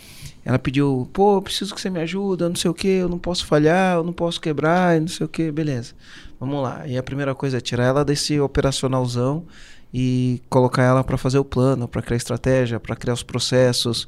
ela 0.44 0.58
pediu, 0.58 1.08
pô, 1.14 1.42
preciso 1.42 1.74
que 1.74 1.82
você 1.82 1.90
me 1.90 2.00
ajude, 2.00 2.44
não 2.44 2.56
sei 2.56 2.72
o 2.72 2.74
que, 2.74 2.88
eu 2.88 3.10
não 3.10 3.20
posso 3.20 3.46
falhar, 3.46 3.98
eu 3.98 4.04
não 4.04 4.14
posso 4.14 4.42
quebrar, 4.42 5.00
não 5.00 5.08
sei 5.08 5.26
o 5.26 5.30
que, 5.30 5.52
beleza. 5.52 5.94
Vamos 6.40 6.64
lá. 6.64 6.88
E 6.88 6.98
a 6.98 7.04
primeira 7.04 7.36
coisa 7.36 7.58
é 7.58 7.62
tirar 7.62 7.86
ela 7.86 8.04
desse 8.04 8.40
operacionalzão 8.40 9.46
e 9.94 10.42
colocar 10.50 10.84
ela 10.84 11.04
para 11.04 11.18
fazer 11.18 11.38
o 11.38 11.46
plano, 11.46 11.88
para 11.88 12.02
criar 12.02 12.18
estratégia, 12.18 12.80
para 12.80 12.96
criar 12.96 13.14
os 13.14 13.22
processos, 13.22 14.08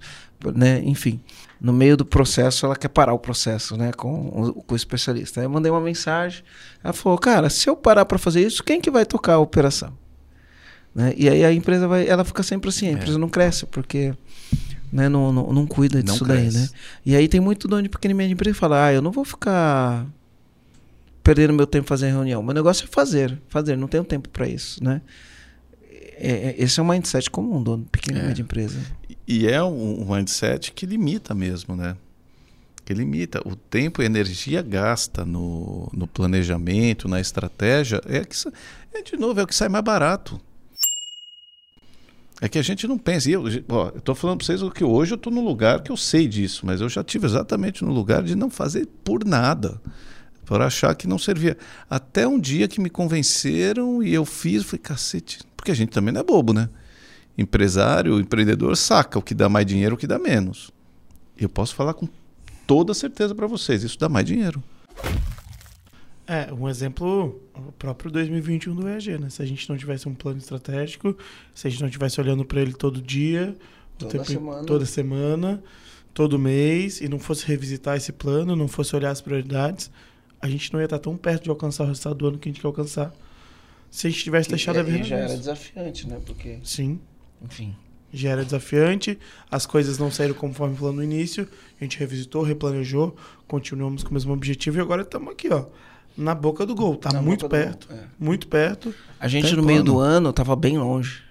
né? 0.56 0.82
Enfim, 0.84 1.22
no 1.62 1.72
meio 1.72 1.96
do 1.96 2.06
processo 2.06 2.66
ela 2.66 2.76
quer 2.76 2.88
parar 2.88 3.14
o 3.14 3.20
processo, 3.20 3.78
né? 3.78 3.92
Com 3.94 4.28
o, 4.30 4.54
com 4.64 4.74
o 4.74 4.76
especialista. 4.76 5.42
Aí 5.42 5.46
eu 5.46 5.50
mandei 5.50 5.72
uma 5.72 5.82
mensagem, 5.82 6.44
ela 6.84 6.94
falou, 6.94 7.18
cara, 7.20 7.50
se 7.50 7.70
eu 7.70 7.76
parar 7.76 8.06
para 8.06 8.18
fazer 8.18 8.42
isso, 8.42 8.64
quem 8.64 8.82
que 8.82 8.90
vai 8.90 9.06
tocar 9.06 9.34
a 9.34 9.40
operação? 9.40 9.94
Né? 10.96 11.14
E 11.18 11.28
aí 11.28 11.44
a 11.44 11.52
empresa 11.52 11.88
vai, 11.88 12.08
ela 12.08 12.24
fica 12.24 12.44
sempre 12.44 12.70
assim, 12.70 12.88
a 12.88 12.90
é. 12.90 12.94
empresa 12.94 13.18
é. 13.18 13.20
não 13.20 13.30
cresce 13.30 13.66
porque 13.66 14.14
né, 14.94 15.10
não, 15.10 15.34
não, 15.34 15.52
não 15.52 15.66
cuida 15.66 15.98
não 15.98 16.04
disso 16.04 16.24
cresce. 16.24 16.54
daí, 16.56 16.62
né? 16.62 16.70
E 17.04 17.16
aí 17.16 17.28
tem 17.28 17.41
muito 17.41 17.68
dono 17.68 17.82
de 17.82 17.89
pequena 17.89 18.12
e 18.12 18.16
média 18.16 18.34
empresa 18.34 18.54
que 18.54 18.60
fala, 18.60 18.86
ah, 18.86 18.94
eu 18.94 19.02
não 19.02 19.12
vou 19.12 19.26
ficar 19.26 20.06
perdendo 21.24 21.52
meu 21.52 21.66
tempo 21.66 21.88
fazendo 21.88 22.12
reunião. 22.14 22.44
Meu 22.44 22.54
negócio 22.54 22.86
é 22.86 22.88
fazer, 22.88 23.41
fazer, 23.50 23.76
não 23.76 23.88
tenho 23.88 24.04
tempo 24.04 24.30
para 24.30 24.48
isso, 24.48 24.84
né? 24.84 25.02
É, 26.16 26.32
é, 26.32 26.56
esse 26.60 26.80
é 26.80 26.84
um 26.84 26.88
mindset 26.88 27.30
comum, 27.32 27.62
dono 27.64 27.84
de 27.84 27.89
pequena 27.89 28.20
é. 28.20 28.24
e 28.24 28.28
média 28.28 28.41
empresa. 28.44 28.80
E 29.28 29.48
é 29.48 29.64
um, 29.64 30.04
um 30.04 30.16
mindset 30.16 30.72
que 30.72 30.86
limita 30.86 31.34
mesmo, 31.34 31.76
né? 31.76 31.98
Que 32.86 32.94
limita. 32.94 33.41
O 33.48 33.56
tempo 33.56 34.04
e 34.04 34.06
energia 34.06 34.62
gasta 34.62 35.26
no, 35.26 35.89
no 35.91 36.06
planejamento, 36.06 37.08
na 37.08 37.20
estratégia, 37.20 38.00
é, 38.06 38.24
que, 38.24 38.36
é 38.94 39.02
de 39.02 39.18
novo, 39.18 39.39
é 39.39 39.44
o 39.44 39.48
que 39.48 39.56
sai 39.56 39.70
mais 39.70 39.84
barato. 39.84 40.39
É 42.44 42.50
que 42.50 42.60
a 42.60 42.62
gente 42.62 42.86
não 42.89 42.98
pensa. 42.98 43.32
Eu 43.32 43.48
estou 43.48 44.14
falando 44.14 44.39
para 44.39 44.46
vocês 44.46 44.74
que 44.74 44.84
hoje 44.84 45.14
eu 45.14 45.16
estou 45.16 45.32
no 45.32 45.39
lugar 45.39 45.82
que 45.82 45.89
eu 45.89 45.96
sei 45.96 46.28
disso, 46.28 46.66
mas 46.66 46.82
eu 46.82 46.89
já 46.89 47.02
tive 47.02 47.26
exatamente 47.26 47.86
no 47.86 47.94
lugar 47.94 48.22
de 48.22 48.36
não 48.36 48.50
fazer 48.50 48.86
por 49.02 49.24
nada, 49.24 49.80
por 50.46 50.62
achar 50.62 50.94
que 50.94 51.08
não 51.08 51.18
servia. 51.18 51.58
Até 51.89 52.28
um 52.28 52.38
dia 52.38 52.68
que 52.68 52.82
me 52.82 52.89
convenceram 52.89 54.04
e 54.04 54.14
eu 54.14 54.26
fiz, 54.26 54.66
falei, 54.66 54.80
cacete, 54.80 55.39
porque 55.56 55.72
a 55.72 55.74
gente 55.74 55.91
também 55.91 56.14
não 56.14 56.20
é 56.20 56.24
bobo, 56.26 56.52
né? 56.52 56.68
Empresário, 57.38 58.20
empreendedor 58.20 58.76
saca 58.76 59.18
o 59.18 59.22
que 59.22 59.34
dá 59.34 59.48
mais 59.48 59.66
dinheiro, 59.66 59.96
o 59.96 59.98
que 59.98 60.06
dá 60.06 60.20
menos. 60.20 60.70
Eu 61.38 61.48
posso 61.48 61.74
falar 61.74 61.94
com 61.94 62.10
toda 62.68 62.94
certeza 62.94 63.34
para 63.34 63.48
vocês, 63.48 63.84
isso 63.84 63.98
dá 63.98 64.10
mais 64.10 64.26
dinheiro. 64.26 64.62
É, 66.26 66.54
um 66.54 66.70
exemplo, 66.70 67.42
o 67.54 67.72
próprio 67.74 68.10
2021 68.12 68.74
do 68.76 68.88
EAG, 68.88 69.18
né? 69.18 69.30
Se 69.30 69.42
a 69.42 69.46
gente 69.46 69.70
não 69.70 69.78
tivesse 69.78 70.08
um 70.08 70.14
plano 70.16 70.38
estratégico, 70.38 71.18
se 71.54 71.68
a 71.68 71.70
gente 71.70 71.82
não 71.82 71.88
estivesse 71.90 72.20
olhando 72.22 72.46
para 72.46 72.62
ele 72.62 72.74
todo 72.74 73.02
dia, 73.02 73.56
Toda 73.98 74.12
tempo- 74.12 74.26
semana. 74.26 74.66
toda 74.66 74.86
semana, 74.86 75.64
todo 76.14 76.40
mês, 76.40 77.02
e 77.02 77.10
não 77.10 77.20
fosse 77.20 77.46
revisitar 77.46 77.98
esse 77.98 78.12
plano, 78.14 78.56
não 78.56 78.68
fosse 78.70 78.96
olhar 78.96 79.12
as 79.12 79.20
prioridades, 79.20 79.92
a 80.42 80.48
gente 80.48 80.72
não 80.72 80.80
ia 80.80 80.86
estar 80.86 81.00
tão 81.00 81.18
perto 81.18 81.44
de 81.44 81.50
alcançar 81.50 81.84
o 81.84 81.88
resultado 81.88 82.16
do 82.16 82.28
ano 82.28 82.38
que 82.40 82.48
a 82.48 82.52
gente 82.52 82.62
quer 82.62 82.68
alcançar. 82.68 83.14
Se 83.92 84.08
a 84.08 84.10
gente 84.10 84.24
tivesse 84.24 84.50
deixado 84.50 84.78
a 84.78 84.80
e 84.80 84.84
ver 84.84 85.04
já 85.04 85.18
era 85.18 85.36
desafiante, 85.38 86.08
né? 86.08 86.20
Porque, 86.26 86.58
Sim, 86.64 87.00
enfim. 87.42 87.76
já 88.14 88.30
era 88.30 88.46
desafiante, 88.46 89.20
as 89.52 89.66
coisas 89.66 89.98
não 89.98 90.10
saíram 90.10 90.34
conforme 90.36 90.76
falando 90.76 90.96
no 90.98 91.04
início, 91.04 91.48
a 91.80 91.84
gente 91.84 92.00
revisitou, 92.00 92.44
replanejou, 92.44 93.16
continuamos 93.48 94.04
com 94.04 94.12
o 94.12 94.14
mesmo 94.14 94.32
objetivo 94.34 94.78
e 94.78 94.82
agora 94.82 95.02
estamos 95.04 95.32
aqui, 95.32 95.50
ó, 95.54 95.66
na 96.18 96.34
boca 96.36 96.66
do 96.66 96.76
gol. 96.76 96.95
Tá 96.95 97.11
Na 97.11 97.22
muito 97.22 97.47
perto, 97.49 97.88
é. 97.91 97.99
muito 98.20 98.47
perto. 98.47 98.93
A 99.20 99.28
gente 99.28 99.47
Tem 99.47 99.55
no 99.55 99.64
meio 99.64 99.84
do 99.84 99.99
ano 99.99 100.32
tava 100.34 100.55
bem 100.55 100.78
longe. 100.78 101.22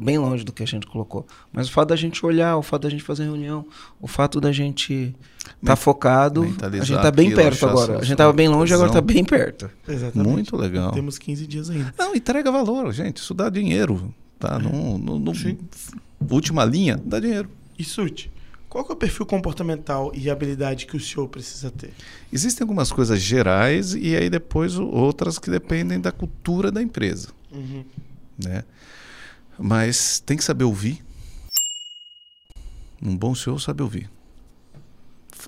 Bem 0.00 0.16
longe 0.18 0.42
do 0.42 0.52
que 0.52 0.62
a 0.62 0.66
gente 0.66 0.86
colocou. 0.86 1.26
Mas 1.52 1.68
o 1.68 1.72
fato 1.72 1.90
da 1.90 1.96
gente 1.96 2.24
olhar, 2.24 2.56
o 2.56 2.62
fato 2.62 2.82
da 2.82 2.88
gente 2.90 3.02
fazer 3.02 3.24
reunião, 3.24 3.66
o 4.00 4.06
fato 4.08 4.40
da 4.40 4.50
gente 4.52 5.14
estar 5.46 5.54
Men- 5.60 5.76
focado, 5.76 6.42
a 6.42 6.46
gente 6.84 6.94
tá 7.02 7.10
bem 7.10 7.26
aquilo, 7.26 7.42
perto 7.42 7.66
agora. 7.66 7.98
A 7.98 8.04
gente 8.04 8.16
tava 8.16 8.32
bem 8.32 8.48
longe, 8.48 8.72
agora 8.72 8.90
tá 8.90 9.00
bem 9.02 9.22
perto. 9.24 9.70
Exatamente. 9.86 10.26
Muito 10.32 10.56
legal. 10.56 10.92
Temos 10.92 11.18
15 11.18 11.46
dias 11.46 11.68
ainda. 11.68 11.92
Não, 11.98 12.14
entrega 12.14 12.50
valor, 12.50 12.90
gente. 12.92 13.18
Isso 13.18 13.34
dá 13.34 13.50
dinheiro. 13.50 14.14
Tá? 14.38 14.58
No, 14.58 14.96
no- 14.96 15.18
no- 15.18 15.32
última 16.30 16.64
linha, 16.64 16.98
dá 17.04 17.20
dinheiro. 17.20 17.50
E 17.78 17.84
Suti, 17.84 18.30
qual 18.68 18.86
é 18.88 18.92
o 18.92 18.96
perfil 18.96 19.24
comportamental 19.24 20.12
e 20.14 20.28
habilidade 20.28 20.86
que 20.86 20.96
o 20.96 21.00
senhor 21.00 21.26
precisa 21.28 21.70
ter? 21.70 21.92
Existem 22.30 22.64
algumas 22.64 22.92
coisas 22.92 23.20
gerais 23.20 23.94
e 23.94 24.14
aí 24.14 24.28
depois 24.28 24.78
outras 24.78 25.38
que 25.38 25.50
dependem 25.50 25.98
da 25.98 26.12
cultura 26.12 26.70
da 26.70 26.82
empresa. 26.82 27.28
Uhum. 27.50 27.84
Né? 28.42 28.64
Mas 29.58 30.20
tem 30.20 30.36
que 30.36 30.44
saber 30.44 30.64
ouvir. 30.64 31.02
Um 33.00 33.16
bom 33.16 33.34
CEO 33.34 33.58
sabe 33.58 33.82
ouvir. 33.82 34.10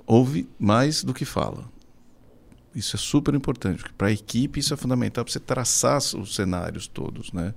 Ouve 0.07 0.49
mais 0.59 1.05
do 1.05 1.13
que 1.13 1.25
fala. 1.25 1.69
Isso 2.75 2.97
é 2.97 2.99
super 2.99 3.35
importante, 3.35 3.79
porque 3.79 3.95
para 3.99 4.09
a 4.09 4.13
equipe 4.13 4.61
isso 4.61 4.73
é 4.73 4.77
fundamental 4.77 5.25
para 5.25 5.33
você 5.33 5.41
traçar 5.41 5.99
os 5.99 6.35
cenários 6.35 6.87
todos, 6.87 7.33
né? 7.33 7.53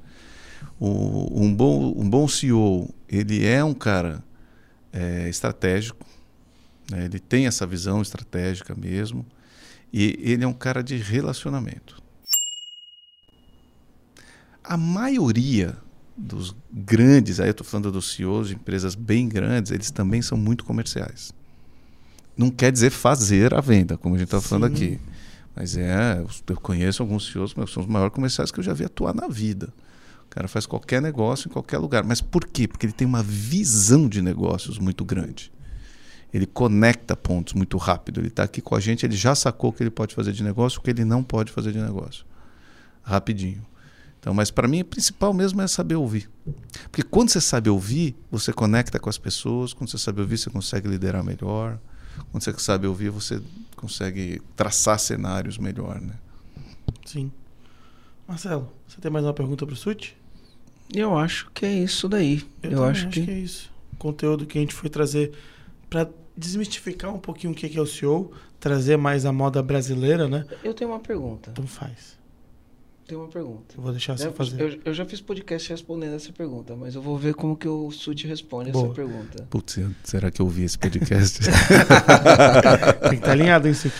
O, 0.79 1.41
um, 1.41 1.53
bom, 1.53 1.93
um 1.95 2.09
bom 2.09 2.27
CEO, 2.27 2.93
ele 3.07 3.45
é 3.45 3.63
um 3.63 3.73
cara 3.73 4.23
é, 4.93 5.27
estratégico, 5.27 6.05
né? 6.89 7.05
ele 7.05 7.19
tem 7.19 7.47
essa 7.47 7.65
visão 7.65 8.01
estratégica 8.01 8.75
mesmo, 8.75 9.25
e 9.91 10.17
ele 10.21 10.43
é 10.43 10.47
um 10.47 10.53
cara 10.53 10.83
de 10.83 10.95
relacionamento. 10.97 12.01
A 14.63 14.77
maioria 14.77 15.75
dos 16.15 16.55
grandes, 16.71 17.39
aí 17.39 17.47
eu 17.47 17.51
estou 17.51 17.65
falando 17.65 17.91
dos 17.91 18.13
CEOs 18.13 18.49
de 18.49 18.55
empresas 18.55 18.95
bem 18.95 19.27
grandes, 19.27 19.71
eles 19.71 19.91
também 19.91 20.21
são 20.21 20.37
muito 20.37 20.63
comerciais. 20.63 21.33
Não 22.37 22.49
quer 22.49 22.71
dizer 22.71 22.91
fazer 22.91 23.53
a 23.53 23.61
venda, 23.61 23.97
como 23.97 24.15
a 24.15 24.17
gente 24.17 24.27
está 24.27 24.41
falando 24.41 24.65
aqui. 24.65 24.99
Mas 25.55 25.77
é, 25.77 26.23
eu 26.47 26.55
conheço 26.57 27.03
alguns 27.03 27.31
CEOs 27.31 27.53
que 27.53 27.67
são 27.67 27.83
os 27.83 27.89
maiores 27.89 28.13
comerciais 28.13 28.51
que 28.51 28.59
eu 28.59 28.63
já 28.63 28.73
vi 28.73 28.85
atuar 28.85 29.13
na 29.13 29.27
vida. 29.27 29.71
Cara 30.33 30.47
faz 30.47 30.65
qualquer 30.65 30.99
negócio 30.99 31.47
em 31.47 31.51
qualquer 31.51 31.77
lugar. 31.77 32.03
Mas 32.03 32.19
por 32.19 32.47
quê? 32.47 32.67
Porque 32.67 32.87
ele 32.87 32.93
tem 32.93 33.07
uma 33.07 33.21
visão 33.21 34.09
de 34.09 34.19
negócios 34.19 34.79
muito 34.79 35.05
grande. 35.05 35.51
Ele 36.33 36.47
conecta 36.47 37.15
pontos 37.15 37.53
muito 37.53 37.77
rápido. 37.77 38.19
Ele 38.19 38.29
está 38.29 38.41
aqui 38.41 38.59
com 38.59 38.73
a 38.73 38.79
gente, 38.79 39.05
ele 39.05 39.15
já 39.15 39.35
sacou 39.35 39.69
o 39.69 39.73
que 39.73 39.83
ele 39.83 39.91
pode 39.91 40.15
fazer 40.15 40.31
de 40.31 40.43
negócio, 40.43 40.79
o 40.79 40.81
que 40.81 40.89
ele 40.89 41.05
não 41.05 41.23
pode 41.23 41.51
fazer 41.51 41.71
de 41.71 41.77
negócio. 41.77 42.25
Rapidinho. 43.03 43.63
Então, 44.19 44.33
mas 44.33 44.49
para 44.49 44.67
mim, 44.67 44.81
o 44.81 44.85
principal 44.85 45.35
mesmo 45.35 45.61
é 45.61 45.67
saber 45.67 45.97
ouvir. 45.97 46.27
Porque 46.89 47.03
quando 47.03 47.29
você 47.29 47.39
sabe 47.39 47.69
ouvir, 47.69 48.15
você 48.31 48.51
conecta 48.51 48.97
com 48.97 49.11
as 49.11 49.19
pessoas. 49.19 49.71
Quando 49.71 49.91
você 49.91 49.99
sabe 49.99 50.19
ouvir, 50.19 50.39
você 50.39 50.49
consegue 50.49 50.87
liderar 50.87 51.23
melhor. 51.23 51.77
Quando 52.31 52.43
você 52.43 52.51
sabe 52.57 52.87
ouvir, 52.87 53.11
você 53.11 53.39
consegue 53.75 54.41
traçar 54.55 54.99
cenários 54.99 55.59
melhor, 55.59 56.01
né? 56.01 56.15
Sim. 57.05 57.31
Marcelo, 58.27 58.73
você 58.87 58.99
tem 58.99 59.11
mais 59.11 59.23
uma 59.23 59.33
pergunta 59.33 59.63
para 59.63 59.73
o 59.73 59.77
Suti? 59.77 60.22
Eu 60.93 61.17
acho 61.17 61.49
que 61.53 61.65
é 61.65 61.73
isso 61.73 62.07
daí. 62.09 62.43
Eu, 62.61 62.71
também 62.71 62.85
acho, 62.89 63.09
que... 63.09 63.19
é 63.29 63.39
isso. 63.39 63.71
O 63.93 63.97
conteúdo 63.97 64.45
que 64.45 64.57
a 64.57 64.61
gente 64.61 64.73
foi 64.73 64.89
trazer 64.89 65.31
para 65.89 66.09
desmistificar 66.35 67.13
um 67.13 67.19
pouquinho 67.19 67.53
o 67.53 67.55
que 67.55 67.69
que 67.69 67.77
é 67.77 67.81
o 67.81 67.85
CEO, 67.85 68.31
trazer 68.59 68.97
mais 68.97 69.25
a 69.25 69.31
moda 69.31 69.61
brasileira, 69.61 70.27
né? 70.27 70.45
Eu 70.63 70.73
tenho 70.73 70.89
uma 70.91 70.99
pergunta. 70.99 71.51
Então 71.51 71.65
faz. 71.67 72.17
Tenho 73.05 73.19
uma 73.21 73.27
pergunta. 73.27 73.75
Eu 73.77 73.83
vou 73.83 73.91
deixar 73.91 74.17
você 74.17 74.27
Eu, 74.27 74.33
fazer. 74.33 74.61
eu- 74.61 74.79
eu 74.85 74.93
já 74.93 75.05
fiz 75.05 75.19
podcast 75.19 75.69
respondendo 75.69 76.15
essa 76.15 76.31
pergunta, 76.31 76.73
mas 76.75 76.95
eu 76.95 77.01
vou 77.01 77.17
ver 77.17 77.33
como 77.33 77.55
que 77.55 77.67
o 77.67 77.91
Sud 77.91 78.25
responde 78.27 78.71
Boa. 78.71 78.85
essa 78.85 78.93
pergunta. 78.95 79.43
Putz, 79.49 79.77
será 80.03 80.31
que 80.31 80.41
eu 80.41 80.45
ouvi 80.45 80.63
esse 80.63 80.77
podcast? 80.79 81.39
Tem 83.01 83.09
que 83.09 83.15
estar 83.15 83.31
alinhado 83.31 83.67
hein, 83.67 83.73
Suti. 83.73 83.93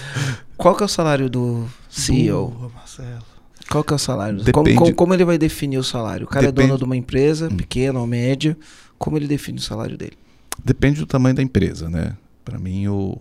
Qual 0.58 0.76
que 0.76 0.84
é 0.84 0.86
o 0.86 0.90
salário 0.90 1.30
do 1.30 1.68
CEO? 1.90 2.48
Boa, 2.50 2.70
Marcelo. 2.70 3.33
Qual 3.70 3.84
que 3.84 3.94
é 3.94 3.96
o 3.96 4.00
salário? 4.00 4.38
Depende- 4.44 4.76
Como, 4.76 4.94
como- 4.96 5.14
ele 5.14 5.26
vai 5.26 5.38
definir 5.38 5.78
o 5.78 5.84
salário? 5.84 6.26
O 6.26 6.30
cara 6.30 6.46
é 6.48 6.52
Depende- 6.52 6.68
dono 6.70 6.78
de 6.80 6.84
uma 6.86 6.96
empresa, 6.98 7.48
Hum. 7.52 7.58
pequena 7.58 8.00
ou 8.00 8.06
média. 8.08 8.58
Como 9.00 9.18
ele 9.18 9.28
define 9.28 9.58
o 9.58 9.62
salário 9.62 9.98
dele? 9.98 10.18
Depende 10.64 11.00
do 11.00 11.06
tamanho 11.08 11.36
da 11.36 11.42
empresa, 11.42 11.90
né? 11.90 12.16
Para 12.46 12.60
mim, 12.60 12.88
o, 12.88 13.20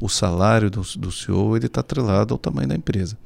o 0.00 0.08
salário 0.08 0.70
do, 0.70 0.80
do 0.96 1.10
CEO 1.12 1.56
ele 1.56 1.66
está 1.66 1.80
atrelado 1.80 2.32
ao 2.34 2.38
tamanho 2.38 2.68
da 2.68 2.74
empresa. 2.74 3.16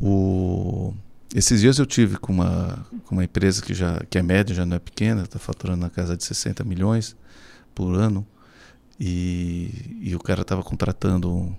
O, 0.00 0.92
esses 1.34 1.60
dias 1.60 1.78
eu 1.78 1.86
tive 1.86 2.16
com 2.16 2.32
uma, 2.32 2.86
com 3.06 3.14
uma 3.14 3.24
empresa 3.24 3.62
que 3.62 3.74
já 3.74 4.00
que 4.08 4.18
é 4.18 4.22
média, 4.22 4.54
já 4.54 4.66
não 4.66 4.76
é 4.76 4.80
pequena, 4.80 5.22
está 5.22 5.38
faturando 5.38 5.80
na 5.80 5.90
casa 5.90 6.16
de 6.16 6.24
60 6.24 6.64
milhões 6.64 7.16
por 7.74 7.94
ano, 7.94 8.26
e, 8.98 9.98
e 10.00 10.14
o 10.14 10.18
cara 10.20 10.42
estava 10.42 10.62
contratando 10.62 11.32
um, 11.32 11.54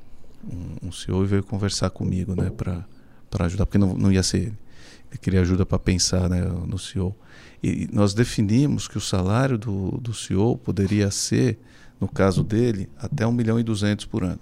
um, 0.49 0.87
um 0.87 0.91
CEO 0.91 1.23
e 1.23 1.27
veio 1.27 1.43
conversar 1.43 1.89
comigo, 1.89 2.35
né, 2.35 2.49
para 3.29 3.45
ajudar, 3.45 3.65
porque 3.65 3.77
não, 3.77 3.93
não 3.95 4.11
ia 4.11 4.23
ser 4.23 4.37
ele. 4.37 4.57
Ele 5.11 5.19
queria 5.21 5.41
ajuda 5.41 5.65
para 5.65 5.79
pensar 5.79 6.29
né, 6.29 6.41
no 6.41 6.77
CEO. 6.77 7.15
E 7.63 7.87
nós 7.91 8.13
definimos 8.13 8.87
que 8.87 8.97
o 8.97 9.01
salário 9.01 9.57
do, 9.57 9.91
do 9.99 10.13
CEO 10.13 10.57
poderia 10.57 11.09
ser, 11.09 11.59
no 11.99 12.07
caso 12.07 12.43
dele, 12.43 12.89
até 12.97 13.25
1 13.25 13.31
milhão 13.31 13.59
e 13.59 13.63
200 13.63 14.05
por 14.05 14.23
ano. 14.23 14.39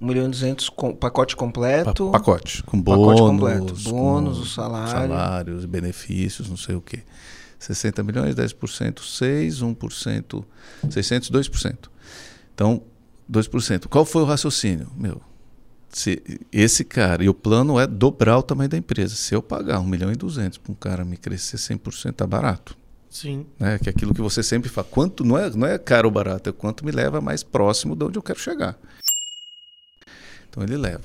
1 0.00 0.06
milhão 0.06 0.26
e 0.26 0.30
200 0.30 0.68
com 0.70 0.94
pacote 0.94 1.36
completo. 1.36 2.06
Pa- 2.06 2.18
pacote. 2.18 2.62
Com 2.62 2.82
Pacote 2.82 3.20
bônus. 3.20 3.30
completo. 3.30 3.74
Bônus, 3.90 4.38
o 4.38 4.46
salário. 4.46 4.90
Salários, 4.90 5.64
benefícios, 5.66 6.48
não 6.48 6.56
sei 6.56 6.74
o 6.74 6.80
quê. 6.80 7.02
60 7.58 8.02
milhões, 8.02 8.34
10%, 8.34 9.00
6, 9.00 9.60
1%, 9.62 10.44
600, 10.90 11.30
2%. 11.30 11.76
Então, 12.54 12.82
2%. 13.30 13.86
Qual 13.86 14.06
foi 14.06 14.22
o 14.22 14.24
raciocínio? 14.24 14.90
Meu, 14.96 15.20
se 15.90 16.22
esse 16.52 16.84
cara, 16.84 17.24
e 17.24 17.28
o 17.28 17.34
plano 17.34 17.78
é 17.78 17.86
dobrar 17.86 18.38
o 18.38 18.42
tamanho 18.42 18.68
da 18.68 18.76
empresa. 18.76 19.14
Se 19.14 19.34
eu 19.34 19.42
pagar 19.42 19.80
1 19.80 19.86
milhão 19.86 20.12
e 20.12 20.16
200 20.16 20.58
para 20.58 20.72
um 20.72 20.74
cara 20.74 21.04
me 21.04 21.16
crescer 21.16 21.56
100%, 21.56 22.12
tá 22.12 22.26
barato. 22.26 22.76
Sim. 23.10 23.44
Né? 23.58 23.78
Que 23.78 23.88
é 23.88 23.90
aquilo 23.90 24.14
que 24.14 24.22
você 24.22 24.42
sempre 24.42 24.68
fala. 24.68 24.86
Quanto, 24.88 25.24
não, 25.24 25.36
é, 25.36 25.50
não 25.50 25.66
é 25.66 25.76
caro 25.78 26.08
ou 26.08 26.12
barato, 26.12 26.48
é 26.48 26.52
quanto 26.52 26.84
me 26.84 26.92
leva 26.92 27.20
mais 27.20 27.42
próximo 27.42 27.96
de 27.96 28.04
onde 28.04 28.18
eu 28.18 28.22
quero 28.22 28.38
chegar. 28.38 28.78
Então 30.48 30.62
ele 30.62 30.76
leva. 30.76 31.04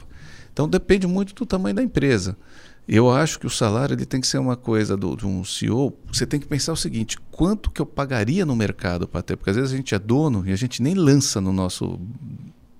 Então 0.53 0.69
depende 0.69 1.07
muito 1.07 1.33
do 1.33 1.45
tamanho 1.45 1.75
da 1.75 1.83
empresa. 1.83 2.37
Eu 2.87 3.09
acho 3.09 3.39
que 3.39 3.47
o 3.47 3.49
salário 3.49 3.95
ele 3.95 4.05
tem 4.05 4.21
que 4.21 4.27
ser 4.27 4.37
uma 4.37 4.55
coisa 4.55 4.95
do, 4.95 5.15
de 5.15 5.25
um 5.25 5.43
CEO. 5.43 5.97
Você 6.07 6.25
tem 6.25 6.39
que 6.39 6.45
pensar 6.45 6.71
o 6.71 6.77
seguinte: 6.77 7.17
quanto 7.31 7.71
que 7.71 7.81
eu 7.81 7.85
pagaria 7.85 8.45
no 8.45 8.55
mercado 8.55 9.07
para 9.07 9.23
ter? 9.23 9.35
Porque 9.35 9.49
às 9.49 9.55
vezes 9.55 9.73
a 9.73 9.75
gente 9.75 9.95
é 9.95 9.99
dono 9.99 10.43
e 10.45 10.51
a 10.51 10.55
gente 10.55 10.83
nem 10.83 10.93
lança 10.93 11.41
no 11.41 11.51
nosso. 11.51 11.99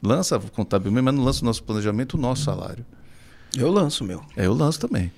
Lança 0.05 0.39
contabilmente, 0.39 1.03
mas 1.03 1.15
não 1.15 1.23
lança 1.23 1.41
no 1.41 1.47
nosso 1.47 1.63
planejamento 1.63 2.13
o 2.13 2.17
nosso 2.17 2.43
salário. 2.43 2.85
Eu 3.57 3.71
lanço, 3.71 4.03
meu. 4.03 4.23
É, 4.35 4.45
eu 4.45 4.53
lanço 4.53 4.79
também. 4.79 5.11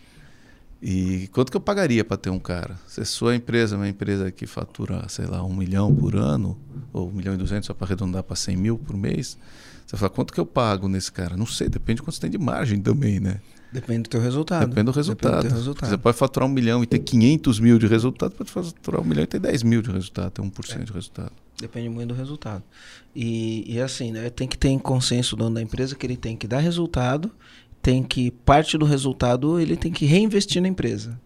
E 0.81 1.27
quanto 1.31 1.51
que 1.51 1.57
eu 1.57 1.61
pagaria 1.61 2.05
para 2.05 2.17
ter 2.17 2.29
um 2.29 2.39
cara? 2.39 2.77
Se 2.87 3.01
a 3.01 3.05
sua 3.05 3.35
empresa 3.35 3.75
é 3.75 3.77
uma 3.77 3.89
empresa 3.89 4.31
que 4.31 4.45
fatura, 4.45 5.05
sei 5.09 5.25
lá, 5.25 5.43
um 5.43 5.53
milhão 5.53 5.93
por 5.93 6.15
ano, 6.15 6.57
ou 6.93 7.09
um 7.09 7.11
milhão 7.11 7.33
e 7.33 7.37
duzentos, 7.37 7.65
só 7.65 7.73
para 7.73 7.87
arredondar 7.87 8.23
para 8.23 8.35
100 8.35 8.55
mil 8.55 8.77
por 8.77 8.95
mês, 8.95 9.37
você 9.85 9.97
fala, 9.97 10.09
quanto 10.09 10.31
que 10.31 10.39
eu 10.39 10.45
pago 10.45 10.87
nesse 10.87 11.11
cara? 11.11 11.35
Não 11.35 11.47
sei, 11.47 11.67
depende 11.67 11.97
de 11.97 12.03
quanto 12.03 12.15
você 12.15 12.21
tem 12.21 12.29
de 12.29 12.37
margem 12.37 12.79
também, 12.79 13.19
né? 13.19 13.41
Depende 13.71 14.03
do 14.03 14.09
teu 14.09 14.21
resultado. 14.21 14.67
Depende 14.67 14.85
do 14.85 14.91
resultado. 14.91 15.35
Depende 15.37 15.53
do 15.53 15.57
resultado. 15.57 15.89
Você 15.89 15.97
pode 15.97 16.17
faturar 16.17 16.47
um 16.47 16.51
milhão 16.51 16.83
e 16.83 16.85
ter 16.85 16.99
500 16.99 17.59
mil 17.59 17.79
de 17.79 17.87
resultado, 17.87 18.31
pode 18.31 18.51
faturar 18.51 19.01
um 19.01 19.05
milhão 19.05 19.23
e 19.23 19.27
ter 19.27 19.39
10 19.39 19.63
mil 19.63 19.81
de 19.81 19.91
resultado, 19.91 20.31
ter 20.31 20.41
1% 20.41 20.83
de 20.83 20.93
resultado. 20.93 21.31
Depende 21.59 21.89
muito 21.89 22.09
do 22.09 22.13
resultado. 22.13 22.63
E, 23.15 23.65
e 23.67 23.81
assim, 23.81 24.11
né? 24.11 24.29
Tem 24.29 24.47
que 24.47 24.57
ter 24.57 24.69
em 24.69 24.77
consenso 24.77 25.35
o 25.35 25.37
dono 25.37 25.55
da 25.55 25.61
empresa 25.61 25.95
que 25.95 26.05
ele 26.05 26.17
tem 26.17 26.37
que 26.37 26.47
dar 26.47 26.59
resultado, 26.59 27.31
tem 27.81 28.03
que, 28.03 28.29
parte 28.29 28.77
do 28.77 28.85
resultado, 28.85 29.59
ele 29.59 29.75
tem 29.75 29.91
que 29.91 30.05
reinvestir 30.05 30.61
na 30.61 30.67
empresa. 30.67 31.19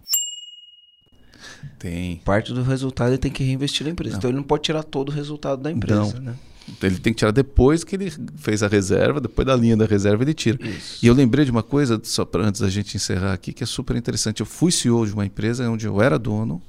Tem. 1.77 2.17
Parte 2.23 2.53
do 2.53 2.63
resultado 2.63 3.09
ele 3.09 3.17
tem 3.17 3.31
que 3.31 3.43
reinvestir 3.43 3.85
na 3.85 3.91
empresa. 3.91 4.13
Não. 4.13 4.17
Então 4.19 4.29
ele 4.29 4.37
não 4.37 4.43
pode 4.43 4.63
tirar 4.63 4.83
todo 4.83 5.09
o 5.09 5.11
resultado 5.11 5.61
da 5.61 5.71
empresa, 5.71 6.15
Não. 6.15 6.31
né? 6.31 6.35
Ele 6.81 6.99
tem 6.99 7.11
que 7.11 7.19
tirar 7.19 7.31
depois 7.31 7.83
que 7.83 7.95
ele 7.95 8.13
fez 8.37 8.63
a 8.63 8.67
reserva, 8.67 9.19
depois 9.19 9.45
da 9.45 9.55
linha 9.55 9.75
da 9.75 9.85
reserva 9.85 10.23
ele 10.23 10.33
tira. 10.33 10.57
Isso. 10.65 11.03
E 11.03 11.07
eu 11.07 11.13
lembrei 11.13 11.43
de 11.43 11.51
uma 11.51 11.63
coisa, 11.63 11.99
só 12.03 12.23
para 12.23 12.45
antes 12.45 12.61
da 12.61 12.69
gente 12.69 12.95
encerrar 12.95 13.33
aqui, 13.33 13.51
que 13.51 13.63
é 13.63 13.67
super 13.67 13.95
interessante. 13.95 14.39
Eu 14.39 14.45
fui 14.45 14.71
CEO 14.71 15.05
de 15.05 15.13
uma 15.13 15.25
empresa 15.25 15.69
onde 15.69 15.85
eu 15.85 16.01
era 16.01 16.17
dono, 16.17 16.61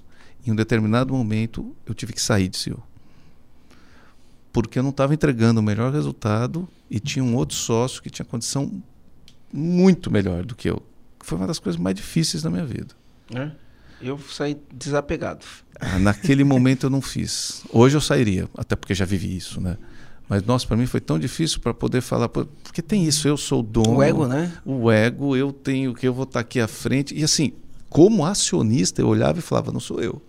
em 0.46 0.50
um 0.50 0.56
determinado 0.56 1.12
momento 1.14 1.76
eu 1.86 1.94
tive 1.94 2.12
que 2.12 2.20
sair 2.20 2.48
de 2.48 2.56
CEO. 2.56 2.82
Porque 4.52 4.78
eu 4.78 4.82
não 4.82 4.90
estava 4.90 5.14
entregando 5.14 5.60
o 5.60 5.62
melhor 5.62 5.92
resultado 5.92 6.68
e 6.90 7.00
tinha 7.00 7.24
um 7.24 7.34
outro 7.34 7.56
sócio 7.56 8.02
que 8.02 8.10
tinha 8.10 8.26
condição 8.26 8.82
muito 9.52 10.10
melhor 10.10 10.44
do 10.44 10.54
que 10.54 10.68
eu. 10.68 10.82
Foi 11.20 11.38
uma 11.38 11.46
das 11.46 11.58
coisas 11.58 11.80
mais 11.80 11.96
difíceis 11.96 12.42
da 12.42 12.50
minha 12.50 12.64
vida. 12.64 12.94
É? 13.34 13.50
Eu 14.00 14.18
saí 14.18 14.60
desapegado. 14.72 15.46
Ah, 15.80 15.98
naquele 15.98 16.44
momento 16.44 16.86
eu 16.86 16.90
não 16.90 17.00
fiz. 17.00 17.62
Hoje 17.70 17.96
eu 17.96 18.00
sairia, 18.00 18.48
até 18.56 18.76
porque 18.76 18.94
já 18.94 19.04
vivi 19.04 19.36
isso, 19.36 19.60
né? 19.60 19.78
Mas, 20.28 20.42
nossa, 20.44 20.66
para 20.66 20.76
mim 20.76 20.86
foi 20.86 21.00
tão 21.00 21.18
difícil 21.18 21.60
para 21.60 21.74
poder 21.74 22.00
falar, 22.00 22.28
porque 22.28 22.80
tem 22.82 23.04
isso, 23.04 23.28
eu 23.28 23.36
sou 23.36 23.60
o 23.60 23.62
dono. 23.62 23.96
O 23.96 24.02
ego, 24.02 24.26
né? 24.26 24.52
O 24.64 24.90
ego, 24.90 25.36
eu 25.36 25.52
tenho 25.52 25.94
que 25.94 26.06
eu 26.06 26.14
vou 26.14 26.24
estar 26.24 26.40
aqui 26.40 26.58
à 26.58 26.66
frente. 26.66 27.14
E 27.14 27.22
assim, 27.22 27.52
como 27.88 28.24
acionista, 28.24 29.00
eu 29.00 29.08
olhava 29.08 29.38
e 29.38 29.42
falava, 29.42 29.70
não 29.70 29.80
sou 29.80 30.00
eu. 30.00 30.22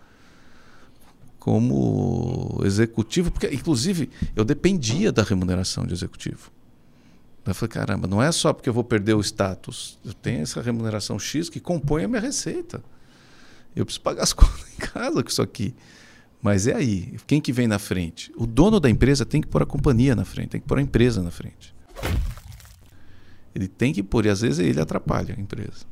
Como 1.44 2.62
executivo, 2.64 3.30
porque 3.30 3.48
inclusive 3.54 4.10
eu 4.34 4.46
dependia 4.46 5.12
da 5.12 5.24
remuneração 5.24 5.86
de 5.86 5.94
executivo. 5.94 6.50
Eu 7.46 7.54
falei, 7.54 7.70
caramba, 7.70 8.08
não 8.08 8.24
é 8.24 8.32
só 8.32 8.54
porque 8.54 8.70
eu 8.70 8.74
vou 8.74 8.86
perder 8.86 9.14
o 9.14 9.20
status. 9.20 10.00
Eu 10.06 10.14
tenho 10.14 10.42
essa 10.42 10.62
remuneração 10.62 11.20
X 11.20 11.50
que 11.50 11.60
compõe 11.60 12.06
a 12.06 12.08
minha 12.08 12.22
receita. 12.22 12.82
Eu 13.76 13.86
preciso 13.86 14.00
pagar 14.00 14.24
as 14.24 14.32
contas 14.34 14.66
em 14.74 14.78
casa 14.78 15.22
com 15.22 15.30
isso 15.30 15.42
aqui. 15.42 15.76
Mas 16.42 16.66
é 16.66 16.76
aí, 16.76 17.18
quem 17.28 17.42
que 17.42 17.52
vem 17.52 17.68
na 17.68 17.78
frente? 17.78 18.32
O 18.38 18.46
dono 18.46 18.80
da 18.80 18.90
empresa 18.90 19.26
tem 19.26 19.42
que 19.42 19.48
pôr 19.50 19.64
a 19.64 19.66
companhia 19.66 20.16
na 20.16 20.24
frente, 20.24 20.52
tem 20.52 20.62
que 20.62 20.68
pôr 20.68 20.78
a 20.78 20.82
empresa 20.82 21.22
na 21.22 21.32
frente. 21.32 21.76
Ele 23.54 23.68
tem 23.68 23.92
que 23.92 24.02
pôr, 24.02 24.26
e 24.26 24.30
às 24.30 24.40
vezes 24.40 24.60
ele 24.60 24.80
atrapalha 24.80 25.36
a 25.38 25.42
empresa. 25.42 25.86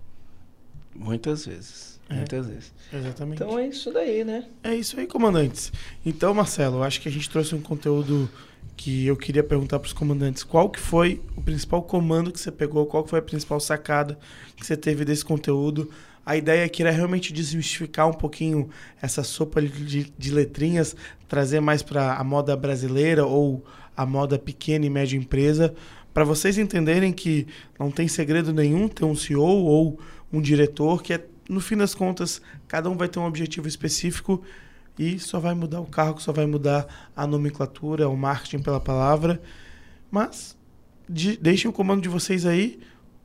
Muitas 0.96 1.46
vezes. 1.46 2.00
É, 2.12 2.16
muitas 2.16 2.48
vezes. 2.48 2.74
Exatamente. 2.94 3.42
Então 3.42 3.58
é 3.58 3.68
isso 3.68 3.92
daí, 3.92 4.24
né? 4.24 4.46
É 4.64 4.76
isso 4.76 5.00
aí, 5.00 5.08
comandantes. 5.08 5.72
Então, 6.06 6.34
Marcelo, 6.34 6.78
eu 6.78 6.84
acho 6.84 7.02
que 7.02 7.08
a 7.08 7.12
gente 7.12 7.30
trouxe 7.30 7.56
um 7.56 7.62
conteúdo 7.62 8.30
que 8.76 9.06
eu 9.06 9.16
queria 9.16 9.44
perguntar 9.44 9.80
para 9.80 9.88
os 9.88 9.94
comandantes. 9.94 10.44
Qual 10.44 10.70
que 10.70 10.80
foi 10.80 11.22
o 11.36 11.42
principal 11.42 11.84
comando 11.84 12.32
que 12.32 12.40
você 12.40 12.52
pegou? 12.52 12.86
Qual 12.86 13.04
que 13.04 13.10
foi 13.10 13.20
a 13.20 13.22
principal 13.22 13.60
sacada 13.60 14.18
que 14.56 14.66
você 14.66 14.76
teve 14.76 15.06
desse 15.06 15.24
conteúdo? 15.24 15.90
A 16.26 16.38
ideia 16.38 16.66
aqui 16.66 16.84
era 16.84 16.92
realmente 16.92 17.34
desmistificar 17.34 18.08
um 18.08 18.14
pouquinho 18.14 18.70
essa 19.02 19.24
sopa 19.24 19.62
de, 19.62 20.12
de 20.18 20.32
letrinhas, 20.32 20.96
trazer 21.28 21.60
mais 21.60 21.82
para 21.82 22.16
a 22.16 22.24
moda 22.24 22.56
brasileira 22.56 23.26
ou 23.26 23.64
a 23.96 24.06
moda 24.06 24.38
pequena 24.38 24.86
e 24.86 24.90
média 24.90 25.18
empresa, 25.18 25.74
para 26.14 26.24
vocês 26.24 26.58
entenderem 26.58 27.14
que 27.14 27.48
não 27.80 27.90
tem 27.90 28.08
segredo 28.08 28.54
nenhum 28.54 28.88
ter 28.88 29.06
um 29.06 29.16
CEO 29.16 29.42
ou 29.42 30.00
um 30.32 30.42
diretor, 30.42 31.02
que 31.02 31.14
é, 31.14 31.26
no 31.52 31.60
fim 31.62 31.76
das 31.76 31.94
contas, 31.94 32.42
cada 32.68 32.90
um 32.90 32.96
vai 32.96 33.08
ter 33.08 33.20
um 33.20 33.26
objetivo 33.26 33.68
específico 33.68 34.42
e 34.98 35.20
só 35.20 35.40
vai 35.40 35.54
mudar 35.54 35.82
o 35.82 35.86
carro, 35.86 36.20
só 36.20 36.32
vai 36.32 36.46
mudar 36.46 36.88
a 37.16 37.28
nomenclatura, 37.28 38.08
o 38.08 38.16
marketing 38.16 38.60
pela 38.60 38.80
palavra. 38.80 39.42
Mas 40.10 40.58
de, 41.10 41.38
deixem 41.38 41.70
o 41.70 41.74
comando 41.74 42.02
de 42.02 42.10
vocês 42.10 42.46
aí 42.46 42.80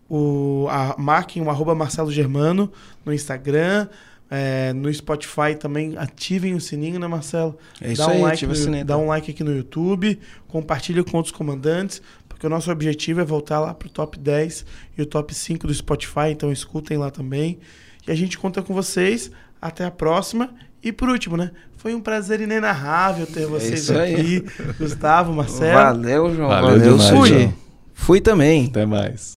o, 0.08 0.66
a, 0.68 0.96
marquem 0.98 1.42
o 1.42 1.50
arroba 1.50 1.74
Marcelo 1.74 2.10
Germano 2.10 2.72
no 3.04 3.12
Instagram, 3.12 3.88
é, 4.28 4.72
no 4.72 4.92
Spotify 4.92 5.54
também 5.58 5.96
ativem 5.96 6.54
o 6.54 6.60
sininho, 6.60 6.98
né, 6.98 7.06
Marcelo? 7.06 7.56
É 7.80 7.92
isso 7.92 8.02
dá 8.02 8.08
um 8.08 8.10
aí, 8.12 8.22
like 8.22 8.46
no, 8.46 8.54
sininho, 8.54 8.84
Dá 8.84 8.98
um 8.98 9.06
like 9.06 9.30
aqui 9.30 9.44
no 9.44 9.54
YouTube, 9.54 10.18
compartilha 10.48 11.04
com 11.04 11.16
outros 11.16 11.34
comandantes, 11.34 12.02
porque 12.28 12.46
o 12.46 12.50
nosso 12.50 12.70
objetivo 12.70 13.20
é 13.20 13.24
voltar 13.24 13.60
lá 13.60 13.72
pro 13.72 13.88
top 13.88 14.18
10 14.18 14.64
e 14.98 15.02
o 15.02 15.06
top 15.06 15.32
5 15.34 15.66
do 15.66 15.74
Spotify, 15.74 16.30
então 16.30 16.52
escutem 16.52 16.96
lá 16.96 17.10
também. 17.10 17.58
E 18.07 18.12
a 18.12 18.14
gente 18.14 18.38
conta 18.38 18.62
com 18.62 18.72
vocês. 18.74 19.30
Até 19.61 19.84
a 19.84 19.90
próxima. 19.90 20.50
E 20.82 20.92
por 20.92 21.09
último, 21.09 21.36
né? 21.36 21.50
Foi 21.76 21.94
um 21.94 22.00
prazer 22.00 22.40
inenarrável 22.40 23.26
ter 23.26 23.42
é 23.42 23.46
vocês 23.46 23.90
é 23.90 24.12
aqui. 24.12 24.44
Gustavo, 24.78 25.32
Marcelo. 25.32 25.72
Valeu, 25.72 26.34
João. 26.34 26.48
Valeu, 26.48 26.96
Valeu 26.96 26.98
Fui. 26.98 27.54
Fui 27.94 28.20
também. 28.20 28.66
Até 28.66 28.86
mais. 28.86 29.36